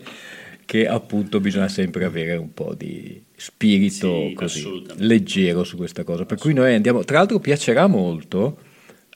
che 0.71 0.87
appunto 0.87 1.41
bisogna 1.41 1.67
sempre 1.67 2.05
avere 2.05 2.37
un 2.37 2.53
po' 2.53 2.73
di 2.73 3.21
spirito 3.35 4.27
Sì, 4.29 4.33
così 4.33 4.83
leggero 4.99 5.65
su 5.65 5.75
questa 5.75 6.05
cosa. 6.05 6.23
Per 6.23 6.37
cui 6.37 6.53
noi 6.53 6.73
andiamo, 6.73 7.03
tra 7.03 7.17
l'altro 7.17 7.39
piacerà 7.39 7.87
molto 7.87 8.57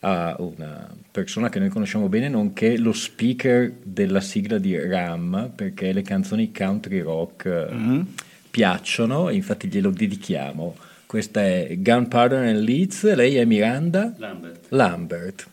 a 0.01 0.36
una 0.39 0.93
persona 1.10 1.47
che 1.47 1.60
noi 1.60 1.70
conosciamo 1.70 2.10
bene, 2.10 2.28
nonché 2.28 2.78
lo 2.78 2.91
speaker 2.91 3.72
della 3.82 4.20
sigla 4.20 4.58
di 4.58 4.78
Ram, 4.78 5.53
perché 5.56 5.93
le 5.93 6.01
canzoni 6.01 6.51
country 6.51 6.99
rock 6.99 7.45
eh, 7.45 8.03
piacciono, 8.51 9.30
e 9.30 9.36
infatti 9.36 9.70
glielo 9.70 9.91
dedichiamo. 9.91 10.76
Questa 11.06 11.41
è 11.41 11.74
Gunpowder 11.78 12.47
and 12.47 12.64
Leeds, 12.64 13.14
lei 13.14 13.38
è 13.38 13.45
Miranda 13.45 14.14
Lambert. 14.18 14.66
Lambert. 14.68 15.47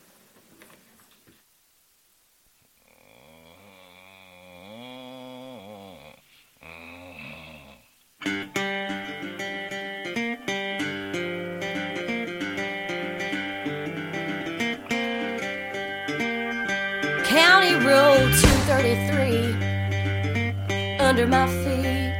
County 17.24 17.74
Road 17.74 18.32
233 18.34 20.98
under 21.00 21.26
my 21.26 21.46
feet. 21.46 22.12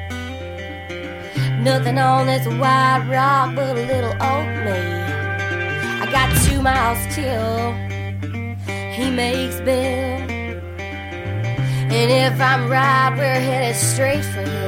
Nothing 1.60 1.98
on 1.98 2.26
this 2.26 2.46
white 2.46 3.06
rock 3.08 3.54
but 3.54 3.76
a 3.76 3.86
little 3.86 4.16
old 4.20 4.48
me. 4.64 4.72
I 6.00 6.06
got 6.10 6.34
two 6.44 6.62
miles 6.62 6.98
till 7.14 7.74
he 8.92 9.10
makes 9.10 9.60
Bill. 9.60 10.22
And 11.92 12.10
if 12.10 12.40
I'm 12.40 12.70
right, 12.70 13.14
we're 13.16 13.40
headed 13.40 13.76
straight 13.76 14.24
for 14.24 14.40
him. 14.40 14.61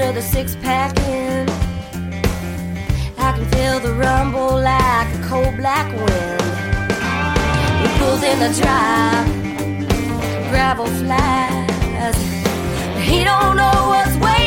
Another 0.00 0.22
six 0.22 0.56
pack 0.56 0.96
in. 1.08 1.47
Can 3.38 3.46
feel 3.50 3.78
the 3.78 3.92
rumble 3.94 4.60
like 4.60 5.14
a 5.14 5.22
cold 5.28 5.56
black 5.56 5.86
wind. 5.94 6.42
It 7.84 7.90
pulls 8.00 8.22
in 8.24 8.40
the 8.40 8.50
drive, 8.60 9.28
gravel 10.50 10.86
flies. 10.86 12.16
He 13.00 13.22
don't 13.22 13.54
know 13.54 13.86
what's 13.90 14.16
waiting 14.16 14.37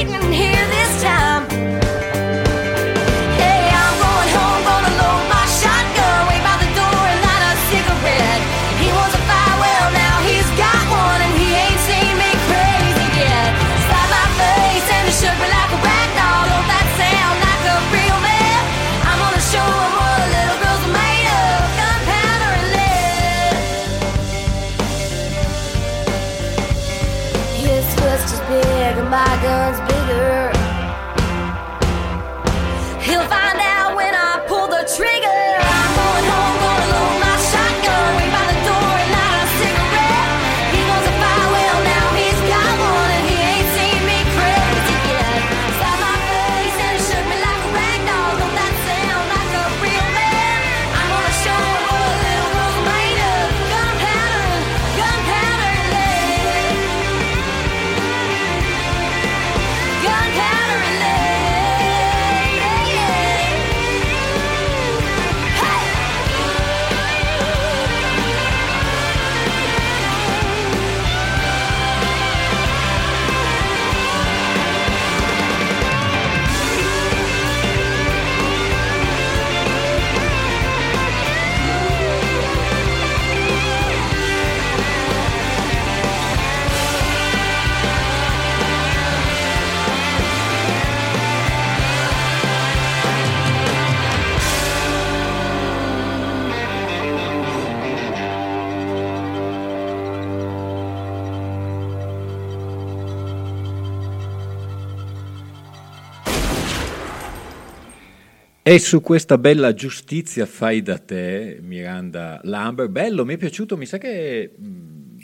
E 108.71 108.79
su 108.79 109.01
questa 109.01 109.37
bella 109.37 109.73
giustizia 109.73 110.45
fai 110.45 110.81
da 110.81 110.97
te, 110.97 111.59
Miranda 111.61 112.39
Lambert, 112.43 112.89
bello, 112.89 113.25
mi 113.25 113.33
è 113.33 113.37
piaciuto, 113.37 113.75
mi 113.75 113.85
sa 113.85 113.97
che 113.97 114.49
mh, 114.55 115.17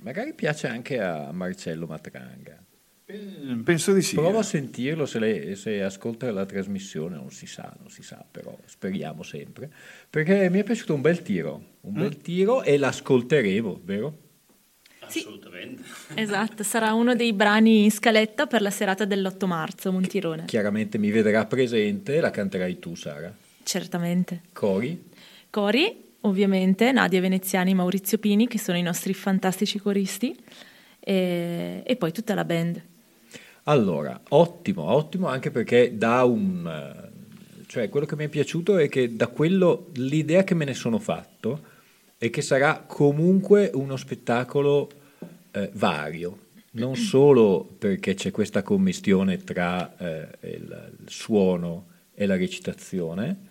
magari 0.00 0.32
piace 0.32 0.68
anche 0.68 0.98
a 0.98 1.30
Marcello 1.30 1.84
Matranga. 1.84 2.64
Penso 3.62 3.92
di 3.92 4.00
sì. 4.00 4.14
Prova 4.14 4.36
eh. 4.36 4.40
a 4.40 4.42
sentirlo 4.42 5.04
se, 5.04 5.18
lei- 5.18 5.54
se 5.54 5.82
ascolta 5.82 6.32
la 6.32 6.46
trasmissione, 6.46 7.16
non 7.16 7.30
si 7.30 7.44
sa, 7.44 7.76
non 7.78 7.90
si 7.90 8.02
sa, 8.02 8.24
però 8.30 8.56
speriamo 8.64 9.22
sempre. 9.22 9.70
Perché 10.08 10.48
mi 10.48 10.60
è 10.60 10.64
piaciuto 10.64 10.94
un 10.94 11.02
bel 11.02 11.20
tiro, 11.20 11.62
un 11.82 11.92
Mm. 11.92 12.00
bel 12.00 12.16
tiro 12.16 12.62
e 12.62 12.78
l'ascolteremo, 12.78 13.82
vero? 13.84 14.27
Sì. 15.08 15.20
Assolutamente. 15.20 15.82
Esatto, 16.14 16.62
sarà 16.62 16.92
uno 16.92 17.14
dei 17.14 17.32
brani 17.32 17.84
in 17.84 17.90
scaletta 17.90 18.46
per 18.46 18.62
la 18.62 18.70
serata 18.70 19.04
dell'8 19.04 19.46
marzo, 19.46 19.92
Montirone. 19.92 20.44
Chiaramente 20.46 20.98
mi 20.98 21.10
vedrà 21.10 21.44
presente, 21.46 22.20
la 22.20 22.30
canterai 22.30 22.78
tu, 22.78 22.94
Sara. 22.94 23.34
Certamente. 23.62 24.42
Cori? 24.52 25.10
Cori, 25.50 26.04
ovviamente, 26.22 26.92
Nadia 26.92 27.20
Veneziani 27.20 27.72
e 27.72 27.74
Maurizio 27.74 28.18
Pini, 28.18 28.46
che 28.48 28.58
sono 28.58 28.78
i 28.78 28.82
nostri 28.82 29.14
fantastici 29.14 29.78
coristi, 29.78 30.36
e, 31.00 31.82
e 31.84 31.96
poi 31.96 32.12
tutta 32.12 32.34
la 32.34 32.44
band. 32.44 32.82
Allora, 33.64 34.18
ottimo, 34.30 34.84
ottimo 34.84 35.26
anche 35.28 35.50
perché 35.50 35.96
dà 35.96 36.24
un... 36.24 36.66
eh, 36.66 37.66
cioè 37.66 37.90
quello 37.90 38.06
che 38.06 38.16
mi 38.16 38.24
è 38.24 38.28
piaciuto 38.28 38.78
è 38.78 38.88
che 38.88 39.14
da 39.14 39.26
quello, 39.26 39.88
l'idea 39.94 40.42
che 40.42 40.54
me 40.54 40.64
ne 40.64 40.72
sono 40.72 40.98
fatto 40.98 41.76
è 42.16 42.30
che 42.30 42.40
sarà 42.40 42.82
comunque 42.86 43.70
uno 43.74 43.96
spettacolo 43.96 44.88
eh, 45.52 45.70
vario, 45.74 46.46
non 46.72 46.96
solo 46.96 47.64
perché 47.78 48.14
c'è 48.14 48.30
questa 48.30 48.62
commistione 48.62 49.38
tra 49.38 49.96
eh, 49.96 50.48
il, 50.56 50.96
il 51.00 51.10
suono 51.10 51.86
e 52.14 52.26
la 52.26 52.36
recitazione, 52.36 53.46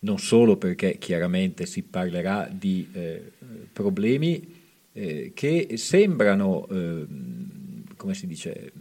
non 0.00 0.18
solo 0.18 0.56
perché 0.56 0.98
chiaramente 0.98 1.66
si 1.66 1.82
parlerà 1.82 2.48
di 2.50 2.88
eh, 2.92 3.32
problemi 3.72 4.54
eh, 4.92 5.32
che 5.34 5.76
sembrano, 5.76 6.66
ehm, 6.68 7.94
come 7.96 8.14
si 8.14 8.26
dice, 8.26 8.72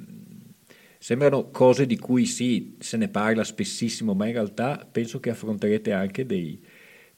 sembrano 0.97 1.49
cose 1.51 1.86
di 1.86 1.97
cui 1.97 2.26
sì, 2.26 2.76
se 2.80 2.97
ne 2.97 3.10
parla 3.10 3.43
spessissimo, 3.43 4.14
ma 4.14 4.28
in 4.28 4.34
realtà 4.34 4.88
penso 4.89 5.20
che 5.20 5.30
affronterete 5.30 5.91
anche 5.91 6.26
dei 6.26 6.62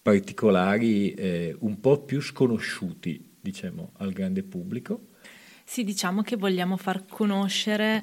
particolari 0.01 1.13
eh, 1.13 1.55
un 1.59 1.79
po' 1.79 2.01
più 2.03 2.21
sconosciuti, 2.21 3.35
diciamo, 3.39 3.91
al 3.97 4.13
grande 4.13 4.43
pubblico. 4.43 5.09
Sì, 5.69 5.83
diciamo 5.83 6.21
che 6.21 6.37
vogliamo 6.37 6.77
far 6.77 7.05
conoscere 7.05 8.01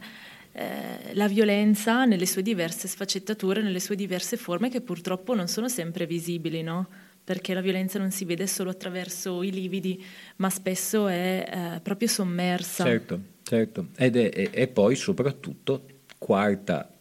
eh, 0.52 1.14
la 1.14 1.26
violenza 1.26 2.04
nelle 2.04 2.26
sue 2.26 2.42
diverse 2.42 2.86
sfaccettature, 2.86 3.62
nelle 3.62 3.80
sue 3.80 3.96
diverse 3.96 4.36
forme 4.36 4.68
che 4.68 4.82
purtroppo 4.82 5.34
non 5.34 5.48
sono 5.48 5.68
sempre 5.70 6.06
visibili, 6.06 6.62
no? 6.62 6.86
Perché 7.24 7.54
la 7.54 7.62
violenza 7.62 7.98
non 7.98 8.10
si 8.10 8.26
vede 8.26 8.46
solo 8.46 8.68
attraverso 8.68 9.42
i 9.42 9.50
lividi, 9.50 10.04
ma 10.36 10.50
spesso 10.50 11.08
è 11.08 11.76
eh, 11.76 11.80
proprio 11.80 12.06
sommersa. 12.06 12.84
Certo, 12.84 13.20
certo. 13.42 13.88
Ed 13.96 14.16
è, 14.16 14.50
e- 14.52 14.68
poi 14.68 14.94
soprattutto, 14.94 15.86
quarta, 16.18 16.92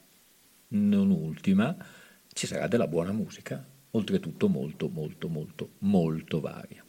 non 0.69 1.11
ultima, 1.11 1.75
ci 2.31 2.47
sarà 2.47 2.67
della 2.67 2.87
buona 2.87 3.11
musica, 3.11 3.63
oltretutto 3.91 4.47
molto, 4.47 4.87
molto, 4.87 5.27
molto, 5.27 5.71
molto 5.79 6.39
varia. 6.39 6.82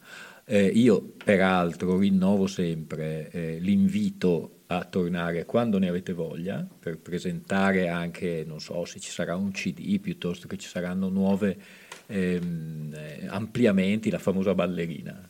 Eh, 0.47 0.67
io 0.67 1.01
peraltro 1.23 1.97
rinnovo 1.97 2.45
sempre 2.45 3.29
eh, 3.31 3.57
l'invito 3.59 4.59
a 4.67 4.83
tornare 4.85 5.45
quando 5.45 5.79
ne 5.79 5.87
avete 5.89 6.13
voglia 6.13 6.67
per 6.79 6.99
presentare 6.99 7.87
anche, 7.87 8.43
non 8.45 8.59
so 8.59 8.85
se 8.85 8.99
ci 8.99 9.09
sarà 9.09 9.35
un 9.35 9.51
CD 9.51 9.99
piuttosto 9.99 10.47
che 10.47 10.57
ci 10.57 10.67
saranno 10.67 11.09
nuove 11.09 11.57
ehm, 12.07 12.93
eh, 12.93 13.25
ampliamenti, 13.27 14.09
la 14.11 14.19
famosa 14.19 14.53
ballerina 14.53 15.27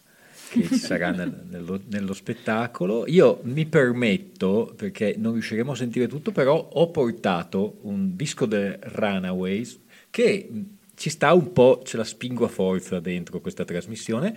che 0.49 0.69
ci 0.69 0.75
sarà 0.75 1.11
nel- 1.11 1.43
nello, 1.49 1.81
nello 1.89 2.13
spettacolo. 2.13 3.05
Io 3.07 3.39
mi 3.43 3.65
permetto, 3.65 4.73
perché 4.75 5.15
non 5.17 5.33
riusciremo 5.33 5.71
a 5.71 5.75
sentire 5.75 6.07
tutto, 6.07 6.31
però 6.31 6.57
ho 6.57 6.91
portato 6.91 7.77
un 7.83 8.15
disco 8.15 8.45
dei 8.45 8.75
Runaways 8.79 9.79
che 10.09 10.47
mh, 10.49 10.61
ci 10.95 11.09
sta 11.09 11.33
un 11.33 11.51
po', 11.51 11.81
ce 11.83 11.97
la 11.97 12.03
spingo 12.05 12.45
a 12.45 12.49
forza 12.49 12.99
dentro 12.99 13.41
questa 13.41 13.65
trasmissione, 13.65 14.33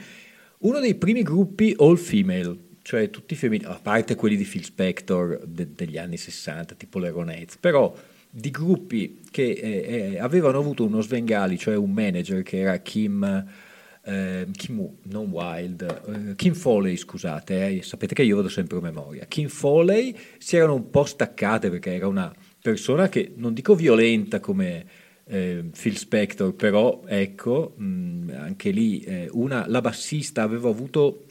uno 0.58 0.80
dei 0.80 0.94
primi 0.94 1.22
gruppi 1.22 1.74
all 1.78 1.96
female, 1.96 2.56
cioè 2.82 3.10
tutti 3.10 3.34
femminili, 3.34 3.70
a 3.70 3.78
parte 3.80 4.14
quelli 4.14 4.36
di 4.36 4.44
Phil 4.44 4.64
Spector 4.64 5.40
de- 5.46 5.72
degli 5.74 5.98
anni 5.98 6.16
60, 6.16 6.74
tipo 6.74 6.98
le 6.98 7.10
Ronettes, 7.10 7.56
però 7.58 7.94
di 8.30 8.50
gruppi 8.50 9.20
che 9.30 9.50
eh, 9.50 10.12
eh, 10.12 10.18
avevano 10.18 10.58
avuto 10.58 10.84
uno 10.84 11.00
Svengali, 11.00 11.58
cioè 11.58 11.76
un 11.76 11.92
manager 11.92 12.42
che 12.42 12.58
era 12.58 12.76
Kim, 12.78 13.46
eh, 14.02 14.46
Kim 14.52 14.88
non 15.04 15.28
Wild, 15.30 15.82
eh, 15.82 16.34
Kim 16.34 16.54
Foley, 16.54 16.96
scusate, 16.96 17.68
eh, 17.68 17.82
sapete 17.82 18.14
che 18.14 18.22
io 18.22 18.36
vado 18.36 18.48
sempre 18.48 18.78
a 18.78 18.80
memoria. 18.80 19.26
Kim 19.26 19.48
Foley 19.48 20.16
si 20.38 20.56
erano 20.56 20.74
un 20.74 20.90
po' 20.90 21.04
staccate 21.04 21.70
perché 21.70 21.94
era 21.94 22.08
una 22.08 22.34
persona 22.60 23.08
che 23.08 23.32
non 23.36 23.54
dico 23.54 23.74
violenta 23.74 24.40
come 24.40 24.86
eh, 25.28 25.64
Phil 25.78 25.96
Spector, 25.96 26.54
però 26.54 27.02
ecco, 27.06 27.74
mh, 27.76 28.32
anche 28.36 28.70
lì 28.70 29.00
eh, 29.00 29.28
una, 29.32 29.66
la 29.68 29.80
bassista 29.80 30.42
aveva 30.42 30.68
avuto 30.68 31.24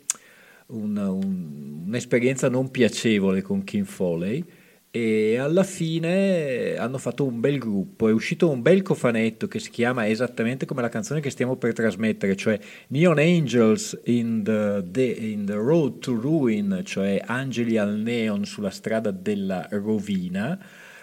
un- 0.68 0.98
un- 0.98 1.84
un'esperienza 1.88 2.50
non 2.50 2.70
piacevole 2.72 3.41
con 3.41 3.64
Kim 3.64 3.86
Foley 3.86 4.43
e 4.89 5.38
alla 5.38 5.64
fine 5.64 6.76
hanno 6.78 6.98
fatto 6.98 7.26
un 7.26 7.39
bel 7.39 7.58
gruppo, 7.60 8.08
è 8.08 8.12
uscito 8.12 8.50
un 8.50 8.62
bel 8.62 8.82
cofanetto 8.82 9.48
che 9.48 9.60
si 9.60 9.70
chiama 9.70 10.08
esattamente 10.08 10.66
come 10.66 10.82
la 10.82 10.89
canzone 10.89 11.20
che 11.20 11.30
stiamo 11.30 11.56
per 11.58 11.74
trasmettere, 11.74 12.36
cioè 12.36 12.60
Neon 12.89 13.20
Angels 13.20 14.00
in 14.06 14.41
the, 14.43 14.84
the- 14.89 15.04
in 15.04 15.45
the 15.45 15.54
Road 15.54 16.00
to 16.00 16.20
Ruin, 16.20 16.82
cioè 16.84 17.22
angeli 17.26 17.78
al 17.78 17.95
neon 17.98 18.45
sulla 18.45 18.72
strada 18.72 19.12
della 19.12 19.68
rovina. 19.72 20.58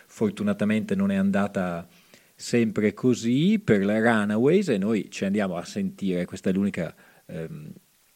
Fortunatamente 0.06 0.94
non 0.94 1.10
è 1.10 1.16
andata 1.16 1.86
sempre 2.34 2.92
così 2.94 3.60
per 3.62 3.84
la 3.84 3.98
Runaways 3.98 4.68
e 4.68 4.78
noi 4.78 5.10
ci 5.10 5.24
andiamo 5.24 5.56
a 5.56 5.64
sentire, 5.64 6.24
questa 6.24 6.50
è 6.50 6.52
l'unica 6.52 6.94
ehm, 7.26 7.72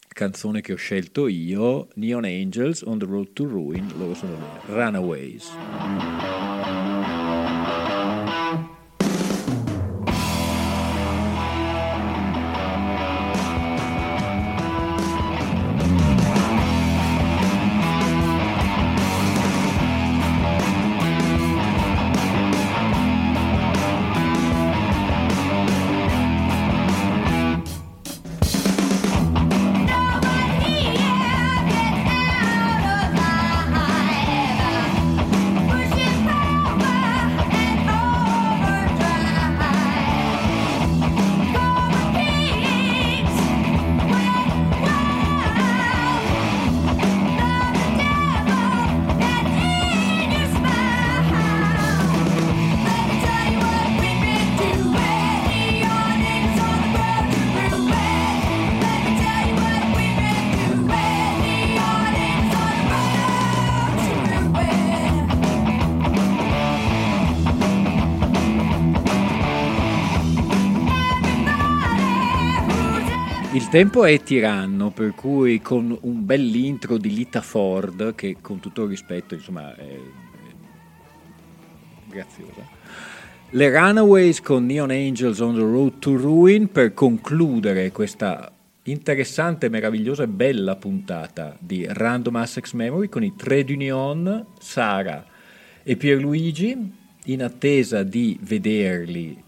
canzone 0.09 0.61
che 0.61 0.73
ho 0.73 0.77
scelto 0.77 1.29
io, 1.29 1.89
Neon 1.95 2.25
Angels 2.25 2.83
on 2.83 2.99
the 2.99 3.07
Road 3.07 3.33
to 3.33 3.45
Ruin, 3.45 3.91
loro 3.97 4.14
sono 4.14 4.37
Runaways. 4.66 6.57
Il 73.69 73.75
tempo 73.75 74.07
è 74.07 74.23
tiranno, 74.23 74.91
per 74.91 75.14
cui 75.14 75.61
con 75.61 75.95
un 76.01 76.25
bell'intro 76.25 76.97
di 76.97 77.12
Lita 77.12 77.43
Ford, 77.43 78.14
che 78.14 78.39
con 78.41 78.61
tutto 78.61 78.85
il 78.85 78.89
rispetto, 78.89 79.35
insomma, 79.35 79.77
è, 79.77 79.83
è 79.83 80.01
graziosa. 82.09 82.66
Le 83.51 83.69
Runaways 83.69 84.41
con 84.41 84.64
Neon 84.64 84.89
Angels 84.89 85.41
on 85.41 85.55
the 85.55 85.61
Road 85.61 85.99
to 85.99 86.16
Ruin 86.16 86.73
per 86.73 86.95
concludere 86.95 87.93
questa 87.93 88.51
interessante, 88.85 89.69
meravigliosa 89.69 90.23
e 90.23 90.29
bella 90.29 90.75
puntata 90.77 91.55
di 91.61 91.85
Random 91.87 92.37
Assex 92.37 92.73
Memory 92.73 93.11
con 93.11 93.23
i 93.23 93.37
Trade 93.37 93.71
Union, 93.75 94.47
Sara 94.59 95.27
e 95.83 95.95
Pierluigi, 95.95 96.91
in 97.27 97.43
attesa 97.43 98.03
di 98.03 98.39
vederli 98.41 99.45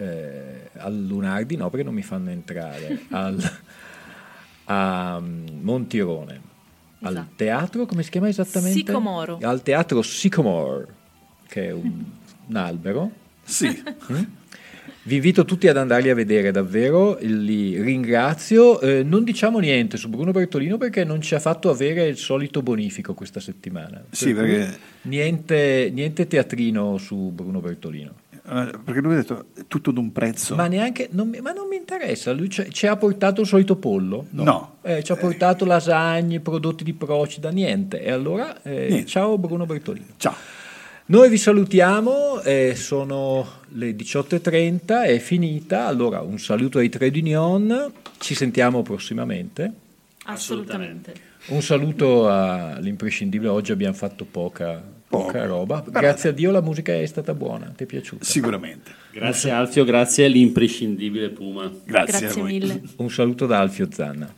eh, 0.00 0.70
al 0.78 1.04
Lunardi, 1.06 1.56
no 1.56 1.68
perché 1.70 1.84
non 1.84 1.94
mi 1.94 2.02
fanno 2.02 2.30
entrare, 2.30 3.00
al, 3.10 3.38
a 4.64 5.20
mm, 5.20 5.46
Montirone. 5.62 6.40
al 7.00 7.12
Esatto. 7.12 7.32
teatro, 7.36 7.86
come 7.86 8.02
si 8.02 8.10
chiama 8.10 8.28
esattamente? 8.28 8.78
Sicomoro. 8.78 9.38
Al 9.42 9.62
teatro 9.62 10.02
Sycamore, 10.02 10.86
che 11.48 11.68
è 11.68 11.72
un, 11.72 12.04
un 12.46 12.56
albero. 12.56 13.10
Sì, 13.42 13.82
Vi 15.02 15.14
invito 15.16 15.44
tutti 15.46 15.66
ad 15.66 15.76
andarli 15.78 16.10
a 16.10 16.14
vedere 16.14 16.50
davvero, 16.52 17.16
li 17.20 17.80
ringrazio. 17.82 18.78
Eh, 18.80 19.02
non 19.02 19.24
diciamo 19.24 19.58
niente 19.58 19.96
su 19.96 20.08
Bruno 20.08 20.30
Bertolino 20.30 20.76
perché 20.76 21.04
non 21.04 21.20
ci 21.22 21.34
ha 21.34 21.40
fatto 21.40 21.68
avere 21.70 22.06
il 22.06 22.16
solito 22.18 22.62
bonifico 22.62 23.14
questa 23.14 23.40
settimana. 23.40 24.04
Sì, 24.10 24.32
Per 24.34 24.44
perché- 24.44 24.78
Niente, 25.02 25.90
niente 25.92 26.26
teatrino 26.28 26.98
su 26.98 27.32
Bruno 27.34 27.60
Bertolino. 27.60 28.12
Eh, 28.50 28.70
perché 28.84 29.00
lui 29.00 29.14
ha 29.14 29.16
detto 29.18 29.46
tutto 29.68 29.90
d'un 29.92 30.10
prezzo. 30.12 30.54
Ma 30.56 30.66
neanche, 30.66 31.08
non, 31.12 31.28
mi- 31.28 31.40
ma 31.40 31.52
non 31.52 31.68
mi 31.68 31.76
interessa, 31.76 32.32
lui 32.32 32.50
ci, 32.50 32.70
ci 32.70 32.86
ha 32.86 32.96
portato 32.96 33.42
il 33.42 33.46
solito 33.46 33.76
pollo? 33.76 34.26
No. 34.30 34.76
Eh, 34.82 35.02
ci 35.02 35.12
ha 35.12 35.16
portato 35.16 35.64
lasagne, 35.64 36.40
prodotti 36.40 36.82
di 36.84 36.92
Procida, 36.92 37.50
niente. 37.50 38.02
E 38.02 38.10
allora, 38.10 38.60
eh, 38.62 38.86
Niente. 38.88 39.06
ciao 39.06 39.38
Bruno 39.38 39.66
Bertolino. 39.66 40.06
Ciao. 40.16 40.34
Noi 41.06 41.28
vi 41.28 41.38
salutiamo, 41.38 42.40
eh, 42.42 42.74
sono 42.76 43.44
le 43.70 43.96
18.30, 43.96 45.02
è 45.04 45.18
finita, 45.18 45.86
allora 45.86 46.20
un 46.20 46.38
saluto 46.38 46.78
ai 46.78 46.88
Trade 46.88 47.18
Union, 47.18 47.92
ci 48.18 48.34
sentiamo 48.36 48.82
prossimamente. 48.82 49.72
Assolutamente. 50.26 51.12
Un 51.48 51.62
saluto 51.62 52.28
all'imprescindibile, 52.30 53.50
oggi 53.50 53.72
abbiamo 53.72 53.94
fatto 53.94 54.24
poca, 54.24 54.80
poca 55.10 55.44
roba, 55.44 55.84
grazie 55.86 56.28
a 56.28 56.32
Dio 56.32 56.52
la 56.52 56.60
musica 56.60 56.94
è 56.94 57.04
stata 57.04 57.34
buona, 57.34 57.72
ti 57.76 57.82
è 57.82 57.86
piaciuta? 57.86 58.24
Sicuramente. 58.24 58.92
Grazie 59.12 59.50
Alfio, 59.50 59.84
grazie 59.84 60.26
all'imprescindibile 60.26 61.30
Puma. 61.30 61.68
Grazie, 61.84 62.16
a 62.16 62.20
Grazie 62.20 62.40
voi. 62.42 62.52
mille. 62.52 62.82
Un 62.96 63.10
saluto 63.10 63.46
da 63.46 63.58
Alfio 63.58 63.88
Zanna. 63.90 64.32